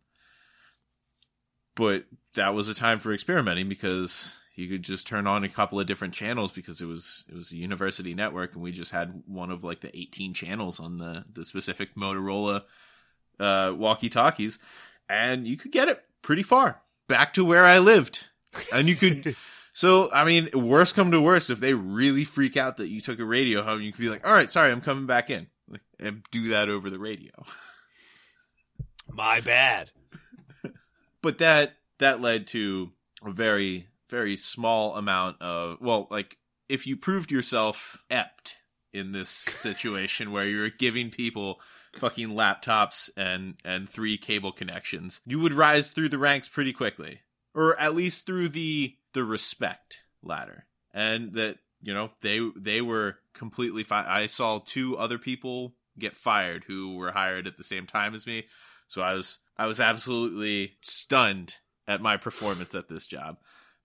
But 1.75 2.06
that 2.36 2.53
was 2.53 2.67
a 2.67 2.75
time 2.75 2.99
for 2.99 3.12
experimenting 3.12 3.69
because 3.69 4.34
you 4.58 4.67
could 4.67 4.84
just 4.84 5.08
turn 5.08 5.28
on 5.28 5.43
a 5.43 5.50
couple 5.50 5.80
of 5.80 5.88
different 5.88 6.13
channels 6.13 6.52
because 6.52 6.82
it 6.82 6.86
was 6.86 7.24
it 7.30 7.36
was 7.36 7.52
a 7.52 7.58
university 7.58 8.13
network 8.13 8.54
and 8.54 8.62
we 8.62 8.72
just 8.72 8.91
had 8.91 9.24
one 9.26 9.52
of 9.52 9.63
like 9.63 9.82
the 9.82 9.98
18 9.98 10.34
channels 10.34 10.80
on 10.80 10.98
the 10.98 11.26
the 11.32 11.46
specific 11.46 11.96
Motorola 11.96 12.63
uh 13.39 13.74
walkie-talkies 13.76 14.60
and 15.08 15.48
you 15.48 15.56
could 15.58 15.72
get 15.72 15.88
it 15.88 16.04
pretty 16.22 16.43
far 16.43 16.82
back 17.08 17.34
to 17.34 17.46
where 17.46 17.65
I 17.65 17.80
lived. 17.80 18.26
And 18.72 18.88
you 18.88 18.96
could 18.96 19.36
so, 19.74 20.12
I 20.12 20.26
mean, 20.26 20.50
worst 20.54 20.96
come 20.96 21.12
to 21.12 21.22
worst, 21.22 21.50
if 21.50 21.60
they 21.60 21.74
really 21.74 22.24
freak 22.24 22.58
out 22.58 22.78
that 22.78 22.89
you 22.89 23.02
took 23.02 23.20
a 23.20 23.26
radio 23.26 23.63
home, 23.63 23.82
you 23.82 23.91
could 23.91 24.02
be 24.02 24.10
like, 24.10 24.26
all 24.26 24.34
right, 24.34 24.49
sorry, 24.49 24.72
I'm 24.72 24.82
coming 24.82 25.05
back 25.05 25.30
in. 25.30 25.47
And 25.99 26.24
do 26.30 26.49
that 26.49 26.70
over 26.70 26.89
the 26.89 26.99
radio. 26.99 27.32
My 29.10 29.41
bad. 29.41 29.91
But 31.24 31.39
that, 31.39 31.74
that 31.97 32.22
led 32.22 32.45
to 32.47 32.91
a 33.26 33.32
very, 33.32 33.88
very 34.10 34.38
small 34.38 34.95
amount 34.95 35.41
of, 35.41 35.78
well, 35.82 36.08
like, 36.10 36.38
if 36.70 36.86
you 36.86 36.97
proved 36.97 37.32
yourself 37.32 38.03
ept 38.10 38.55
in 38.93 39.12
this 39.12 39.30
situation 39.30 40.32
where 40.32 40.47
you're 40.47 40.70
giving 40.70 41.10
people 41.10 41.62
fucking 41.97 42.30
laptops 42.30 43.10
and, 43.16 43.55
and 43.64 43.89
three 43.89 44.18
cable 44.18 44.51
connections, 44.51 45.22
you 45.26 45.39
would 45.39 45.53
rise 45.53 45.91
through 45.91 46.10
the 46.10 46.18
ranks 46.18 46.49
pretty 46.49 46.74
quickly. 46.74 47.22
Or 47.53 47.80
at 47.80 47.95
least 47.95 48.26
through 48.26 48.49
the, 48.49 48.95
the 49.14 49.24
respect 49.24 50.03
ladder. 50.22 50.66
And 50.93 51.34
that, 51.34 51.58
you 51.82 51.93
know, 51.93 52.12
they, 52.22 52.39
they 52.55 52.82
were 52.82 53.18
completely 53.34 53.84
fine. 53.84 54.05
I 54.08 54.28
saw 54.28 54.60
two 54.60 54.97
other 54.97 55.18
people 55.18 55.76
get 55.97 56.16
fired 56.16 56.66
who 56.68 56.95
were 56.95 57.12
hired 57.12 57.47
at 57.47 57.58
the 57.58 57.64
same 57.64 57.88
time 57.88 58.14
as 58.14 58.28
me. 58.28 58.45
So 58.88 59.01
I 59.01 59.14
was, 59.14 59.39
I 59.58 59.66
was 59.66 59.80
absolutely 59.80 60.78
stunned 60.82 61.55
at 61.88 62.01
my 62.01 62.18
performance 62.18 62.76
at 62.76 62.89
this 62.89 63.08
job. 63.08 63.38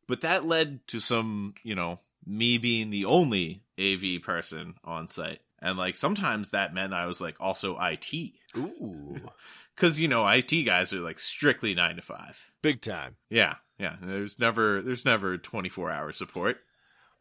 But 0.08 0.20
that 0.22 0.44
led 0.44 0.86
to 0.88 1.00
some, 1.00 1.54
you 1.62 1.74
know, 1.74 1.98
me 2.26 2.58
being 2.58 2.90
the 2.90 3.04
only 3.04 3.62
AV 3.80 4.22
person 4.22 4.74
on 4.84 5.08
site. 5.08 5.40
And 5.60 5.78
like 5.78 5.96
sometimes 5.96 6.50
that 6.50 6.74
meant 6.74 6.92
I 6.92 7.06
was 7.06 7.20
like 7.20 7.36
also 7.40 7.78
IT. 7.80 8.12
Ooh, 8.56 9.16
Cause 9.76 9.98
you 9.98 10.08
know, 10.08 10.26
IT 10.28 10.50
guys 10.64 10.92
are 10.92 11.00
like 11.00 11.18
strictly 11.18 11.74
nine 11.74 11.96
to 11.96 12.02
five. 12.02 12.38
big 12.62 12.80
time. 12.82 13.16
Yeah. 13.30 13.54
Yeah. 13.78 13.96
There's 14.02 14.38
never, 14.38 14.82
there's 14.82 15.04
never 15.04 15.38
24 15.38 15.90
hour 15.90 16.12
support. 16.12 16.58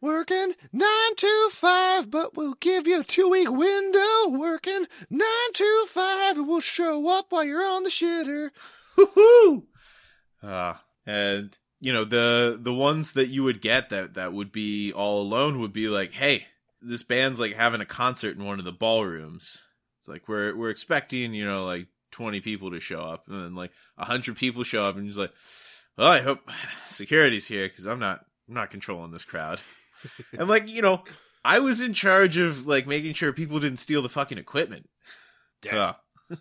Working 0.00 0.54
nine 0.72 1.16
to 1.16 1.48
five, 1.52 2.10
but 2.10 2.36
we'll 2.36 2.54
give 2.54 2.88
you 2.88 3.00
a 3.00 3.04
two 3.04 3.28
week 3.30 3.48
window. 3.50 4.28
Working 4.28 4.86
nine 5.08 5.52
to 5.54 5.86
five, 5.88 6.36
and 6.36 6.48
we'll 6.48 6.60
show 6.60 7.08
up 7.08 7.26
while 7.30 7.44
you're 7.44 7.64
on 7.64 7.84
the 7.84 7.88
shitter. 7.88 8.50
Woohoo! 8.98 9.62
Uh, 10.42 10.74
and 11.06 11.56
you 11.82 11.92
know 11.92 12.04
the 12.04 12.56
the 12.62 12.72
ones 12.72 13.12
that 13.12 13.26
you 13.26 13.42
would 13.42 13.60
get 13.60 13.90
that 13.90 14.14
that 14.14 14.32
would 14.32 14.52
be 14.52 14.92
all 14.92 15.20
alone 15.20 15.58
would 15.58 15.72
be 15.72 15.88
like, 15.88 16.12
hey, 16.12 16.46
this 16.80 17.02
band's 17.02 17.40
like 17.40 17.56
having 17.56 17.80
a 17.80 17.84
concert 17.84 18.36
in 18.36 18.44
one 18.44 18.60
of 18.60 18.64
the 18.64 18.70
ballrooms. 18.70 19.58
It's 19.98 20.06
like 20.06 20.28
we're 20.28 20.56
we're 20.56 20.70
expecting 20.70 21.34
you 21.34 21.44
know 21.44 21.66
like 21.66 21.88
twenty 22.12 22.40
people 22.40 22.70
to 22.70 22.78
show 22.78 23.00
up, 23.00 23.24
and 23.26 23.42
then 23.42 23.54
like 23.56 23.72
hundred 23.98 24.36
people 24.36 24.62
show 24.62 24.84
up, 24.84 24.96
and 24.96 25.04
he's 25.04 25.18
like, 25.18 25.32
well, 25.98 26.06
I 26.06 26.20
hope 26.20 26.48
security's 26.88 27.48
here 27.48 27.68
because 27.68 27.86
I'm 27.86 27.98
not 27.98 28.26
I'm 28.48 28.54
not 28.54 28.70
controlling 28.70 29.10
this 29.10 29.24
crowd. 29.24 29.60
and 30.38 30.48
like 30.48 30.68
you 30.68 30.82
know, 30.82 31.02
I 31.44 31.58
was 31.58 31.80
in 31.80 31.94
charge 31.94 32.36
of 32.36 32.64
like 32.64 32.86
making 32.86 33.14
sure 33.14 33.32
people 33.32 33.58
didn't 33.58 33.78
steal 33.78 34.02
the 34.02 34.08
fucking 34.08 34.38
equipment. 34.38 34.88
Yeah. 35.64 35.94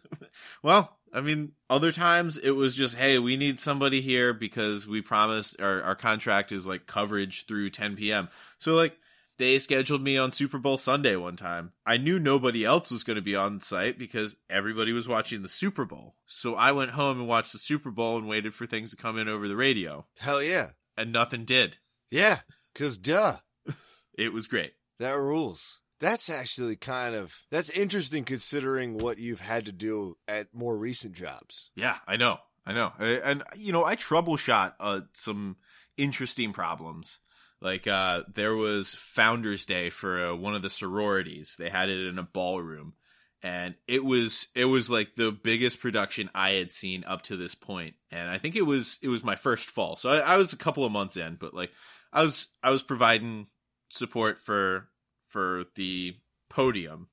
well, 0.64 1.00
I 1.14 1.22
mean, 1.22 1.54
other 1.70 1.92
times 1.92 2.38
it 2.38 2.52
was 2.52 2.76
just, 2.76 2.96
hey, 2.96 3.20
we 3.20 3.36
need 3.38 3.60
somebody 3.60 4.02
here 4.02 4.34
because 4.34 4.88
we 4.88 5.02
promised 5.02 5.60
our, 5.60 5.82
our 5.82 5.96
contract 5.96 6.52
is 6.52 6.66
like 6.66 6.86
coverage 6.86 7.46
through 7.48 7.72
10 7.72 7.98
p.m. 7.98 8.30
So, 8.60 8.76
like, 8.76 8.98
they 9.38 9.58
scheduled 9.60 10.04
me 10.04 10.18
on 10.18 10.32
Super 10.32 10.60
Bowl 10.60 10.78
Sunday 10.78 11.16
one 11.16 11.36
time. 11.36 11.72
I 11.86 11.98
knew 11.98 12.20
nobody 12.20 12.64
else 12.64 12.92
was 12.92 13.04
going 13.04 13.16
to 13.16 13.24
be 13.24 13.36
on 13.36 13.60
site 13.60 13.98
because 13.98 14.38
everybody 14.50 14.94
was 14.94 15.08
watching 15.08 15.42
the 15.42 15.50
Super 15.50 15.84
Bowl. 15.84 16.16
So 16.28 16.56
I 16.56 16.72
went 16.72 16.92
home 16.92 17.20
and 17.20 17.28
watched 17.28 17.52
the 17.52 17.58
Super 17.58 17.90
Bowl 17.90 18.18
and 18.18 18.28
waited 18.28 18.54
for 18.54 18.66
things 18.68 18.92
to 18.92 18.98
come 18.98 19.18
in 19.18 19.28
over 19.28 19.48
the 19.48 19.56
radio. 19.56 20.06
Hell 20.20 20.44
yeah. 20.44 20.70
And 20.96 21.12
nothing 21.12 21.46
did. 21.46 21.78
Yeah, 22.12 22.42
because 22.74 22.98
duh. 22.98 23.38
It 24.14 24.34
was 24.34 24.48
great. 24.48 24.74
That 25.00 25.18
rules. 25.18 25.81
That's 26.02 26.30
actually 26.30 26.76
kind 26.76 27.16
of 27.16 27.34
that's 27.50 27.70
interesting 27.70 28.26
considering 28.26 28.98
what 28.98 29.20
you've 29.20 29.40
had 29.40 29.66
to 29.66 29.72
do 29.72 30.18
at 30.28 30.54
more 30.54 30.76
recent 30.76 31.14
jobs. 31.14 31.70
Yeah, 31.76 31.98
I 32.08 32.18
know. 32.18 32.40
I 32.66 32.74
know. 32.74 32.92
And 33.00 33.44
you 33.56 33.72
know, 33.72 33.86
I 33.86 33.96
troubleshot 33.96 34.74
uh, 34.80 35.02
some 35.14 35.58
interesting 35.98 36.54
problems. 36.54 37.20
Like 37.62 37.88
uh 37.88 38.24
there 38.34 38.56
was 38.56 38.96
Founders 38.96 39.66
Day 39.66 39.92
for 39.92 40.32
uh, 40.32 40.36
one 40.36 40.56
of 40.56 40.64
the 40.64 40.70
sororities. 40.70 41.56
They 41.58 41.70
had 41.70 41.90
it 41.90 42.08
in 42.08 42.18
a 42.18 42.24
ballroom 42.24 42.96
and 43.44 43.76
it 43.88 44.04
was 44.04 44.48
it 44.56 44.66
was 44.66 44.90
like 44.90 45.16
the 45.16 45.32
biggest 45.32 45.80
production 45.80 46.30
I 46.36 46.52
had 46.52 46.72
seen 46.72 47.04
up 47.06 47.24
to 47.24 47.38
this 47.38 47.56
point. 47.56 47.96
And 48.12 48.30
I 48.30 48.38
think 48.38 48.56
it 48.56 48.64
was 48.64 49.00
it 49.02 49.08
was 49.08 49.24
my 49.24 49.36
first 49.36 49.70
fall. 49.70 49.96
So 49.96 50.10
I, 50.10 50.20
I 50.20 50.38
was 50.38 50.54
a 50.54 50.58
couple 50.58 50.86
of 50.86 50.92
months 50.92 51.18
in, 51.18 51.36
but 51.36 51.54
like 51.54 51.72
I 52.14 52.24
was 52.24 52.48
I 52.62 52.72
was 52.72 52.84
providing 52.84 53.48
support 53.90 54.40
for 54.40 54.88
for 55.32 55.66
the 55.76 56.16
podium. 56.50 57.08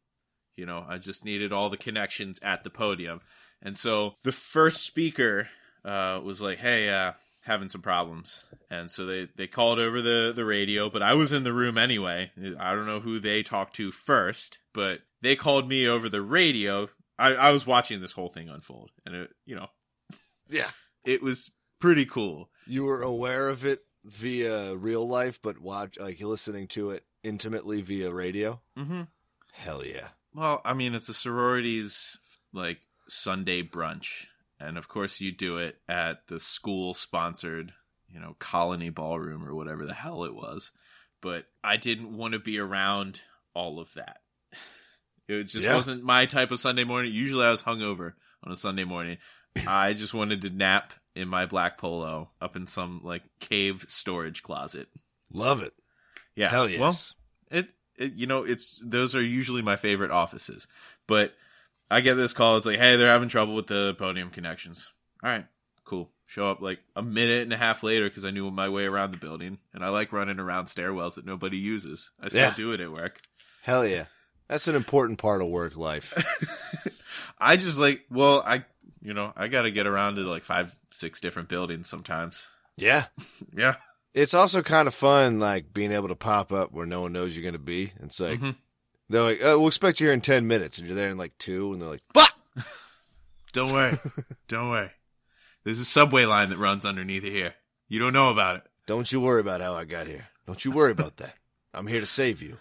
You 0.56 0.66
know, 0.66 0.84
I 0.86 0.98
just 0.98 1.24
needed 1.24 1.52
all 1.52 1.70
the 1.70 1.76
connections 1.76 2.40
at 2.42 2.64
the 2.64 2.70
podium. 2.70 3.20
And 3.62 3.78
so 3.78 4.14
the 4.24 4.32
first 4.32 4.82
speaker 4.82 5.48
uh, 5.84 6.20
was 6.22 6.42
like, 6.42 6.58
"Hey, 6.58 6.90
uh, 6.90 7.12
having 7.42 7.68
some 7.68 7.80
problems," 7.82 8.44
and 8.70 8.90
so 8.90 9.06
they 9.06 9.28
they 9.36 9.46
called 9.46 9.78
over 9.78 10.02
the 10.02 10.32
the 10.34 10.44
radio. 10.44 10.90
But 10.90 11.02
I 11.02 11.14
was 11.14 11.32
in 11.32 11.44
the 11.44 11.52
room 11.52 11.78
anyway. 11.78 12.30
I 12.58 12.74
don't 12.74 12.86
know 12.86 13.00
who 13.00 13.18
they 13.18 13.42
talked 13.42 13.76
to 13.76 13.90
first, 13.90 14.58
but 14.74 15.00
they 15.22 15.36
called 15.36 15.68
me 15.68 15.88
over 15.88 16.08
the 16.08 16.22
radio. 16.22 16.88
I, 17.18 17.34
I 17.34 17.50
was 17.50 17.66
watching 17.66 18.00
this 18.00 18.12
whole 18.12 18.28
thing 18.28 18.48
unfold, 18.48 18.90
and 19.04 19.14
it, 19.14 19.30
you 19.44 19.56
know, 19.56 19.68
yeah, 20.48 20.70
it 21.04 21.22
was 21.22 21.50
pretty 21.80 22.06
cool. 22.06 22.50
You 22.66 22.84
were 22.84 23.02
aware 23.02 23.48
of 23.48 23.64
it 23.64 23.80
via 24.04 24.76
real 24.76 25.06
life, 25.06 25.40
but 25.42 25.60
watch 25.60 25.98
like 25.98 26.20
listening 26.20 26.68
to 26.68 26.90
it 26.90 27.04
intimately 27.22 27.80
via 27.80 28.12
radio. 28.12 28.60
Mm-hmm. 28.76 29.02
Hell 29.52 29.84
yeah. 29.84 30.08
Well, 30.34 30.60
I 30.64 30.74
mean, 30.74 30.94
it's 30.94 31.08
a 31.08 31.14
sororities 31.14 32.18
like 32.52 32.80
Sunday 33.08 33.62
brunch, 33.62 34.26
and 34.60 34.78
of 34.78 34.88
course, 34.88 35.20
you 35.20 35.32
do 35.32 35.58
it 35.58 35.78
at 35.88 36.26
the 36.28 36.38
school 36.38 36.94
sponsored, 36.94 37.72
you 38.08 38.20
know, 38.20 38.36
colony 38.38 38.90
ballroom 38.90 39.46
or 39.46 39.54
whatever 39.54 39.84
the 39.84 39.94
hell 39.94 40.24
it 40.24 40.34
was. 40.34 40.70
But 41.20 41.46
I 41.64 41.76
didn't 41.76 42.16
want 42.16 42.34
to 42.34 42.38
be 42.38 42.58
around 42.58 43.20
all 43.54 43.80
of 43.80 43.92
that. 43.94 44.18
It 45.30 45.44
just 45.44 45.64
yeah. 45.64 45.76
wasn't 45.76 46.04
my 46.04 46.24
type 46.24 46.52
of 46.52 46.58
Sunday 46.58 46.84
morning. 46.84 47.12
Usually, 47.12 47.44
I 47.44 47.50
was 47.50 47.62
hungover 47.62 48.14
on 48.42 48.50
a 48.50 48.56
Sunday 48.56 48.84
morning. 48.84 49.18
I 49.66 49.92
just 49.92 50.14
wanted 50.14 50.40
to 50.40 50.48
nap 50.48 50.94
in 51.14 51.28
my 51.28 51.44
black 51.44 51.76
polo 51.76 52.30
up 52.40 52.56
in 52.56 52.66
some 52.66 53.02
like 53.04 53.24
cave 53.38 53.84
storage 53.88 54.42
closet. 54.42 54.88
Love 55.30 55.62
it. 55.62 55.74
Yeah. 56.39 56.51
Hell 56.51 56.68
yes. 56.68 56.80
Well, 56.80 56.97
it, 57.51 57.70
it, 57.97 58.14
you 58.14 58.28
know, 58.28 58.45
it's, 58.45 58.80
those 58.80 59.16
are 59.16 59.22
usually 59.22 59.61
my 59.61 59.74
favorite 59.74 60.12
offices. 60.12 60.68
But 61.09 61.34
I 61.91 62.01
get 62.01 62.14
this 62.14 62.32
call. 62.32 62.57
It's 62.57 62.64
like, 62.64 62.78
hey, 62.78 62.97
they're 62.97 63.11
having 63.11 63.28
trouble 63.28 63.57
with 63.57 63.66
the 63.66 63.97
podium 63.99 64.30
connections. 64.30 64.89
All 65.22 65.30
right, 65.30 65.47
cool. 65.84 66.11
Show 66.26 66.49
up 66.49 66.61
like 66.61 66.78
a 66.95 67.03
minute 67.03 67.43
and 67.43 67.53
a 67.53 67.57
half 67.57 67.82
later 67.82 68.09
because 68.09 68.24
I 68.24 68.30
knew 68.30 68.51
my 68.53 68.68
way 68.68 68.84
around 68.84 69.11
the 69.11 69.16
building. 69.16 69.59
And 69.74 69.84
I 69.84 69.89
like 69.89 70.12
running 70.12 70.39
around 70.39 70.66
stairwells 70.66 71.16
that 71.16 71.26
nobody 71.26 71.57
uses. 71.57 72.11
I 72.22 72.28
still 72.28 72.43
yeah. 72.43 72.55
do 72.55 72.72
it 72.72 72.80
at 72.80 72.93
work. 72.93 73.20
Hell 73.62 73.84
yeah. 73.84 74.05
That's 74.47 74.68
an 74.68 74.76
important 74.76 75.18
part 75.18 75.43
of 75.43 75.49
work 75.49 75.76
life. 75.76 76.14
I 77.39 77.57
just 77.57 77.78
like, 77.78 78.05
well, 78.11 78.45
I, 78.47 78.64
you 79.03 79.12
know, 79.12 79.32
I 79.36 79.49
got 79.49 79.62
to 79.62 79.70
get 79.72 79.86
around 79.89 80.16
to 80.16 80.22
like 80.22 80.45
five, 80.45 80.74
six 80.93 81.20
different 81.20 81.49
buildings 81.49 81.89
sometimes. 81.89 82.47
Yeah. 82.76 83.07
yeah. 83.57 83.74
It's 84.18 84.34
also 84.34 84.62
kind 84.62 84.88
of 84.88 84.94
fun, 84.94 85.38
like 85.38 85.72
being 85.72 85.92
able 85.92 86.08
to 86.08 86.16
pop 86.16 86.52
up 86.52 86.72
where 86.72 86.86
no 86.86 87.02
one 87.02 87.12
knows 87.12 87.36
you're 87.36 87.42
going 87.42 87.52
to 87.52 87.60
be. 87.60 87.92
It's 88.02 88.18
like 88.18 88.40
mm-hmm. 88.40 88.50
they're 89.08 89.22
like, 89.22 89.38
oh, 89.44 89.60
"We'll 89.60 89.68
expect 89.68 90.00
you 90.00 90.08
here 90.08 90.14
in 90.14 90.20
ten 90.20 90.48
minutes," 90.48 90.78
and 90.78 90.88
you're 90.88 90.96
there 90.96 91.08
in 91.08 91.16
like 91.16 91.38
two, 91.38 91.72
and 91.72 91.80
they're 91.80 91.88
like, 91.88 92.02
"Fuck!" 92.12 92.32
don't 93.52 93.72
worry, 93.72 93.96
don't 94.48 94.70
worry. 94.70 94.90
There's 95.62 95.78
a 95.78 95.84
subway 95.84 96.24
line 96.24 96.50
that 96.50 96.58
runs 96.58 96.84
underneath 96.84 97.24
of 97.24 97.30
here. 97.30 97.54
You 97.86 98.00
don't 98.00 98.12
know 98.12 98.30
about 98.30 98.56
it. 98.56 98.62
Don't 98.86 99.12
you 99.12 99.20
worry 99.20 99.40
about 99.40 99.60
how 99.60 99.74
I 99.74 99.84
got 99.84 100.08
here. 100.08 100.26
Don't 100.48 100.64
you 100.64 100.72
worry 100.72 100.90
about 100.90 101.18
that. 101.18 101.36
I'm 101.72 101.86
here 101.86 102.00
to 102.00 102.06
save 102.06 102.42
you. 102.42 102.56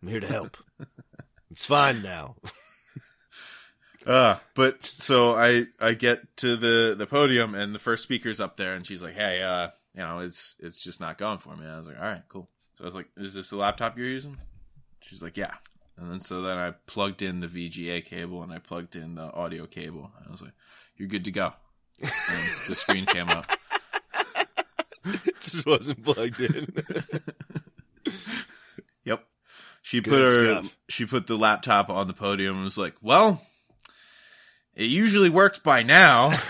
I'm 0.00 0.08
here 0.08 0.20
to 0.20 0.26
help. 0.26 0.56
It's 1.50 1.66
fine 1.66 2.00
now. 2.00 2.36
uh, 4.06 4.38
but 4.54 4.86
so 4.86 5.34
I 5.34 5.66
I 5.78 5.92
get 5.92 6.38
to 6.38 6.56
the 6.56 6.94
the 6.96 7.06
podium 7.06 7.54
and 7.54 7.74
the 7.74 7.78
first 7.78 8.02
speaker's 8.02 8.40
up 8.40 8.56
there 8.56 8.72
and 8.72 8.86
she's 8.86 9.02
like, 9.02 9.14
"Hey, 9.14 9.42
uh, 9.42 9.68
you 9.94 10.02
know, 10.02 10.20
it's 10.20 10.56
it's 10.58 10.80
just 10.80 11.00
not 11.00 11.18
going 11.18 11.38
for 11.38 11.56
me. 11.56 11.66
I 11.66 11.76
was 11.76 11.86
like, 11.86 11.98
all 11.98 12.04
right, 12.04 12.22
cool. 12.28 12.48
So 12.76 12.84
I 12.84 12.86
was 12.86 12.94
like, 12.94 13.08
is 13.16 13.34
this 13.34 13.50
the 13.50 13.56
laptop 13.56 13.98
you're 13.98 14.06
using? 14.06 14.38
She's 15.00 15.22
like, 15.22 15.36
yeah. 15.36 15.54
And 15.98 16.10
then 16.10 16.20
so 16.20 16.42
then 16.42 16.56
I 16.56 16.72
plugged 16.86 17.22
in 17.22 17.40
the 17.40 17.46
VGA 17.48 18.04
cable 18.04 18.42
and 18.42 18.52
I 18.52 18.58
plugged 18.58 18.96
in 18.96 19.14
the 19.14 19.32
audio 19.32 19.66
cable. 19.66 20.10
I 20.26 20.30
was 20.30 20.42
like, 20.42 20.52
you're 20.96 21.08
good 21.08 21.24
to 21.26 21.30
go. 21.30 21.52
And 22.00 22.10
the 22.68 22.74
screen 22.74 23.06
came 23.06 23.28
up. 23.28 23.50
just 25.40 25.66
wasn't 25.66 26.02
plugged 26.02 26.40
in. 26.40 26.72
yep. 29.04 29.24
She 29.82 30.00
good 30.00 30.10
put 30.10 30.20
her 30.20 30.40
stuff. 30.40 30.76
she 30.88 31.06
put 31.06 31.26
the 31.26 31.36
laptop 31.36 31.90
on 31.90 32.06
the 32.06 32.14
podium 32.14 32.56
and 32.56 32.64
was 32.64 32.78
like, 32.78 32.94
"Well, 33.02 33.42
it 34.74 34.84
usually 34.84 35.28
works 35.28 35.58
by 35.58 35.82
now." 35.82 36.32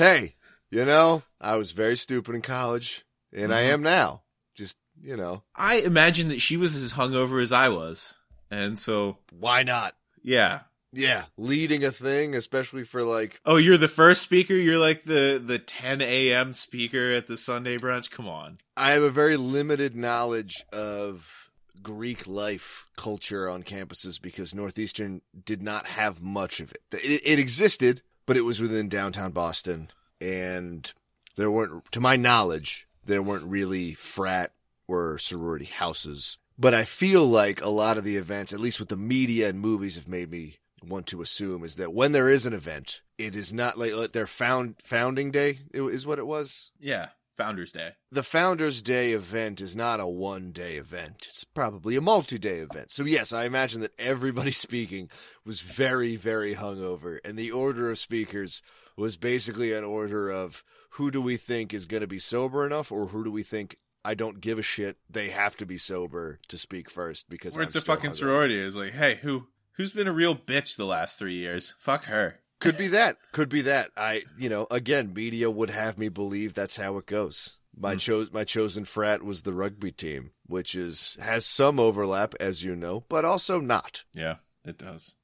hey, 0.00 0.34
you 0.70 0.84
know, 0.84 1.22
I 1.40 1.56
was 1.56 1.72
very 1.72 1.96
stupid 1.96 2.34
in 2.34 2.42
college, 2.42 3.04
and 3.32 3.44
mm-hmm. 3.44 3.52
I 3.52 3.60
am 3.60 3.82
now. 3.82 4.22
Just 4.54 4.76
you 5.00 5.16
know, 5.16 5.42
I 5.54 5.76
imagine 5.76 6.28
that 6.28 6.40
she 6.40 6.56
was 6.56 6.76
as 6.76 6.92
hungover 6.92 7.42
as 7.42 7.52
I 7.52 7.68
was, 7.68 8.14
and 8.50 8.78
so 8.78 9.18
why 9.38 9.62
not? 9.62 9.94
Yeah, 10.22 10.60
yeah, 10.92 11.24
leading 11.36 11.84
a 11.84 11.92
thing, 11.92 12.34
especially 12.34 12.84
for 12.84 13.02
like. 13.02 13.40
Oh, 13.44 13.56
you're 13.56 13.78
the 13.78 13.88
first 13.88 14.22
speaker. 14.22 14.54
You're 14.54 14.78
like 14.78 15.04
the 15.04 15.42
the 15.44 15.58
10 15.58 16.02
a.m. 16.02 16.52
speaker 16.52 17.12
at 17.12 17.26
the 17.26 17.36
Sunday 17.36 17.76
brunch. 17.76 18.10
Come 18.10 18.28
on. 18.28 18.56
I 18.76 18.90
have 18.90 19.02
a 19.02 19.10
very 19.10 19.36
limited 19.36 19.94
knowledge 19.94 20.64
of 20.72 21.50
Greek 21.82 22.26
life 22.26 22.88
culture 22.96 23.48
on 23.48 23.62
campuses 23.62 24.20
because 24.20 24.54
Northeastern 24.54 25.22
did 25.44 25.62
not 25.62 25.86
have 25.86 26.20
much 26.22 26.60
of 26.60 26.72
it. 26.72 26.82
It, 26.92 27.22
it 27.24 27.38
existed, 27.38 28.02
but 28.30 28.36
it 28.36 28.44
was 28.44 28.60
within 28.60 28.88
downtown 28.88 29.32
Boston, 29.32 29.90
and 30.20 30.92
there 31.34 31.50
weren't, 31.50 31.90
to 31.90 32.00
my 32.00 32.14
knowledge, 32.14 32.86
there 33.04 33.20
weren't 33.20 33.42
really 33.42 33.92
frat 33.94 34.52
or 34.86 35.18
sorority 35.18 35.64
houses. 35.64 36.38
But 36.56 36.72
I 36.72 36.84
feel 36.84 37.26
like 37.26 37.60
a 37.60 37.68
lot 37.68 37.98
of 37.98 38.04
the 38.04 38.16
events, 38.16 38.52
at 38.52 38.60
least 38.60 38.78
with 38.78 38.88
the 38.88 38.96
media 38.96 39.48
and 39.48 39.58
movies, 39.58 39.96
have 39.96 40.06
made 40.06 40.30
me 40.30 40.58
want 40.80 41.08
to 41.08 41.22
assume 41.22 41.64
is 41.64 41.74
that 41.74 41.92
when 41.92 42.12
there 42.12 42.28
is 42.28 42.46
an 42.46 42.52
event, 42.52 43.00
it 43.18 43.34
is 43.34 43.52
not 43.52 43.76
like 43.76 44.12
their 44.12 44.28
found 44.28 44.76
founding 44.84 45.32
day 45.32 45.58
is 45.74 46.06
what 46.06 46.20
it 46.20 46.26
was. 46.28 46.70
Yeah, 46.78 47.08
Founders 47.40 47.72
Day. 47.72 47.92
The 48.12 48.22
Founders 48.22 48.82
Day 48.82 49.12
event 49.12 49.62
is 49.62 49.74
not 49.74 49.98
a 49.98 50.06
one 50.06 50.52
day 50.52 50.74
event. 50.74 51.24
It's 51.26 51.42
probably 51.42 51.96
a 51.96 52.00
multi 52.02 52.38
day 52.38 52.58
event. 52.58 52.90
So, 52.90 53.04
yes, 53.04 53.32
I 53.32 53.44
imagine 53.44 53.80
that 53.80 53.98
everybody 53.98 54.50
speaking 54.66 55.08
was 55.44 55.62
very, 55.62 56.16
very 56.16 56.54
hungover. 56.54 57.18
And 57.24 57.38
the 57.38 57.50
order 57.50 57.90
of 57.90 57.98
speakers 57.98 58.60
was 58.94 59.16
basically 59.16 59.72
an 59.72 59.84
order 59.84 60.28
of 60.30 60.62
who 60.90 61.10
do 61.10 61.22
we 61.22 61.38
think 61.38 61.72
is 61.72 61.86
going 61.86 62.02
to 62.02 62.06
be 62.06 62.18
sober 62.18 62.66
enough 62.66 62.92
or 62.92 63.06
who 63.06 63.24
do 63.24 63.30
we 63.30 63.42
think 63.42 63.78
I 64.04 64.14
don't 64.14 64.40
give 64.40 64.58
a 64.58 64.62
shit. 64.62 64.98
They 65.08 65.28
have 65.28 65.56
to 65.56 65.66
be 65.66 65.78
sober 65.78 66.40
to 66.48 66.58
speak 66.58 66.90
first 66.90 67.30
because 67.30 67.56
or 67.56 67.62
it's 67.62 67.76
a 67.76 67.80
fucking 67.80 68.10
hungover. 68.10 68.16
sorority. 68.16 68.58
It's 68.58 68.76
like, 68.76 68.92
hey, 68.92 69.18
who 69.22 69.46
who's 69.72 69.92
been 69.92 70.08
a 70.08 70.12
real 70.12 70.36
bitch 70.36 70.76
the 70.76 70.84
last 70.84 71.18
three 71.18 71.36
years? 71.36 71.74
Fuck 71.78 72.04
her. 72.04 72.40
Could 72.60 72.76
be 72.78 72.88
that. 72.88 73.16
Could 73.32 73.48
be 73.48 73.62
that. 73.62 73.90
I, 73.96 74.22
you 74.38 74.48
know, 74.48 74.66
again, 74.70 75.12
media 75.14 75.50
would 75.50 75.70
have 75.70 75.98
me 75.98 76.08
believe 76.08 76.54
that's 76.54 76.76
how 76.76 76.98
it 76.98 77.06
goes. 77.06 77.56
My 77.76 77.92
Hmm. 77.94 77.98
chose 77.98 78.32
my 78.32 78.44
chosen 78.44 78.84
frat 78.84 79.22
was 79.22 79.42
the 79.42 79.52
rugby 79.54 79.92
team, 79.92 80.32
which 80.46 80.74
is 80.74 81.16
has 81.20 81.46
some 81.46 81.80
overlap, 81.80 82.34
as 82.38 82.62
you 82.64 82.76
know, 82.76 83.04
but 83.08 83.24
also 83.24 83.60
not. 83.60 84.04
Yeah, 84.12 84.36
it 84.64 84.76
does. 84.78 85.14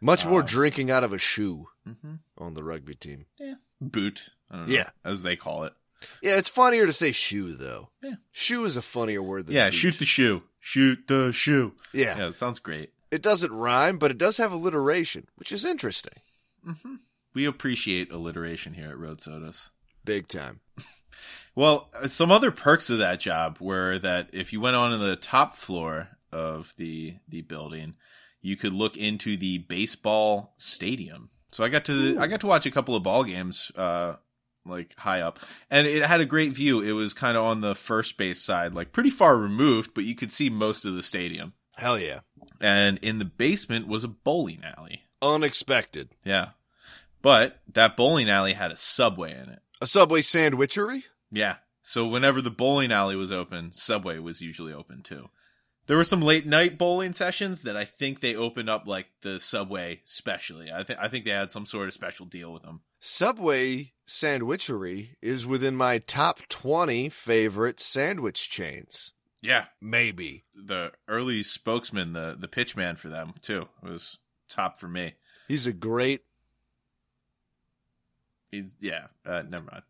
Much 0.00 0.26
more 0.26 0.40
Uh, 0.42 0.46
drinking 0.46 0.90
out 0.90 1.04
of 1.04 1.12
a 1.12 1.18
shoe 1.18 1.68
Mm-hmm. 1.88 2.14
on 2.38 2.54
the 2.54 2.64
rugby 2.64 2.94
team. 2.94 3.26
Yeah, 3.38 3.54
boot. 3.80 4.30
I 4.50 4.56
don't 4.56 4.68
know, 4.68 4.74
Yeah. 4.74 4.90
as 5.04 5.22
they 5.22 5.36
call 5.36 5.64
it. 5.64 5.74
Yeah, 6.22 6.36
it's 6.38 6.48
funnier 6.48 6.86
to 6.86 6.92
say 6.92 7.12
shoe 7.12 7.52
though. 7.54 7.90
Yeah. 8.02 8.14
Shoe 8.32 8.64
is 8.64 8.76
a 8.76 8.82
funnier 8.82 9.22
word 9.22 9.46
than 9.46 9.54
Yeah, 9.54 9.66
boot. 9.68 9.74
shoot 9.74 9.98
the 9.98 10.06
shoe. 10.06 10.42
Shoot 10.60 11.06
the 11.06 11.30
shoe. 11.32 11.74
Yeah. 11.92 12.16
Yeah, 12.18 12.28
it 12.28 12.34
sounds 12.36 12.58
great. 12.58 12.92
It 13.10 13.22
doesn't 13.22 13.52
rhyme, 13.52 13.98
but 13.98 14.10
it 14.10 14.18
does 14.18 14.38
have 14.38 14.50
alliteration, 14.50 15.28
which 15.36 15.52
is 15.52 15.64
interesting. 15.64 16.18
Mm-hmm. 16.66 16.94
We 17.34 17.44
appreciate 17.46 18.12
alliteration 18.12 18.74
here 18.74 18.90
at 18.90 18.98
Road 18.98 19.20
Sodas. 19.20 19.70
Big 20.04 20.28
time. 20.28 20.60
Well, 21.54 21.88
uh, 21.94 22.08
some 22.08 22.30
other 22.30 22.50
perks 22.50 22.90
of 22.90 22.98
that 22.98 23.20
job 23.20 23.58
were 23.60 23.98
that 24.00 24.30
if 24.32 24.52
you 24.52 24.60
went 24.60 24.76
on 24.76 24.90
to 24.90 24.98
the 24.98 25.16
top 25.16 25.56
floor 25.56 26.08
of 26.32 26.74
the 26.76 27.16
the 27.28 27.42
building, 27.42 27.94
you 28.42 28.56
could 28.56 28.72
look 28.72 28.96
into 28.96 29.36
the 29.36 29.58
baseball 29.58 30.54
stadium. 30.58 31.30
So 31.52 31.62
I 31.62 31.68
got 31.68 31.84
to 31.84 31.92
Ooh. 31.92 32.18
I 32.18 32.26
got 32.26 32.40
to 32.40 32.48
watch 32.48 32.66
a 32.66 32.70
couple 32.70 32.96
of 32.96 33.04
ball 33.04 33.24
games 33.24 33.70
uh 33.76 34.16
like 34.66 34.98
high 34.98 35.20
up. 35.20 35.38
And 35.70 35.86
it 35.86 36.02
had 36.02 36.20
a 36.20 36.26
great 36.26 36.52
view. 36.52 36.80
It 36.80 36.92
was 36.92 37.14
kind 37.14 37.36
of 37.36 37.44
on 37.44 37.60
the 37.60 37.74
first 37.74 38.16
base 38.16 38.42
side, 38.42 38.74
like 38.74 38.92
pretty 38.92 39.10
far 39.10 39.36
removed, 39.36 39.92
but 39.94 40.04
you 40.04 40.14
could 40.14 40.32
see 40.32 40.50
most 40.50 40.84
of 40.84 40.94
the 40.94 41.02
stadium. 41.02 41.52
Hell 41.76 41.98
yeah. 41.98 42.20
And 42.60 42.98
in 43.02 43.18
the 43.18 43.24
basement 43.24 43.86
was 43.86 44.04
a 44.04 44.08
bowling 44.08 44.62
alley. 44.76 45.02
Unexpected. 45.24 46.10
Yeah. 46.24 46.50
But 47.22 47.60
that 47.72 47.96
bowling 47.96 48.28
alley 48.28 48.52
had 48.52 48.70
a 48.70 48.76
subway 48.76 49.32
in 49.32 49.48
it. 49.48 49.60
A 49.80 49.86
Subway 49.86 50.20
sandwichery? 50.20 51.04
Yeah. 51.32 51.56
So 51.82 52.06
whenever 52.06 52.40
the 52.40 52.50
bowling 52.50 52.92
alley 52.92 53.16
was 53.16 53.32
open, 53.32 53.72
Subway 53.72 54.18
was 54.18 54.40
usually 54.40 54.72
open 54.72 55.02
too. 55.02 55.28
There 55.86 55.96
were 55.96 56.04
some 56.04 56.22
late 56.22 56.46
night 56.46 56.78
bowling 56.78 57.12
sessions 57.12 57.62
that 57.62 57.76
I 57.76 57.84
think 57.84 58.20
they 58.20 58.34
opened 58.34 58.70
up 58.70 58.86
like 58.86 59.06
the 59.20 59.38
Subway 59.38 60.00
specially. 60.04 60.72
I 60.72 60.82
think 60.82 60.98
I 60.98 61.08
think 61.08 61.24
they 61.24 61.30
had 61.30 61.50
some 61.50 61.66
sort 61.66 61.88
of 61.88 61.94
special 61.94 62.24
deal 62.24 62.52
with 62.52 62.62
them. 62.62 62.80
Subway 63.00 63.92
sandwichery 64.06 65.16
is 65.20 65.46
within 65.46 65.76
my 65.76 65.98
top 65.98 66.40
20 66.48 67.10
favorite 67.10 67.80
sandwich 67.80 68.48
chains. 68.48 69.12
Yeah. 69.42 69.66
Maybe. 69.80 70.44
The 70.54 70.92
early 71.06 71.42
spokesman, 71.42 72.14
the 72.14 72.34
the 72.38 72.48
pitch 72.48 72.76
man 72.76 72.96
for 72.96 73.08
them 73.08 73.34
too, 73.42 73.68
was 73.82 74.18
top 74.48 74.78
for 74.78 74.88
me. 74.88 75.14
He's 75.48 75.66
a 75.66 75.72
great 75.72 76.22
He's 78.54 78.76
yeah, 78.80 79.06
uh, 79.26 79.42
never 79.48 79.64
mind. 79.64 79.82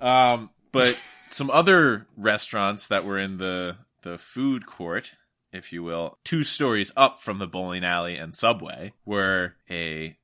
Um, 0.00 0.50
but 0.72 0.98
some 1.28 1.50
other 1.50 2.06
restaurants 2.16 2.86
that 2.88 3.04
were 3.04 3.18
in 3.18 3.36
the 3.36 3.76
the 4.02 4.16
food 4.16 4.66
court, 4.66 5.12
if 5.52 5.72
you 5.72 5.82
will, 5.82 6.18
two 6.24 6.42
stories 6.42 6.90
up 6.96 7.20
from 7.20 7.38
the 7.38 7.46
bowling 7.46 7.84
alley 7.84 8.16
and 8.16 8.34
Subway, 8.34 8.94
were 9.04 9.56
a 9.70 10.16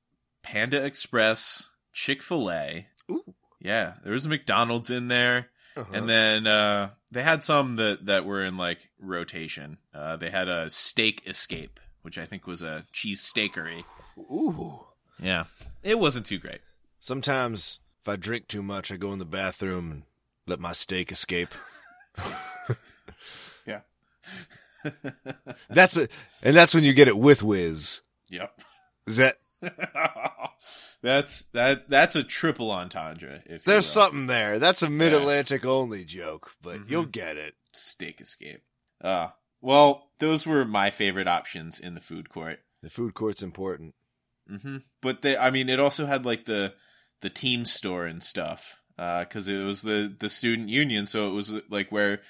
Panda 0.42 0.82
Express, 0.82 1.68
Chick 1.92 2.22
Fil 2.22 2.50
A. 2.50 2.86
Ooh. 3.10 3.34
Yeah, 3.60 3.94
there 4.02 4.12
was 4.12 4.24
a 4.24 4.30
McDonald's 4.30 4.90
in 4.90 5.08
there, 5.08 5.48
uh-huh. 5.76 5.90
and 5.92 6.08
then 6.08 6.46
uh, 6.46 6.90
they 7.10 7.22
had 7.22 7.44
some 7.44 7.76
that 7.76 8.06
that 8.06 8.24
were 8.24 8.42
in 8.42 8.56
like 8.56 8.90
rotation. 8.98 9.76
Uh, 9.94 10.16
they 10.16 10.30
had 10.30 10.48
a 10.48 10.70
Steak 10.70 11.22
Escape, 11.26 11.80
which 12.04 12.18
I 12.18 12.26
think 12.26 12.46
was 12.46 12.62
a 12.62 12.84
cheese 12.92 13.20
steakery. 13.22 13.84
Ooh. 14.18 14.84
Yeah, 15.18 15.44
it 15.82 15.98
wasn't 15.98 16.26
too 16.26 16.38
great. 16.38 16.60
Sometimes 17.00 17.80
if 18.02 18.08
I 18.08 18.16
drink 18.16 18.46
too 18.48 18.62
much, 18.62 18.92
I 18.92 18.96
go 18.96 19.12
in 19.12 19.18
the 19.18 19.24
bathroom 19.24 19.90
and 19.90 20.02
let 20.46 20.60
my 20.60 20.72
steak 20.72 21.10
escape. 21.10 21.48
Yeah. 23.66 23.80
That's 25.70 25.96
a, 25.96 26.08
and 26.42 26.54
that's 26.54 26.74
when 26.74 26.84
you 26.84 26.92
get 26.92 27.08
it 27.08 27.16
with 27.16 27.42
whiz. 27.42 28.02
Yep. 28.28 28.60
Is 29.06 29.16
that 29.16 29.36
that's 31.02 31.42
that 31.52 31.88
that's 31.88 32.14
a 32.16 32.22
triple 32.22 32.70
entendre. 32.70 33.42
If 33.46 33.64
there's 33.64 33.86
something 33.86 34.26
there? 34.26 34.58
That's 34.58 34.82
a 34.82 34.90
mid 34.90 35.14
Atlantic 35.14 35.64
only 35.64 36.04
joke, 36.04 36.52
but 36.62 36.78
Mhm. 36.80 36.90
you'll 36.90 37.06
get 37.06 37.36
it. 37.38 37.54
steak 37.72 38.20
escape. 38.20 38.60
Uh 39.02 39.28
well, 39.64 40.10
those 40.18 40.46
were 40.46 40.64
my 40.64 40.90
favorite 40.90 41.26
options 41.26 41.80
in 41.80 41.94
the 41.94 42.00
food 42.00 42.28
court. 42.28 42.60
The 42.82 42.90
food 42.90 43.14
court's 43.14 43.42
important. 43.42 43.94
hmm 44.48 44.78
But 45.00 45.22
they, 45.22 45.36
I 45.36 45.50
mean, 45.50 45.68
it 45.68 45.80
also 45.80 46.06
had 46.06 46.24
like 46.24 46.44
the 46.44 46.74
the 47.22 47.30
team 47.30 47.64
store 47.64 48.04
and 48.06 48.22
stuff 48.22 48.76
because 48.96 49.48
it 49.48 49.64
was 49.64 49.82
the 49.82 50.14
the 50.16 50.28
student 50.28 50.68
union. 50.68 51.06
So 51.06 51.28
it 51.28 51.32
was 51.32 51.52
like 51.70 51.90
where 51.90 52.20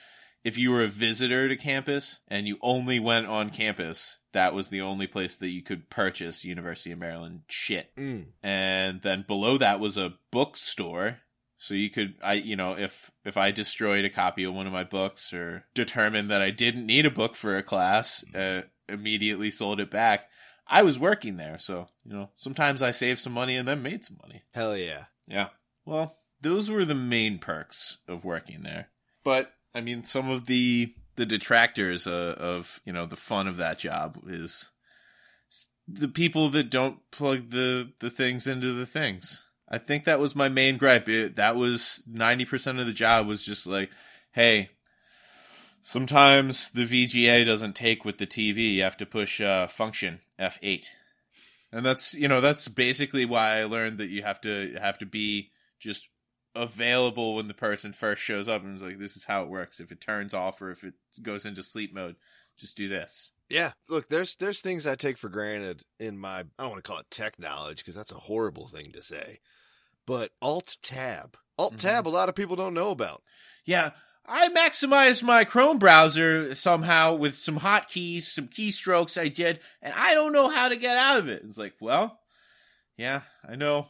if 0.45 0.57
you 0.57 0.71
were 0.71 0.85
a 0.85 0.89
visitor 0.89 1.49
to 1.49 1.57
campus 1.57 2.21
and 2.29 2.47
you 2.47 2.59
only 2.63 3.01
went 3.01 3.27
on 3.27 3.51
campus, 3.51 4.19
that 4.33 4.55
was 4.55 4.69
the 4.69 4.83
only 4.83 5.07
place 5.07 5.35
that 5.37 5.49
you 5.49 5.63
could 5.63 5.91
purchase 5.91 6.45
University 6.45 6.93
of 6.93 6.99
Maryland 6.99 7.41
shit. 7.49 7.91
Mm. 7.97 8.27
and 8.43 9.03
then 9.03 9.25
below 9.27 9.59
that 9.59 9.81
was 9.81 9.97
a 9.97 10.15
bookstore 10.31 11.19
so 11.65 11.75
you 11.75 11.91
could 11.91 12.15
i 12.23 12.35
you 12.35 12.57
know 12.57 12.77
if 12.77 13.11
if 13.25 13.37
i 13.37 13.51
destroyed 13.51 14.05
a 14.05 14.11
copy 14.11 14.45
of 14.45 14.55
one 14.55 14.67
of 14.67 14.73
my 14.73 14.85
books 14.85 15.33
or 15.33 15.65
determined 15.75 16.31
that 16.31 16.43
i 16.43 16.51
didn't 16.51 16.87
need 16.87 17.07
a 17.07 17.11
book 17.11 17.37
for 17.37 17.57
a 17.57 17.63
class 17.63 18.25
uh, 18.35 18.63
immediately 18.89 19.51
sold 19.51 19.81
it 19.81 19.91
back 19.91 20.29
i 20.67 20.83
was 20.83 20.99
working 20.99 21.37
there. 21.37 21.59
So 21.59 21.89
you 22.05 22.13
know 22.13 22.31
sometimes 22.37 22.83
i 22.83 22.91
saved 22.91 23.21
some 23.21 23.33
money 23.33 23.57
and 23.57 23.67
then 23.67 23.83
made 23.83 24.05
some 24.05 24.19
money. 24.23 24.43
Hell 24.53 24.77
yeah. 24.77 25.05
yeah. 25.27 25.49
Well 25.85 26.17
those 26.41 26.71
were 26.71 26.85
the 26.85 26.95
main 26.95 27.39
perks 27.39 27.99
of 28.07 28.25
working 28.25 28.63
there. 28.63 28.89
But 29.23 29.53
i 29.75 29.81
mean 29.81 30.05
some 30.05 30.31
of 30.31 30.47
the 30.47 30.95
the 31.17 31.27
detractors 31.27 32.07
uh, 32.07 32.35
of 32.39 32.81
you 32.85 32.93
know 32.93 33.07
the 33.07 33.17
fun 33.17 33.49
of 33.49 33.57
that 33.57 33.79
job 33.79 34.19
is 34.27 34.71
the 35.87 36.09
people 36.09 36.51
that 36.51 36.71
don't 36.71 36.99
plug 37.11 37.51
the 37.51 37.93
the 38.01 38.11
things 38.11 38.47
into 38.47 38.73
the 38.73 38.87
things 38.87 39.45
i 39.75 39.79
think 39.79 40.05
that 40.05 40.21
was 40.21 40.37
my 40.37 40.49
main 40.49 40.77
gripe 40.77 41.09
it, 41.09 41.37
that 41.37 41.57
was 41.57 42.03
90% 42.11 42.81
of 42.81 42.87
the 42.87 42.93
job 42.93 43.27
was 43.27 43.45
just 43.45 43.67
like 43.67 43.91
hey 44.33 44.71
sometimes 45.83 46.71
the 46.71 46.87
vga 46.87 47.45
doesn't 47.45 47.75
take 47.75 48.05
with 48.05 48.19
the 48.19 48.27
tv 48.27 48.75
you 48.75 48.83
have 48.83 48.97
to 48.97 49.07
push 49.07 49.41
uh, 49.41 49.67
function 49.67 50.21
f8 50.39 50.87
and 51.73 51.85
that's 51.85 52.15
you 52.15 52.29
know 52.29 52.41
that's 52.41 52.69
basically 52.69 53.25
why 53.25 53.59
i 53.59 53.65
learned 53.65 53.99
that 53.99 54.11
you 54.11 54.23
have 54.23 54.41
to 54.41 54.77
have 54.81 54.99
to 54.99 55.07
be 55.07 55.51
just 55.79 56.09
available 56.57 57.35
when 57.35 57.49
the 57.49 57.55
person 57.55 57.93
first 57.93 58.23
shows 58.23 58.47
up 58.47 58.63
and 58.63 58.77
is 58.77 58.83
like 58.83 58.99
this 58.99 59.17
is 59.17 59.25
how 59.25 59.43
it 59.43 59.49
works 59.49 59.81
if 59.81 59.91
it 59.91 60.01
turns 60.01 60.33
off 60.33 60.63
or 60.63 60.71
if 60.71 60.85
it 60.85 60.95
goes 61.23 61.45
into 61.45 61.63
sleep 61.63 61.93
mode 61.93 62.15
just 62.57 62.77
do 62.77 62.89
this 62.89 63.33
Yeah. 63.51 63.73
Look, 63.89 64.09
there's 64.09 64.37
there's 64.37 64.61
things 64.61 64.87
I 64.87 64.95
take 64.95 65.19
for 65.19 65.29
granted 65.29 65.85
in 65.99 66.19
my 66.19 66.41
I 66.41 66.45
don't 66.63 66.71
want 66.71 66.85
to 66.85 66.89
call 66.89 66.99
it 66.99 67.11
tech 67.11 67.39
knowledge 67.39 67.79
because 67.79 67.95
that's 67.95 68.13
a 68.13 68.17
horrible 68.17 68.69
thing 68.69 68.93
to 68.93 69.03
say. 69.03 69.41
But 70.07 70.33
Alt 70.43 70.77
Tab. 70.83 71.37
Alt 71.59 71.75
Mhm. 71.75 71.79
Tab 71.81 72.07
a 72.07 72.11
lot 72.11 72.29
of 72.29 72.35
people 72.35 72.57
don't 72.57 72.75
know 72.75 72.91
about. 72.91 73.23
yeah 73.65 73.91
i 74.27 74.49
maximized 74.49 75.23
my 75.23 75.45
chrome 75.45 75.79
browser 75.79 76.55
somehow 76.55 77.15
with 77.15 77.37
some 77.37 77.61
hotkeys 77.61 78.23
some 78.23 78.49
keystrokes 78.49 79.21
i 79.21 79.29
did 79.29 79.61
and 79.83 79.93
i 79.95 80.15
don't 80.15 80.33
know 80.33 80.49
how 80.49 80.69
to 80.69 80.77
get 80.77 80.97
out 80.97 81.19
of 81.19 81.29
it 81.29 81.43
it's 81.45 81.59
like 81.59 81.75
well 81.81 82.19
yeah 82.97 83.21
i 83.47 83.55
know 83.55 83.87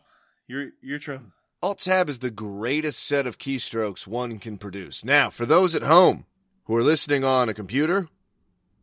you're 0.48 0.70
you're 0.82 0.98
true 0.98 1.20
Alt 1.62 1.78
Tab 1.78 2.08
is 2.10 2.18
the 2.18 2.30
greatest 2.30 3.02
set 3.04 3.26
of 3.26 3.38
keystrokes 3.38 4.06
one 4.06 4.38
can 4.38 4.58
produce. 4.58 5.02
Now, 5.02 5.30
for 5.30 5.46
those 5.46 5.74
at 5.74 5.80
home 5.82 6.26
who 6.64 6.76
are 6.76 6.82
listening 6.82 7.24
on 7.24 7.48
a 7.48 7.54
computer, 7.54 8.08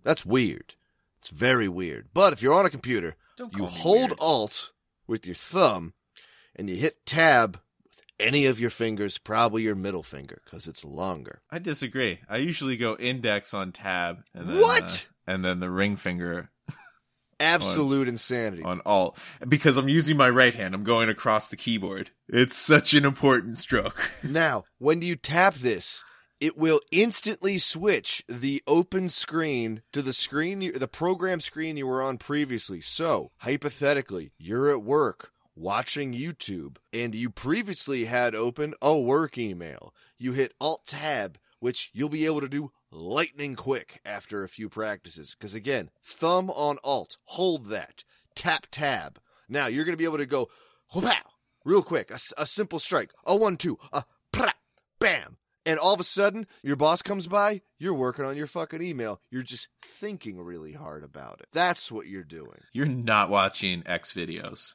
that's 0.04 0.26
weird. 0.26 0.74
It's 1.20 1.30
very 1.30 1.68
weird. 1.70 2.08
But 2.12 2.34
if 2.34 2.42
you're 2.42 2.56
on 2.56 2.66
a 2.66 2.72
computer, 2.72 3.16
don't 3.38 3.56
you 3.56 3.66
hold 3.66 4.10
weird. 4.10 4.20
Alt 4.20 4.72
with 5.06 5.28
your 5.28 5.36
thumb 5.36 5.94
and 6.56 6.70
you 6.70 6.76
hit 6.76 7.06
Tab 7.06 7.60
with 7.86 8.02
any 8.20 8.46
of 8.46 8.60
your 8.60 8.70
fingers, 8.70 9.18
probably 9.18 9.64
your 9.64 9.76
middle 9.76 10.04
finger, 10.04 10.42
because 10.46 10.68
it's 10.68 10.84
longer. 10.86 11.42
I 11.50 11.60
disagree. 11.60 12.20
I 12.30 12.38
usually 12.38 12.78
go 12.78 12.96
index 12.98 13.54
on 13.54 13.72
tab 13.72 14.24
and 14.34 14.50
then 14.50 14.60
What? 14.60 15.08
uh, 15.28 15.32
and 15.32 15.46
then 15.46 15.60
the 15.60 15.70
ring 15.70 15.96
finger 15.96 16.50
Absolute 17.40 18.08
insanity. 18.08 18.62
on 18.64 18.82
alt 18.86 19.18
because 19.48 19.76
I'm 19.78 19.90
using 19.90 20.16
my 20.16 20.30
right 20.30 20.54
hand. 20.54 20.76
I'm 20.76 20.84
going 20.84 21.10
across 21.10 21.50
the 21.50 21.56
keyboard. 21.58 22.12
It's 22.28 22.56
such 22.56 22.94
an 22.94 23.04
important 23.06 23.58
stroke. 23.58 24.12
Now, 24.24 24.66
when 24.78 25.02
you 25.02 25.16
tap 25.16 25.56
this, 25.56 26.04
it 26.40 26.56
will 26.58 26.82
instantly 26.92 27.58
switch 27.58 28.24
the 28.30 28.62
open 28.68 29.10
screen 29.10 29.82
to 29.94 30.04
the 30.04 30.14
screen, 30.14 30.72
the 30.76 30.88
program 30.88 31.40
screen 31.40 31.78
you 31.78 31.88
were 31.88 32.02
on 32.04 32.18
previously. 32.20 32.82
So, 32.82 33.32
hypothetically, 33.38 34.32
you're 34.38 34.70
at 34.72 34.84
work 34.84 35.32
watching 35.56 36.14
YouTube 36.14 36.78
and 36.94 37.14
you 37.14 37.30
previously 37.30 38.06
had 38.06 38.36
open 38.36 38.74
a 38.82 38.98
work 38.98 39.38
email. 39.38 39.94
You 40.18 40.34
hit 40.34 40.54
Alt 40.60 40.86
Tab, 40.86 41.38
which 41.60 41.90
you'll 41.94 42.10
be 42.10 42.26
able 42.26 42.42
to 42.42 42.50
do 42.50 42.72
lightning 42.92 43.56
quick 43.56 44.00
after 44.06 44.44
a 44.44 44.50
few 44.50 44.70
practices. 44.70 45.36
Because 45.38 45.56
again, 45.56 45.90
thumb 46.04 46.50
on 46.50 46.78
Alt, 46.84 47.18
hold 47.26 47.68
that, 47.68 48.04
tap 48.36 48.68
Tab. 48.72 49.20
Now, 49.50 49.68
you're 49.68 49.86
going 49.86 49.94
to 49.94 49.98
be 49.98 50.06
able 50.06 50.18
to 50.18 50.26
go 50.26 50.50
wow, 50.94 51.22
Real 51.64 51.84
quick, 51.84 52.12
a 52.38 52.48
simple 52.48 52.80
strike, 52.80 53.12
a 53.24 53.36
one 53.36 53.56
two, 53.56 53.78
a 53.94 54.04
pra, 54.32 54.54
bam, 55.00 55.38
and 55.64 55.78
all 55.78 55.94
of 55.94 56.00
a 56.00 56.04
sudden 56.04 56.48
your 56.64 56.76
boss 56.76 57.04
comes 57.04 57.28
by. 57.28 57.62
You're 57.78 57.94
working 57.94 58.26
on 58.26 58.36
your 58.36 58.48
fucking 58.48 58.82
email. 58.82 59.22
You're 59.30 59.44
just 59.44 59.68
thinking 59.84 60.40
really 60.40 60.74
hard 60.74 61.04
about 61.04 61.40
it. 61.40 61.50
That's 61.54 61.92
what 61.92 62.08
you're 62.08 62.24
doing. 62.24 62.62
You're 62.74 62.88
not 62.88 63.30
watching 63.30 63.84
X 63.86 64.12
videos. 64.12 64.74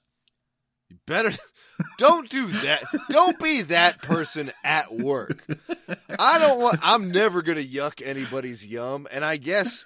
You 0.89 0.97
better 1.07 1.33
don't 1.99 2.29
do 2.29 2.47
that. 2.47 2.83
Don't 3.11 3.39
be 3.39 3.63
that 3.63 4.01
person 4.03 4.53
at 4.65 4.93
work. 4.93 5.45
I 6.19 6.39
don't 6.39 6.61
want. 6.61 6.81
I'm 6.83 7.11
never 7.11 7.43
gonna 7.43 7.61
yuck 7.61 8.01
anybody's 8.05 8.65
yum, 8.65 9.07
and 9.11 9.25
I 9.25 9.37
guess 9.37 9.85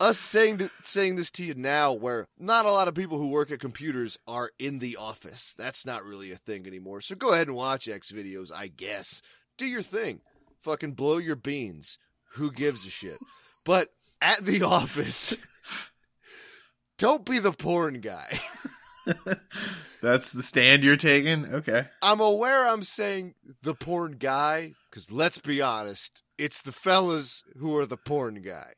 us 0.00 0.18
saying 0.18 0.58
to, 0.58 0.70
saying 0.82 1.16
this 1.16 1.30
to 1.32 1.44
you 1.44 1.54
now, 1.54 1.92
where 1.92 2.26
not 2.38 2.66
a 2.66 2.70
lot 2.70 2.88
of 2.88 2.94
people 2.94 3.18
who 3.18 3.28
work 3.28 3.50
at 3.50 3.60
computers 3.60 4.18
are 4.26 4.50
in 4.58 4.78
the 4.78 4.96
office. 4.96 5.54
That's 5.56 5.86
not 5.86 6.04
really 6.04 6.32
a 6.32 6.36
thing 6.36 6.66
anymore. 6.66 7.00
So 7.00 7.14
go 7.14 7.32
ahead 7.32 7.46
and 7.46 7.56
watch 7.56 7.88
X 7.88 8.12
videos. 8.12 8.52
I 8.52 8.66
guess 8.66 9.22
do 9.56 9.66
your 9.66 9.82
thing. 9.82 10.20
Fucking 10.62 10.92
blow 10.92 11.18
your 11.18 11.36
beans. 11.36 11.98
Who 12.34 12.50
gives 12.50 12.84
a 12.86 12.90
shit? 12.90 13.18
But 13.64 13.88
at 14.20 14.44
the 14.44 14.62
office, 14.64 15.34
don't 16.98 17.24
be 17.24 17.38
the 17.38 17.52
porn 17.52 18.00
guy. 18.00 18.40
That's 20.02 20.32
the 20.32 20.42
stand 20.42 20.84
you're 20.84 20.96
taking? 20.96 21.46
Okay. 21.46 21.86
I'm 22.02 22.20
aware 22.20 22.68
I'm 22.68 22.84
saying 22.84 23.34
the 23.62 23.74
porn 23.74 24.16
guy 24.18 24.74
because 24.90 25.10
let's 25.10 25.38
be 25.38 25.60
honest, 25.60 26.22
it's 26.38 26.62
the 26.62 26.72
fellas 26.72 27.42
who 27.58 27.76
are 27.78 27.86
the 27.86 27.96
porn 27.96 28.42
guy. 28.42 28.72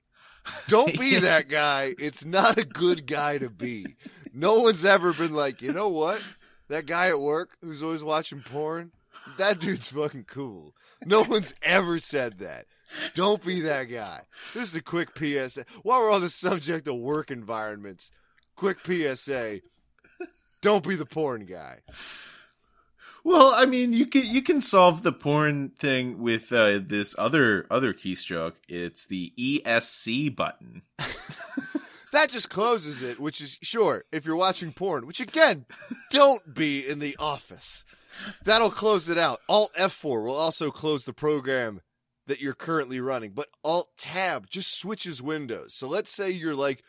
Don't 0.68 0.98
be 0.98 1.16
that 1.20 1.48
guy. 1.48 1.94
It's 1.98 2.24
not 2.24 2.58
a 2.58 2.64
good 2.64 3.06
guy 3.06 3.38
to 3.38 3.50
be. 3.50 3.96
No 4.32 4.60
one's 4.60 4.84
ever 4.84 5.12
been 5.12 5.34
like, 5.34 5.62
you 5.62 5.72
know 5.72 5.88
what? 5.88 6.22
That 6.68 6.86
guy 6.86 7.08
at 7.08 7.20
work 7.20 7.56
who's 7.62 7.82
always 7.82 8.02
watching 8.02 8.42
porn, 8.42 8.92
that 9.38 9.60
dude's 9.60 9.88
fucking 9.88 10.24
cool. 10.24 10.74
No 11.04 11.22
one's 11.22 11.54
ever 11.62 11.98
said 11.98 12.38
that. 12.38 12.66
Don't 13.14 13.44
be 13.44 13.60
that 13.62 13.84
guy. 13.84 14.22
This 14.54 14.70
is 14.70 14.76
a 14.76 14.82
quick 14.82 15.10
PSA. 15.16 15.64
While 15.82 16.00
we're 16.00 16.12
on 16.12 16.20
the 16.20 16.30
subject 16.30 16.86
of 16.86 16.96
work 16.96 17.30
environments, 17.30 18.10
quick 18.56 18.78
PSA. 18.80 19.60
Don't 20.66 20.82
be 20.82 20.96
the 20.96 21.06
porn 21.06 21.44
guy. 21.44 21.78
Well, 23.22 23.52
I 23.54 23.66
mean, 23.66 23.92
you 23.92 24.04
can 24.04 24.26
you 24.26 24.42
can 24.42 24.60
solve 24.60 25.04
the 25.04 25.12
porn 25.12 25.68
thing 25.68 26.20
with 26.20 26.52
uh, 26.52 26.80
this 26.84 27.14
other 27.16 27.68
other 27.70 27.94
keystroke. 27.94 28.54
It's 28.68 29.06
the 29.06 29.32
ESC 29.38 30.34
button. 30.34 30.82
That 32.12 32.30
just 32.30 32.48
closes 32.48 33.02
it, 33.02 33.20
which 33.20 33.42
is 33.42 33.58
sure 33.62 34.04
if 34.10 34.24
you're 34.24 34.36
watching 34.36 34.72
porn, 34.72 35.06
which 35.06 35.20
again, 35.20 35.66
don't 36.10 36.54
be 36.54 36.88
in 36.88 36.98
the 36.98 37.14
office. 37.18 37.84
That'll 38.42 38.70
close 38.70 39.10
it 39.10 39.18
out. 39.18 39.40
Alt 39.50 39.74
F4 39.74 40.24
will 40.24 40.34
also 40.34 40.70
close 40.70 41.04
the 41.04 41.12
program 41.12 41.82
that 42.26 42.40
you're 42.40 42.54
currently 42.54 43.00
running, 43.00 43.32
but 43.32 43.48
Alt 43.62 43.90
Tab 43.98 44.48
just 44.48 44.80
switches 44.80 45.20
windows. 45.20 45.74
So 45.74 45.88
let's 45.88 46.10
say 46.10 46.30
you're 46.30 46.54
like 46.54 46.82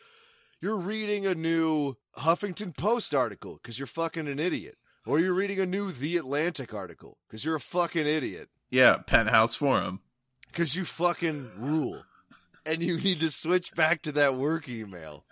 you're 0.61 0.77
reading 0.77 1.25
a 1.25 1.35
new 1.35 1.97
Huffington 2.17 2.75
Post 2.75 3.13
article 3.13 3.59
because 3.61 3.77
you're 3.79 3.87
fucking 3.87 4.27
an 4.27 4.39
idiot, 4.39 4.75
or 5.05 5.19
you're 5.19 5.33
reading 5.33 5.59
a 5.59 5.65
new 5.65 5.91
The 5.91 6.17
Atlantic 6.17 6.73
article 6.73 7.17
because 7.27 7.45
you're 7.45 7.55
a 7.55 7.59
fucking 7.59 8.05
idiot 8.07 8.49
Yeah, 8.71 8.97
Penthouse 8.97 9.55
Forum. 9.55 10.01
because 10.47 10.75
you 10.75 10.85
fucking 10.85 11.51
rule, 11.57 12.03
and 12.65 12.81
you 12.81 12.97
need 12.99 13.19
to 13.21 13.31
switch 13.31 13.73
back 13.75 14.01
to 14.03 14.11
that 14.13 14.35
work 14.35 14.67
email. 14.67 15.25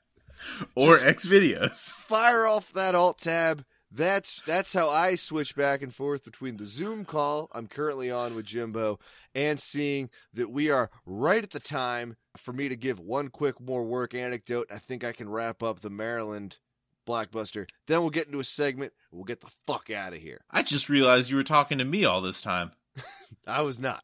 Or 0.76 0.92
Just- 0.96 1.06
X 1.06 1.26
videos. 1.26 1.90
fire 1.92 2.46
off 2.46 2.72
that 2.74 2.94
alt 2.96 3.20
tab. 3.20 3.64
That's 3.92 4.42
that's 4.44 4.74
how 4.74 4.90
I 4.90 5.16
switch 5.16 5.56
back 5.56 5.82
and 5.82 5.96
forth 5.96 6.26
between 6.26 6.58
the 6.58 6.66
Zoom 6.66 7.06
call 7.06 7.50
I'm 7.54 7.68
currently 7.68 8.12
on 8.12 8.36
with 8.36 8.46
Jimbo 8.46 9.00
and 9.34 9.58
seeing 9.58 10.10
that 10.34 10.50
we 10.52 10.70
are 10.70 10.90
right 11.06 11.42
at 11.42 11.52
the 11.52 11.62
time 11.62 12.18
for 12.36 12.52
me 12.52 12.68
to 12.68 12.76
give 12.76 13.00
one 13.00 13.30
quick 13.30 13.62
more 13.62 13.84
work 13.86 14.14
anecdote. 14.14 14.68
I 14.70 14.80
think 14.80 15.06
I 15.06 15.14
can 15.14 15.30
wrap 15.30 15.64
up 15.64 15.80
the 15.80 15.90
Maryland 15.90 16.58
blockbuster. 17.06 17.68
Then 17.88 18.02
we'll 18.02 18.10
get 18.10 18.28
into 18.28 18.40
a 18.40 18.44
segment. 18.44 18.94
We'll 19.12 19.24
get 19.24 19.42
the 19.42 19.52
fuck 19.68 19.90
out 19.90 20.14
of 20.14 20.20
here. 20.20 20.42
I 20.52 20.64
just 20.64 20.90
realized 20.90 21.30
you 21.30 21.36
were 21.38 21.44
talking 21.44 21.78
to 21.78 21.86
me 21.86 22.06
all 22.06 22.22
this 22.22 22.42
time. 22.42 22.72
I 23.48 23.62
was 23.62 23.80
not. 23.80 24.04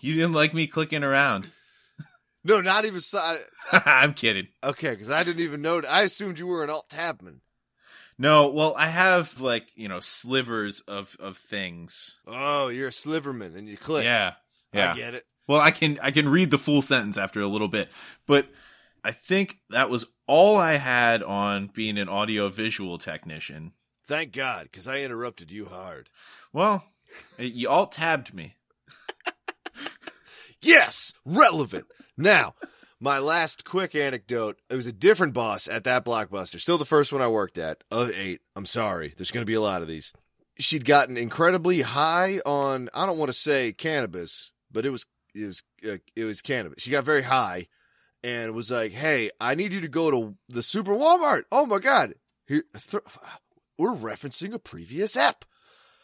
you 0.00 0.14
didn't 0.14 0.32
like 0.32 0.54
me 0.54 0.66
clicking 0.66 1.04
around. 1.04 1.50
No, 2.44 2.60
not 2.60 2.84
even. 2.84 3.00
so- 3.00 3.18
I- 3.18 3.42
I'm 3.84 4.14
kidding. 4.14 4.48
Okay, 4.62 4.90
because 4.90 5.10
I 5.10 5.22
didn't 5.24 5.42
even 5.42 5.60
know. 5.62 5.82
I 5.88 6.02
assumed 6.02 6.38
you 6.38 6.46
were 6.46 6.64
an 6.64 6.70
alt 6.70 6.88
tabman. 6.88 7.40
No, 8.18 8.48
well, 8.48 8.74
I 8.76 8.88
have 8.88 9.40
like 9.40 9.68
you 9.76 9.88
know 9.88 10.00
slivers 10.00 10.80
of 10.88 11.16
of 11.20 11.36
things. 11.36 12.18
Oh, 12.26 12.66
you're 12.68 12.88
a 12.88 12.92
sliverman, 12.92 13.56
and 13.56 13.68
you 13.68 13.76
click. 13.76 14.04
Yeah, 14.04 14.32
yeah. 14.72 14.92
I 14.92 14.96
get 14.96 15.14
it. 15.14 15.24
Well, 15.46 15.60
I 15.60 15.70
can 15.70 15.98
I 16.02 16.10
can 16.10 16.28
read 16.28 16.50
the 16.50 16.58
full 16.58 16.82
sentence 16.82 17.16
after 17.16 17.40
a 17.40 17.46
little 17.46 17.68
bit, 17.68 17.90
but 18.26 18.48
I 19.04 19.12
think 19.12 19.58
that 19.70 19.90
was 19.90 20.06
all 20.26 20.56
I 20.56 20.74
had 20.74 21.22
on 21.22 21.70
being 21.72 21.98
an 21.98 22.08
audio 22.08 22.48
visual 22.48 22.98
technician. 22.98 23.72
Thank 24.06 24.32
God, 24.32 24.64
because 24.64 24.88
I 24.88 25.00
interrupted 25.00 25.50
you 25.50 25.66
hard. 25.66 26.10
Well, 26.52 26.84
you 27.38 27.68
all 27.68 27.86
tabbed 27.86 28.34
me. 28.34 28.56
Yes, 30.60 31.12
relevant. 31.24 31.86
Now, 32.16 32.54
my 33.00 33.18
last 33.18 33.64
quick 33.64 33.94
anecdote. 33.94 34.60
It 34.68 34.74
was 34.74 34.86
a 34.86 34.92
different 34.92 35.32
boss 35.32 35.68
at 35.68 35.84
that 35.84 36.04
blockbuster. 36.04 36.60
Still 36.60 36.78
the 36.78 36.84
first 36.84 37.12
one 37.12 37.22
I 37.22 37.28
worked 37.28 37.58
at 37.58 37.84
of 37.90 38.10
eight. 38.10 38.40
I'm 38.56 38.66
sorry. 38.66 39.14
There's 39.16 39.30
going 39.30 39.42
to 39.42 39.50
be 39.50 39.54
a 39.54 39.60
lot 39.60 39.82
of 39.82 39.88
these. 39.88 40.12
She'd 40.58 40.84
gotten 40.84 41.16
incredibly 41.16 41.82
high 41.82 42.40
on. 42.44 42.88
I 42.92 43.06
don't 43.06 43.18
want 43.18 43.28
to 43.28 43.38
say 43.38 43.72
cannabis, 43.72 44.50
but 44.72 44.84
it 44.84 44.90
was 44.90 45.06
it 45.34 45.46
was 45.46 45.62
uh, 45.88 45.98
it 46.16 46.24
was 46.24 46.42
cannabis. 46.42 46.82
She 46.82 46.90
got 46.90 47.04
very 47.04 47.22
high, 47.22 47.68
and 48.22 48.52
was 48.54 48.70
like, 48.70 48.92
"Hey, 48.92 49.30
I 49.40 49.54
need 49.54 49.72
you 49.72 49.80
to 49.80 49.88
go 49.88 50.10
to 50.10 50.34
the 50.48 50.62
Super 50.62 50.92
Walmart. 50.92 51.44
Oh 51.52 51.66
my 51.66 51.78
God, 51.78 52.14
here 52.46 52.64
th- 52.90 53.02
we're 53.78 53.90
referencing 53.94 54.52
a 54.52 54.58
previous 54.58 55.16
app. 55.16 55.44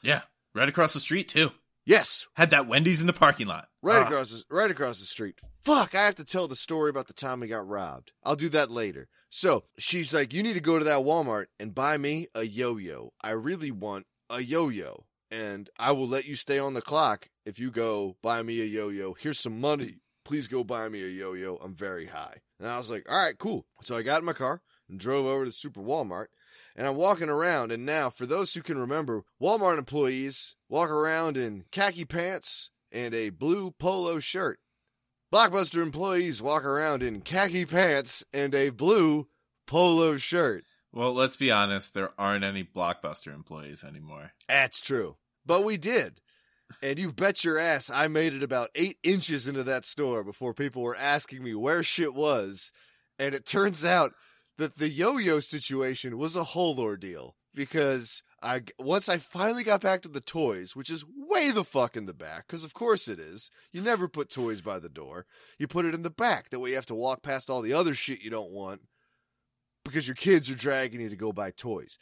Yeah, 0.03 0.23
right 0.55 0.69
across 0.69 0.93
the 0.95 1.01
street 1.01 1.29
too. 1.29 1.51
Yes, 1.87 2.27
Had 2.37 2.49
that 2.51 2.67
Wendy's 2.67 3.03
in 3.03 3.07
the 3.07 3.13
parking 3.13 3.47
lot. 3.47 3.69
Right 3.83 3.99
Ah. 4.03 4.07
across, 4.07 4.31
the, 4.31 4.43
right 4.49 4.71
across 4.71 5.01
the 5.01 5.05
street. 5.07 5.39
Fuck! 5.65 5.95
I 5.95 6.05
have 6.07 6.15
to 6.17 6.25
tell 6.25 6.49
the 6.49 6.57
story 6.57 6.89
about 6.91 7.09
the 7.09 7.13
time 7.13 7.41
we 7.41 7.49
got 7.49 7.67
robbed. 7.69 8.13
I'll 8.23 8.37
do 8.37 8.49
that 8.51 8.71
later. 8.71 9.09
So 9.29 9.65
she's 9.79 10.15
like, 10.15 10.33
"You 10.33 10.43
need 10.43 10.55
to 10.55 10.61
go 10.61 10.79
to 10.79 10.85
that 10.85 11.01
Walmart 11.05 11.47
and 11.59 11.75
buy 11.75 11.97
me 11.99 12.29
a 12.35 12.45
yo-yo. 12.45 13.13
I 13.23 13.31
really 13.31 13.71
want 13.71 14.07
a 14.31 14.41
yo-yo, 14.41 15.05
and 15.31 15.69
I 15.79 15.93
will 15.93 16.09
let 16.09 16.25
you 16.25 16.37
stay 16.37 16.59
on 16.59 16.73
the 16.75 16.81
clock 16.83 17.29
if 17.45 17.59
you 17.59 17.71
go 17.71 18.17
buy 18.23 18.43
me 18.43 18.61
a 18.63 18.65
yo-yo. 18.65 19.13
Here's 19.15 19.39
some 19.41 19.61
money. 19.61 19.99
Please 20.25 20.49
go 20.49 20.65
buy 20.65 20.89
me 20.89 21.03
a 21.03 21.09
yo-yo. 21.09 21.57
I'm 21.57 21.75
very 21.75 22.07
high." 22.07 22.41
And 22.59 22.69
I 22.69 22.77
was 22.77 22.91
like, 22.91 23.07
"All 23.09 23.17
right, 23.17 23.39
cool." 23.39 23.67
So 23.83 23.97
I 23.97 24.03
got 24.03 24.21
in 24.21 24.25
my 24.25 24.33
car 24.33 24.63
and 24.89 24.99
drove 24.99 25.27
over 25.27 25.45
to 25.45 25.51
the 25.51 25.55
Super 25.55 25.81
Walmart. 25.81 26.27
And 26.77 26.87
I'm 26.87 26.97
walking 26.97 27.29
around, 27.29 27.71
and 27.71 27.87
now, 27.87 28.11
for 28.11 28.27
those 28.27 28.55
who 28.55 28.63
can 28.63 28.79
remember, 28.79 29.25
Walmart 29.41 29.79
employees 29.79 30.57
walk 30.69 30.91
around 30.91 31.37
in 31.37 31.65
khaki 31.71 32.05
pants 32.05 32.71
and 32.91 33.15
a 33.15 33.31
blue 33.31 33.71
polo 33.73 34.19
shirt. 34.19 34.59
Blockbuster 35.33 35.83
employees 35.83 36.41
walk 36.41 36.65
around 36.65 37.03
in 37.03 37.21
khaki 37.21 37.65
pants 37.65 38.25
and 38.33 38.55
a 38.55 38.71
blue 38.71 39.29
polo 39.67 40.17
shirt. 40.17 40.65
Well, 40.93 41.13
let's 41.13 41.37
be 41.37 41.51
honest. 41.51 41.95
There 41.95 42.13
aren't 42.19 42.45
any 42.45 42.63
Blockbuster 42.63 43.35
employees 43.35 43.83
anymore. 43.83 44.33
That's 44.47 44.81
true. 44.81 45.17
But 45.45 45.65
we 45.65 45.77
did. 45.77 46.21
And 46.83 46.99
you 46.99 47.13
bet 47.13 47.45
your 47.45 47.59
ass 47.59 47.91
I 47.91 48.09
made 48.09 48.33
it 48.33 48.43
about 48.43 48.71
eight 48.75 48.99
inches 49.03 49.47
into 49.47 49.63
that 49.65 49.85
store 49.85 50.25
before 50.25 50.55
people 50.55 50.83
were 50.83 50.97
asking 50.97 51.43
me 51.43 51.55
where 51.55 51.83
shit 51.83 52.15
was. 52.15 52.73
And 53.19 53.35
it 53.35 53.47
turns 53.47 53.85
out 53.85 54.13
that 54.59 54.79
the 54.79 54.89
yo 54.89 55.19
yo 55.19 55.41
situation 55.41 56.19
was 56.19 56.37
a 56.37 56.45
whole 56.45 56.79
ordeal 56.81 57.37
because 57.55 58.23
I 58.43 58.63
once 58.79 59.09
I 59.09 59.19
finally 59.19 59.65
got 59.65 59.81
back 59.81 60.03
to 60.03 60.09
the 60.09 60.21
toys, 60.21 60.77
which 60.77 60.91
is 60.91 61.05
way 61.07 61.51
the 61.51 61.65
fuck 61.65 61.97
in 61.97 62.07
the 62.07 62.13
back, 62.13 62.47
because 62.47 62.65
of 62.65 62.75
course 62.75 63.09
it 63.09 63.19
is. 63.19 63.51
You 63.73 63.81
never 63.81 64.09
put 64.09 64.31
toys 64.31 64.61
by 64.61 64.79
the 64.79 64.89
door. 64.89 65.27
You 65.59 65.67
put 65.67 65.87
it 65.87 65.95
in 65.95 66.03
the 66.03 66.11
back. 66.11 66.51
That 66.51 66.61
way 66.61 66.71
you 66.71 66.77
have 66.77 66.87
to 66.87 66.95
walk 66.95 67.23
past 67.23 67.49
all 67.49 67.63
the 67.63 67.73
other 67.73 67.95
shit 67.95 68.23
you 68.23 68.31
don't 68.31 68.51
want 68.51 68.83
because 69.85 70.07
your 70.07 70.15
kids 70.15 70.51
are 70.51 70.57
dragging 70.57 71.01
you 71.01 71.09
to 71.09 71.17
go 71.17 71.33
buy 71.33 71.51
toys. 71.51 71.99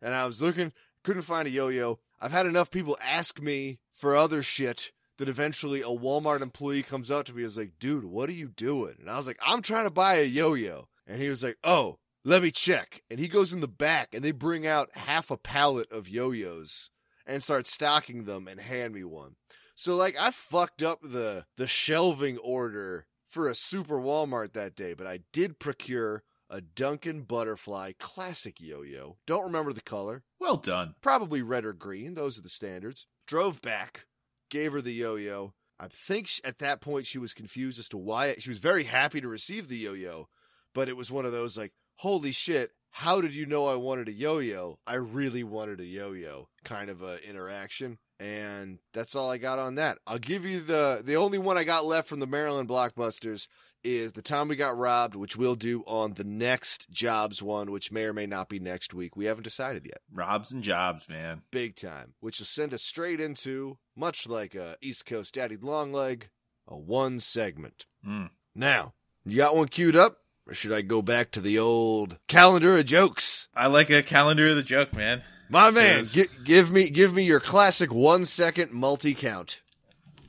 And 0.00 0.14
I 0.14 0.26
was 0.26 0.42
looking, 0.42 0.72
couldn't 1.02 1.22
find 1.22 1.46
a 1.46 1.50
yo 1.50 1.68
yo. 1.68 2.00
I've 2.20 2.32
had 2.32 2.46
enough 2.46 2.70
people 2.70 2.98
ask 3.02 3.40
me 3.40 3.78
for 3.94 4.16
other 4.16 4.42
shit 4.42 4.90
that 5.18 5.28
eventually 5.28 5.80
a 5.80 5.86
Walmart 5.86 6.42
employee 6.42 6.82
comes 6.82 7.10
up 7.10 7.26
to 7.26 7.32
me 7.32 7.42
and 7.42 7.50
is 7.50 7.56
like, 7.56 7.78
dude, 7.78 8.04
what 8.04 8.28
are 8.28 8.32
you 8.32 8.48
doing? 8.48 8.96
And 9.00 9.08
I 9.08 9.16
was 9.16 9.26
like, 9.26 9.38
I'm 9.40 9.62
trying 9.62 9.84
to 9.84 9.90
buy 9.90 10.16
a 10.16 10.24
yo 10.24 10.54
yo. 10.54 10.88
And 11.06 11.20
he 11.20 11.28
was 11.28 11.42
like, 11.42 11.58
oh, 11.62 11.98
let 12.24 12.42
me 12.42 12.50
check. 12.50 13.02
And 13.10 13.20
he 13.20 13.28
goes 13.28 13.52
in 13.52 13.60
the 13.60 13.68
back 13.68 14.14
and 14.14 14.24
they 14.24 14.32
bring 14.32 14.66
out 14.66 14.90
half 14.94 15.30
a 15.30 15.36
pallet 15.36 15.90
of 15.92 16.08
yo 16.08 16.30
yos 16.30 16.90
and 17.26 17.42
start 17.42 17.66
stocking 17.66 18.24
them 18.24 18.48
and 18.48 18.60
hand 18.60 18.94
me 18.94 19.04
one. 19.04 19.36
So 19.74 19.94
like 19.96 20.16
I 20.20 20.30
fucked 20.30 20.82
up 20.82 21.00
the 21.02 21.46
the 21.56 21.66
shelving 21.66 22.38
order 22.38 23.06
for 23.28 23.48
a 23.48 23.54
super 23.54 23.98
Walmart 23.98 24.52
that 24.52 24.76
day, 24.76 24.94
but 24.94 25.06
I 25.06 25.20
did 25.32 25.58
procure 25.58 26.22
a 26.48 26.60
Duncan 26.60 27.22
Butterfly 27.22 27.92
classic 27.98 28.60
yo-yo. 28.60 29.16
Don't 29.26 29.42
remember 29.42 29.72
the 29.72 29.80
color. 29.80 30.22
Well 30.38 30.56
done. 30.56 30.94
probably 31.00 31.42
red 31.42 31.64
or 31.64 31.72
green. 31.72 32.14
Those 32.14 32.38
are 32.38 32.42
the 32.42 32.48
standards. 32.48 33.06
Drove 33.26 33.60
back, 33.62 34.06
gave 34.50 34.72
her 34.72 34.82
the 34.82 34.92
yo-yo. 34.92 35.54
I 35.78 35.88
think 35.88 36.28
sh 36.28 36.40
at 36.44 36.58
that 36.58 36.80
point 36.80 37.06
she 37.06 37.18
was 37.18 37.34
confused 37.34 37.78
as 37.78 37.88
to 37.90 37.96
why 37.96 38.34
she 38.38 38.50
was 38.50 38.58
very 38.58 38.84
happy 38.84 39.20
to 39.20 39.28
receive 39.28 39.68
the 39.68 39.78
yo-yo, 39.78 40.28
but 40.74 40.88
it 40.88 40.96
was 40.96 41.10
one 41.10 41.24
of 41.24 41.32
those 41.32 41.56
like, 41.56 41.72
holy 41.96 42.32
shit, 42.32 42.72
how 42.90 43.20
did 43.20 43.34
you 43.34 43.44
know 43.44 43.66
I 43.66 43.74
wanted 43.74 44.08
a 44.08 44.12
yo-yo? 44.12 44.78
I 44.86 44.94
really 44.94 45.42
wanted 45.42 45.80
a 45.80 45.84
yo-yo 45.84 46.48
kind 46.64 46.90
of 46.90 47.02
a 47.02 47.18
interaction. 47.28 47.98
And 48.20 48.78
that's 48.92 49.16
all 49.16 49.30
I 49.30 49.38
got 49.38 49.58
on 49.58 49.74
that. 49.74 49.98
I'll 50.06 50.20
give 50.20 50.44
you 50.44 50.60
the 50.60 51.02
the 51.04 51.16
only 51.16 51.38
one 51.38 51.58
I 51.58 51.64
got 51.64 51.84
left 51.84 52.08
from 52.08 52.20
the 52.20 52.26
Maryland 52.26 52.68
blockbusters 52.68 53.48
is 53.84 54.12
the 54.12 54.22
time 54.22 54.48
we 54.48 54.56
got 54.56 54.76
robbed, 54.76 55.14
which 55.14 55.36
we'll 55.36 55.54
do 55.54 55.84
on 55.86 56.14
the 56.14 56.24
next 56.24 56.90
jobs 56.90 57.42
one, 57.42 57.70
which 57.70 57.92
may 57.92 58.04
or 58.04 58.12
may 58.12 58.26
not 58.26 58.48
be 58.48 58.58
next 58.58 58.94
week. 58.94 59.16
We 59.16 59.26
haven't 59.26 59.44
decided 59.44 59.84
yet 59.84 59.98
Robs 60.12 60.52
and 60.52 60.62
jobs, 60.62 61.08
man. 61.08 61.42
big 61.50 61.76
time, 61.76 62.14
which 62.20 62.38
will 62.38 62.46
send 62.46 62.72
us 62.74 62.82
straight 62.82 63.20
into, 63.20 63.78
much 63.94 64.26
like 64.26 64.54
a 64.54 64.76
East 64.80 65.06
Coast 65.06 65.34
Daddy 65.34 65.56
Longleg, 65.56 66.24
a 66.66 66.76
one 66.76 67.20
segment. 67.20 67.86
Mm. 68.06 68.30
Now, 68.54 68.94
you 69.24 69.36
got 69.36 69.56
one 69.56 69.68
queued 69.68 69.96
up, 69.96 70.18
or 70.46 70.54
should 70.54 70.72
I 70.72 70.82
go 70.82 71.02
back 71.02 71.30
to 71.32 71.40
the 71.40 71.58
old 71.58 72.18
calendar 72.28 72.76
of 72.76 72.86
jokes? 72.86 73.48
I 73.54 73.66
like 73.66 73.90
a 73.90 74.02
calendar 74.02 74.48
of 74.48 74.56
the 74.56 74.62
joke, 74.62 74.94
man. 74.94 75.22
My 75.50 75.70
man, 75.70 76.04
gi- 76.04 76.26
give 76.42 76.70
me 76.70 76.88
give 76.88 77.12
me 77.12 77.22
your 77.22 77.40
classic 77.40 77.92
one 77.92 78.24
second 78.24 78.72
multi 78.72 79.14
count. 79.14 79.60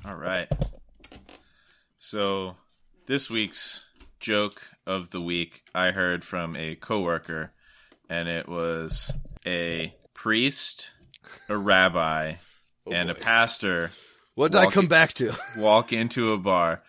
All 0.06 0.16
right. 0.16 0.52
So, 2.00 2.58
this 3.08 3.30
week's 3.30 3.86
joke 4.20 4.62
of 4.86 5.12
the 5.12 5.22
week 5.22 5.64
I 5.74 5.92
heard 5.92 6.24
from 6.24 6.56
a 6.56 6.76
coworker, 6.76 7.52
and 8.10 8.28
it 8.28 8.48
was 8.48 9.12
a 9.46 9.94
priest, 10.14 10.92
a 11.50 11.58
rabbi, 11.58 12.36
Oh, 12.88 12.92
and 12.92 13.10
a 13.10 13.16
pastor 13.16 13.92
What 14.36 14.52
did 14.52 14.62
I 14.62 14.70
come 14.70 14.88
back 14.88 15.14
to? 15.16 15.34
walk 15.58 15.92
into 15.92 16.34
a 16.34 16.38
bar, 16.38 16.84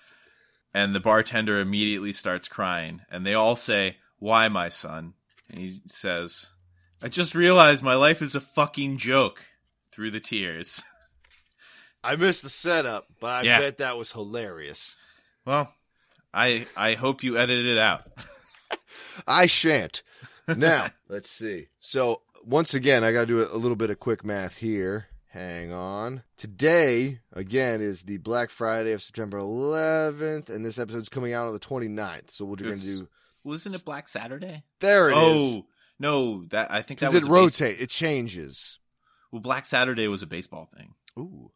and 0.75 0.95
the 0.95 1.01
bartender 1.01 1.59
immediately 1.59 2.13
starts 2.13 2.49
crying, 2.49 3.01
and 3.11 3.25
they 3.25 3.33
all 3.35 3.57
say, 3.57 3.97
"Why, 4.19 4.49
my 4.49 4.69
son?" 4.69 5.15
And 5.49 5.59
he 5.59 5.81
says, 5.87 6.51
"I 7.03 7.09
just 7.09 7.35
realized 7.35 7.83
my 7.83 7.95
life 7.95 8.21
is 8.21 8.35
a 8.35 8.41
fucking 8.41 8.99
joke." 8.99 9.43
Through 9.93 10.11
the 10.11 10.21
tears. 10.21 10.85
I 12.05 12.17
missed 12.17 12.43
the 12.43 12.51
setup, 12.51 13.07
but 13.19 13.31
I 13.31 13.43
Yeah. 13.45 13.59
bet 13.61 13.79
that 13.79 13.97
was 13.97 14.13
hilarious. 14.13 14.95
Well, 15.47 15.75
I 16.37 16.67
I 16.77 16.95
hope 16.95 17.23
you 17.23 17.39
edited 17.39 17.67
it 17.67 17.79
out. 17.79 18.03
I 19.27 19.47
shan't. 19.47 20.03
Now, 20.47 20.91
let's 21.09 21.31
see. 21.31 21.69
So, 21.81 22.21
once 22.45 22.75
again, 22.75 23.03
I 23.03 23.13
got 23.13 23.23
to 23.23 23.27
do 23.27 23.41
a, 23.41 23.57
a 23.57 23.57
little 23.57 23.75
bit 23.77 23.89
of 23.89 23.99
quick 23.99 24.23
math 24.25 24.57
here. 24.57 25.07
Hang 25.29 25.73
on. 25.73 26.23
Today, 26.37 27.21
again, 27.33 27.81
is 27.81 28.03
the 28.03 28.19
Black 28.19 28.51
Friday 28.51 28.93
of 28.93 29.03
September 29.03 29.39
11th, 29.39 30.51
and 30.51 30.65
this 30.65 30.79
episode's 30.79 31.09
coming 31.09 31.33
out 31.33 31.47
on 31.47 31.55
the 31.55 31.59
29th. 31.59 32.31
So, 32.31 32.45
we're 32.45 32.57
going 32.57 32.79
to 32.79 32.85
do. 32.85 33.09
Wasn't 33.43 33.75
it 33.75 33.85
Black 33.85 34.07
Saturday? 34.07 34.65
There 34.81 35.09
it 35.09 35.17
oh, 35.17 35.31
is. 35.35 35.43
oh 35.55 35.67
no, 35.99 36.45
that 36.51 36.71
I 36.71 36.83
think 36.83 37.01
that 37.01 37.13
Because 37.13 37.15
it 37.15 37.23
a 37.23 37.27
base- 37.27 37.61
rotates, 37.61 37.81
it 37.81 37.89
changes. 37.89 38.79
well, 39.33 39.41
Black 39.41 39.65
Saturday 39.65 40.07
was 40.07 40.23
a 40.23 40.27
baseball 40.27 40.69
thing. 40.77 40.95
Ooh. 41.19 41.51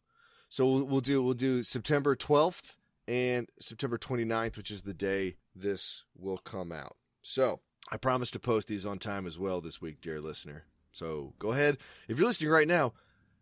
So, 0.49 0.65
we'll, 0.65 0.83
we'll 0.85 1.01
do 1.01 1.21
we'll 1.21 1.35
do 1.35 1.61
September 1.61 2.15
12th 2.15 2.77
and 3.11 3.49
September 3.59 3.97
29th, 3.97 4.55
which 4.55 4.71
is 4.71 4.83
the 4.83 4.93
day 4.93 5.35
this 5.53 6.05
will 6.15 6.37
come 6.37 6.71
out. 6.71 6.95
So, 7.21 7.59
I 7.91 7.97
promise 7.97 8.31
to 8.31 8.39
post 8.39 8.69
these 8.69 8.85
on 8.85 8.99
time 8.99 9.27
as 9.27 9.37
well 9.37 9.59
this 9.59 9.81
week, 9.81 9.99
dear 9.99 10.21
listener. 10.21 10.63
So 10.93 11.33
go 11.37 11.51
ahead. 11.51 11.77
If 12.07 12.17
you're 12.17 12.27
listening 12.27 12.51
right 12.51 12.67
now, 12.67 12.93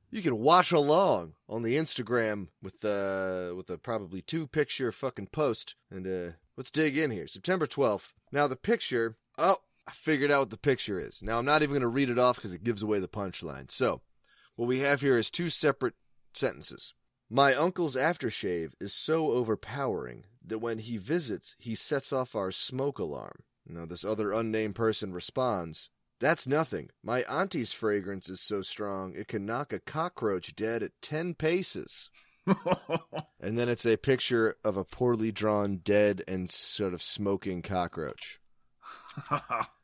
you 0.10 0.24
can 0.24 0.40
watch 0.40 0.72
along 0.72 1.34
on 1.48 1.62
the 1.62 1.76
Instagram 1.76 2.48
with 2.64 2.84
uh 2.84 3.54
with 3.56 3.70
a 3.70 3.78
probably 3.78 4.24
two 4.24 4.48
picture 4.48 4.92
fucking 4.92 5.28
post. 5.28 5.76
And 5.92 6.08
uh 6.08 6.34
let's 6.58 6.72
dig 6.72 6.98
in 6.98 7.12
here. 7.12 7.28
September 7.28 7.68
12th. 7.68 8.14
Now 8.32 8.48
the 8.48 8.56
picture. 8.56 9.18
Oh, 9.38 9.58
I 9.88 9.92
figured 9.92 10.32
out 10.32 10.40
what 10.40 10.50
the 10.50 10.58
picture 10.58 11.00
is. 11.00 11.22
Now 11.22 11.38
I'm 11.38 11.46
not 11.46 11.62
even 11.62 11.74
going 11.74 11.82
to 11.82 11.88
read 11.88 12.10
it 12.10 12.20
off 12.20 12.36
because 12.36 12.54
it 12.54 12.64
gives 12.64 12.82
away 12.82 13.00
the 13.00 13.08
punchline. 13.08 13.70
So 13.70 14.02
what 14.56 14.68
we 14.68 14.80
have 14.80 15.02
here 15.02 15.18
is 15.18 15.30
two 15.30 15.50
separate 15.50 15.96
sentences. 16.34 16.94
My 17.30 17.54
uncle's 17.54 17.96
aftershave 17.96 18.74
is 18.80 18.94
so 18.94 19.32
overpowering 19.32 20.26
that 20.46 20.60
when 20.60 20.80
he 20.80 20.98
visits, 20.98 21.56
he 21.60 21.76
sets 21.76 22.12
off 22.12 22.36
our 22.36 22.52
smoke 22.52 22.98
alarm. 22.98 23.44
Now, 23.68 23.86
this 23.86 24.04
other 24.04 24.32
unnamed 24.34 24.76
person 24.76 25.14
responds, 25.14 25.92
That's 26.20 26.48
nothing. 26.48 26.90
My 27.04 27.24
auntie's 27.24 27.72
fragrance 27.72 28.30
is 28.30 28.42
so 28.42 28.64
strong 28.64 29.14
it 29.14 29.28
can 29.28 29.46
knock 29.46 29.72
a 29.72 29.80
cockroach 29.80 30.56
dead 30.56 30.82
at 30.82 31.00
10 31.02 31.36
paces. 31.36 32.10
And 33.42 33.58
then 33.58 33.70
it's 33.70 33.86
a 33.86 33.96
picture 33.96 34.58
of 34.66 34.76
a 34.76 34.84
poorly 34.84 35.32
drawn, 35.32 35.78
dead, 35.78 36.24
and 36.28 36.52
sort 36.52 36.94
of 36.94 37.02
smoking 37.02 37.62
cockroach. 37.62 38.42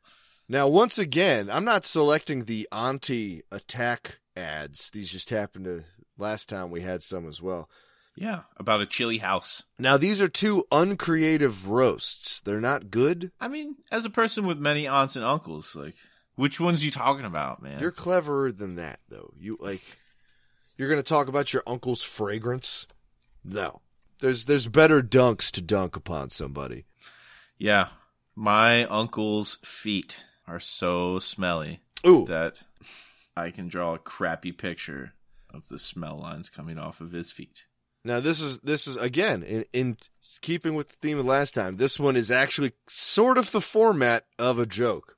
Now, 0.48 0.68
once 0.68 0.96
again, 0.96 1.50
I'm 1.50 1.64
not 1.64 1.84
selecting 1.84 2.44
the 2.44 2.68
auntie 2.70 3.42
attack 3.50 4.20
ads. 4.36 4.90
These 4.90 5.10
just 5.10 5.30
happen 5.30 5.64
to. 5.64 5.84
Last 6.18 6.48
time 6.48 6.70
we 6.70 6.80
had 6.80 7.02
some 7.02 7.28
as 7.28 7.42
well. 7.42 7.68
yeah, 8.14 8.42
about 8.56 8.80
a 8.80 8.86
chilly 8.86 9.18
house. 9.18 9.62
Now, 9.78 9.96
these 9.96 10.22
are 10.22 10.28
two 10.28 10.64
uncreative 10.72 11.68
roasts. 11.68 12.40
They're 12.40 12.60
not 12.60 12.90
good. 12.90 13.30
I 13.40 13.48
mean, 13.48 13.76
as 13.92 14.04
a 14.04 14.10
person 14.10 14.46
with 14.46 14.58
many 14.58 14.86
aunts 14.86 15.16
and 15.16 15.24
uncles, 15.24 15.76
like, 15.76 15.94
which 16.34 16.58
ones 16.60 16.84
you 16.84 16.90
talking 16.90 17.26
about, 17.26 17.62
man? 17.62 17.80
You're 17.80 17.90
cleverer 17.90 18.52
than 18.52 18.76
that, 18.76 19.00
though. 19.08 19.32
You 19.38 19.58
like, 19.60 19.82
you're 20.76 20.88
going 20.88 21.02
to 21.02 21.08
talk 21.08 21.28
about 21.28 21.52
your 21.52 21.62
uncle's 21.66 22.02
fragrance? 22.02 22.86
No, 23.44 23.80
there's 24.20 24.46
there's 24.46 24.66
better 24.66 25.02
dunks 25.02 25.50
to 25.52 25.60
dunk 25.60 25.96
upon 25.96 26.30
somebody. 26.30 26.86
Yeah, 27.58 27.88
my 28.34 28.84
uncle's 28.84 29.58
feet 29.64 30.24
are 30.46 30.60
so 30.60 31.18
smelly 31.18 31.80
Ooh, 32.06 32.24
that 32.26 32.64
I 33.36 33.50
can 33.50 33.68
draw 33.68 33.94
a 33.94 33.98
crappy 33.98 34.52
picture 34.52 35.12
of 35.56 35.68
the 35.68 35.78
smell 35.78 36.18
lines 36.18 36.50
coming 36.50 36.78
off 36.78 37.00
of 37.00 37.12
his 37.12 37.32
feet. 37.32 37.66
now 38.04 38.20
this 38.20 38.40
is 38.40 38.60
this 38.60 38.86
is 38.86 38.96
again 38.96 39.42
in 39.42 39.64
in 39.72 39.96
keeping 40.40 40.74
with 40.74 40.90
the 40.90 40.96
theme 41.00 41.18
of 41.18 41.26
last 41.26 41.54
time. 41.54 41.76
This 41.76 41.98
one 41.98 42.16
is 42.16 42.30
actually 42.30 42.72
sort 42.88 43.38
of 43.38 43.50
the 43.50 43.60
format 43.60 44.26
of 44.38 44.58
a 44.58 44.66
joke. 44.66 45.16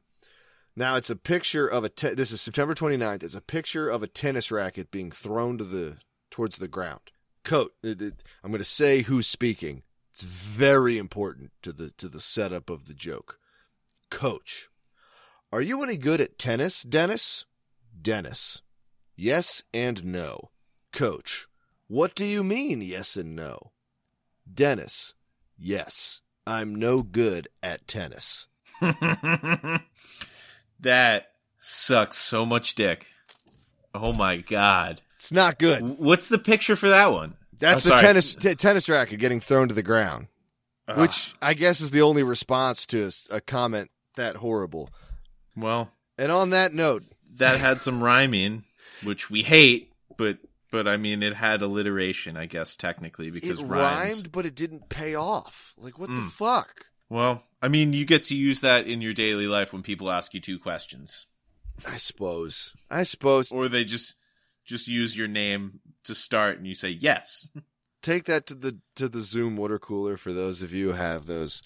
Now 0.77 0.95
it's 0.95 1.11
a 1.11 1.17
picture 1.17 1.67
of 1.67 1.83
a 1.85 1.89
te- 1.89 2.15
this 2.15 2.31
is 2.31 2.41
September 2.41 2.75
29th. 2.75 3.25
It's 3.25 3.35
a 3.35 3.41
picture 3.41 3.89
of 3.91 4.03
a 4.03 4.07
tennis 4.07 4.51
racket 4.51 4.91
being 4.91 5.11
thrown 5.11 5.59
to 5.59 5.65
the 5.65 5.97
towards 6.31 6.59
the 6.59 6.69
ground. 6.69 7.01
Coat. 7.45 7.73
I'm 7.83 8.13
going 8.45 8.59
to 8.59 8.65
say 8.65 9.03
who's 9.03 9.27
speaking. 9.27 9.83
It's 10.13 10.23
very 10.23 10.99
important 10.99 11.51
to 11.63 11.73
the 11.73 11.91
to 11.99 12.09
the 12.09 12.21
setup 12.21 12.71
of 12.71 12.87
the 12.87 12.95
joke. 12.95 13.39
Coach, 14.11 14.69
are 15.53 15.63
you 15.63 15.83
any 15.83 15.97
good 15.97 16.21
at 16.21 16.39
tennis, 16.39 16.83
Dennis? 16.83 17.45
Dennis. 18.01 18.63
Yes 19.21 19.65
and 19.75 20.05
no. 20.05 20.51
Coach, 20.93 21.49
what 21.89 22.15
do 22.15 22.25
you 22.25 22.45
mean 22.45 22.81
yes 22.81 23.17
and 23.17 23.35
no? 23.35 23.73
Dennis. 24.53 25.15
Yes, 25.59 26.21
I'm 26.47 26.73
no 26.77 27.03
good 27.03 27.49
at 27.61 27.89
tennis. 27.89 28.47
that 30.81 31.27
sucks 31.59 32.17
so 32.17 32.47
much 32.47 32.75
dick. 32.77 33.07
Oh 33.95 34.13
my 34.13 34.37
god. 34.37 35.03
It's 35.17 35.33
not 35.33 35.59
good. 35.59 35.99
What's 35.99 36.29
the 36.29 36.39
picture 36.39 36.77
for 36.77 36.89
that 36.89 37.11
one? 37.11 37.35
That's 37.59 37.83
the 37.83 37.89
sorry. 37.91 38.03
tennis 38.03 38.37
t- 38.37 38.55
tennis 38.55 38.89
racket 38.89 39.19
getting 39.19 39.41
thrown 39.41 39.67
to 39.67 39.75
the 39.75 39.83
ground, 39.83 40.29
Ugh. 40.87 40.97
which 40.99 41.35
I 41.43 41.55
guess 41.55 41.81
is 41.81 41.91
the 41.91 42.03
only 42.03 42.23
response 42.23 42.87
to 42.87 43.11
a 43.31 43.41
comment 43.41 43.91
that 44.15 44.37
horrible. 44.37 44.91
well, 45.57 45.91
And 46.17 46.31
on 46.31 46.51
that 46.51 46.73
note, 46.73 47.03
that 47.35 47.59
had 47.59 47.81
some 47.81 48.01
rhyming, 48.03 48.63
which 49.03 49.31
we 49.31 49.43
hate, 49.43 49.93
but 50.17 50.39
but 50.71 50.87
I 50.87 50.97
mean 50.97 51.23
it 51.23 51.35
had 51.35 51.63
alliteration, 51.63 52.37
I 52.37 52.47
guess 52.47 52.77
technically 52.77 53.29
it 53.29 53.33
because 53.33 53.63
rhymes. 53.63 54.09
rhymed, 54.17 54.33
but 54.33 54.45
it 54.47 54.55
didn't 54.55 54.89
pay 54.89 55.15
off. 55.15 55.75
Like 55.79 55.99
what 55.99 56.09
the 56.09 56.17
Mm. 56.17 56.31
fuck? 56.31 56.87
Well, 57.09 57.43
I 57.63 57.69
mean 57.69 57.93
you 57.93 58.05
get 58.05 58.25
to 58.25 58.37
use 58.37 58.61
that 58.61 58.87
in 58.87 59.01
your 59.01 59.15
daily 59.15 59.47
life 59.47 59.73
when 59.73 59.83
people 59.83 60.11
ask 60.11 60.35
you 60.35 60.41
two 60.41 60.59
questions, 60.59 61.27
I 61.87 61.97
suppose. 61.97 62.75
I 62.91 63.03
suppose. 63.05 63.51
or 63.51 63.69
they 63.69 63.85
just 63.85 64.15
just 64.65 64.87
use 64.89 65.17
your 65.17 65.29
name 65.29 65.81
to 66.05 66.15
start 66.15 66.59
and 66.59 66.67
you 66.67 66.75
say 66.75 66.91
yes. 66.91 67.49
take 68.03 68.25
that 68.27 68.47
to 68.49 68.55
the 68.55 68.79
to 68.97 69.09
the 69.09 69.21
Zoom 69.23 69.57
water 69.57 69.79
cooler 69.79 70.17
for 70.19 70.33
those 70.33 70.63
of 70.63 70.73
you 70.73 70.89
who 70.89 70.93
have 70.95 71.27
those. 71.27 71.63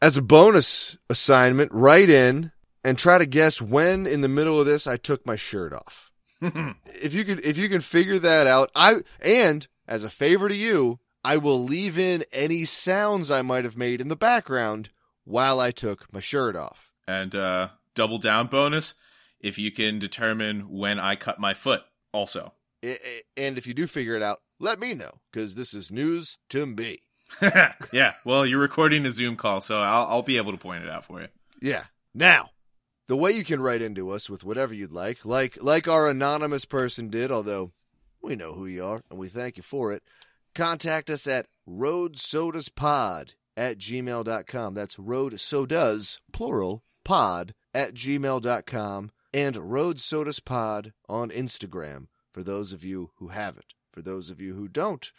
As 0.00 0.16
a 0.16 0.22
bonus 0.22 0.96
assignment, 1.10 1.72
write 1.72 2.10
in 2.10 2.52
and 2.82 2.98
try 2.98 3.16
to 3.18 3.24
guess 3.26 3.60
when 3.62 4.06
in 4.06 4.20
the 4.22 4.28
middle 4.28 4.58
of 4.60 4.66
this 4.66 4.86
I 4.86 4.96
took 4.96 5.24
my 5.26 5.36
shirt 5.36 5.72
off. 5.72 6.10
If 7.02 7.14
you 7.14 7.24
could 7.24 7.44
if 7.44 7.56
you 7.58 7.68
can 7.68 7.80
figure 7.80 8.18
that 8.18 8.46
out, 8.46 8.70
I 8.74 8.96
and 9.20 9.66
as 9.88 10.04
a 10.04 10.10
favor 10.10 10.48
to 10.48 10.54
you, 10.56 10.98
I 11.24 11.36
will 11.36 11.62
leave 11.62 11.98
in 11.98 12.24
any 12.32 12.64
sounds 12.64 13.30
I 13.30 13.42
might 13.42 13.64
have 13.64 13.76
made 13.76 14.00
in 14.00 14.08
the 14.08 14.16
background 14.16 14.90
while 15.24 15.58
I 15.60 15.70
took 15.70 16.12
my 16.12 16.20
shirt 16.20 16.56
off. 16.56 16.90
and 17.08 17.34
uh 17.34 17.68
double 17.94 18.18
down 18.18 18.46
bonus 18.48 18.94
if 19.40 19.58
you 19.58 19.70
can 19.70 19.98
determine 19.98 20.68
when 20.70 20.98
I 20.98 21.16
cut 21.16 21.38
my 21.38 21.52
foot, 21.54 21.82
also. 22.12 22.54
I- 22.82 22.98
I- 23.04 23.22
And 23.36 23.58
if 23.58 23.66
you 23.66 23.74
do 23.74 23.86
figure 23.86 24.16
it 24.16 24.22
out, 24.22 24.40
let 24.58 24.78
me 24.80 24.94
know 24.94 25.20
because 25.30 25.54
this 25.54 25.74
is 25.74 25.90
news 25.92 26.38
to 26.50 26.64
me. 26.66 27.02
yeah, 27.92 28.14
well, 28.24 28.44
you're 28.46 28.60
recording 28.60 29.04
a 29.06 29.12
Zoom 29.12 29.36
call, 29.36 29.60
so 29.60 29.80
I'll, 29.80 30.06
I'll 30.06 30.22
be 30.22 30.36
able 30.38 30.52
to 30.52 30.58
point 30.58 30.82
it 30.84 30.90
out 30.90 31.04
for 31.04 31.20
you. 31.20 31.28
Yeah. 31.60 31.84
Now, 32.14 32.50
the 33.06 33.16
way 33.16 33.32
you 33.32 33.44
can 33.44 33.60
write 33.60 33.82
into 33.82 34.10
us 34.10 34.30
with 34.30 34.44
whatever 34.44 34.74
you'd 34.74 34.92
like, 34.92 35.24
like 35.24 35.58
like 35.60 35.88
our 35.88 36.08
anonymous 36.08 36.64
person 36.64 37.08
did, 37.08 37.30
although 37.30 37.72
we 38.22 38.36
know 38.36 38.54
who 38.54 38.66
you 38.66 38.84
are 38.84 39.02
and 39.10 39.18
we 39.18 39.28
thank 39.28 39.56
you 39.56 39.62
for 39.62 39.92
it, 39.92 40.02
contact 40.54 41.10
us 41.10 41.26
at 41.26 41.46
roadsodaspod 41.68 43.34
at 43.56 43.78
gmail.com. 43.78 44.74
That's 44.74 44.98
road 44.98 45.40
sodas, 45.40 46.20
plural, 46.32 46.82
pod 47.04 47.54
at 47.72 47.94
gmail.com 47.94 49.10
and 49.32 49.56
roadsodaspod 49.56 50.92
on 51.08 51.30
Instagram 51.30 52.06
for 52.32 52.42
those 52.42 52.72
of 52.72 52.84
you 52.84 53.10
who 53.16 53.28
have 53.28 53.58
it. 53.58 53.74
For 53.92 54.02
those 54.02 54.30
of 54.30 54.40
you 54.40 54.54
who 54.54 54.66
don't, 54.66 55.12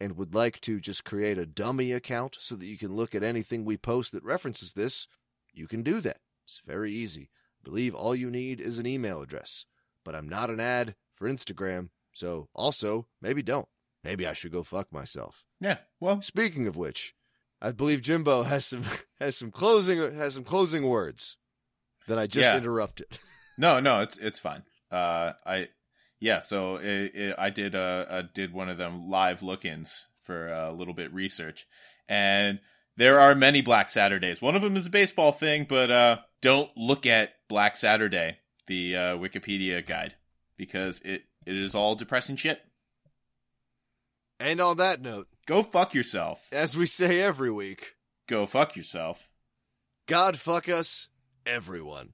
and 0.00 0.16
would 0.16 0.34
like 0.34 0.60
to 0.62 0.80
just 0.80 1.04
create 1.04 1.38
a 1.38 1.46
dummy 1.46 1.92
account 1.92 2.36
so 2.40 2.56
that 2.56 2.66
you 2.66 2.76
can 2.76 2.92
look 2.92 3.14
at 3.14 3.22
anything 3.22 3.64
we 3.64 3.76
post 3.76 4.12
that 4.12 4.24
references 4.24 4.72
this, 4.72 5.06
you 5.52 5.68
can 5.68 5.82
do 5.82 6.00
that. 6.00 6.16
It's 6.44 6.62
very 6.66 6.92
easy. 6.92 7.30
I 7.60 7.64
believe 7.64 7.94
all 7.94 8.14
you 8.14 8.30
need 8.30 8.60
is 8.60 8.78
an 8.78 8.86
email 8.86 9.22
address. 9.22 9.66
But 10.04 10.14
I'm 10.14 10.28
not 10.28 10.50
an 10.50 10.60
ad 10.60 10.96
for 11.14 11.28
Instagram, 11.30 11.90
so 12.12 12.48
also 12.54 13.06
maybe 13.20 13.42
don't. 13.42 13.68
Maybe 14.02 14.26
I 14.26 14.32
should 14.32 14.50
go 14.52 14.64
fuck 14.64 14.92
myself. 14.92 15.44
Yeah, 15.60 15.78
well, 16.00 16.20
Speaking 16.22 16.66
of 16.66 16.74
which, 16.76 17.14
I 17.60 17.70
believe 17.70 18.02
Jimbo 18.02 18.42
has 18.42 18.66
some 18.66 18.84
has 19.20 19.36
some 19.36 19.52
closing 19.52 19.98
has 20.16 20.34
some 20.34 20.42
closing 20.44 20.88
words 20.88 21.36
that 22.08 22.18
I 22.18 22.26
just 22.26 22.44
Yeah. 22.44 22.56
interrupted. 22.56 23.18
no, 23.58 23.78
no, 23.78 24.00
it's 24.00 24.18
it's 24.18 24.40
fine. 24.40 24.64
Uh, 24.90 25.34
I 25.46 25.68
yeah, 26.18 26.40
so 26.40 26.76
it, 26.76 27.14
it, 27.14 27.34
I 27.38 27.50
did 27.50 27.76
uh, 27.76 28.06
uh 28.08 28.22
did 28.34 28.52
one 28.52 28.68
of 28.68 28.78
them 28.78 29.08
live 29.08 29.42
look-ins 29.42 30.08
for 30.20 30.48
a 30.48 30.72
little 30.72 30.94
bit 30.94 31.12
research, 31.14 31.66
and 32.08 32.58
there 32.96 33.18
are 33.20 33.34
many 33.34 33.60
Black 33.62 33.88
Saturdays. 33.88 34.40
One 34.42 34.56
of 34.56 34.62
them 34.62 34.76
is 34.76 34.86
a 34.86 34.90
baseball 34.90 35.32
thing, 35.32 35.66
but 35.68 35.90
uh, 35.90 36.16
don't 36.40 36.70
look 36.76 37.06
at 37.06 37.34
Black 37.48 37.76
Saturday, 37.76 38.38
the 38.66 38.96
uh, 38.96 39.00
Wikipedia 39.16 39.84
guide, 39.86 40.14
because 40.56 41.00
it 41.00 41.24
it 41.46 41.56
is 41.56 41.74
all 41.74 41.94
depressing 41.94 42.36
shit. 42.36 42.60
And 44.40 44.60
on 44.60 44.76
that 44.78 45.00
note, 45.00 45.28
Go 45.46 45.62
fuck 45.62 45.94
yourself. 45.94 46.48
as 46.52 46.76
we 46.76 46.86
say 46.86 47.20
every 47.20 47.50
week, 47.50 47.94
Go 48.28 48.46
fuck 48.46 48.76
yourself. 48.76 49.28
God 50.06 50.36
fuck 50.36 50.68
us, 50.68 51.08
everyone. 51.46 52.10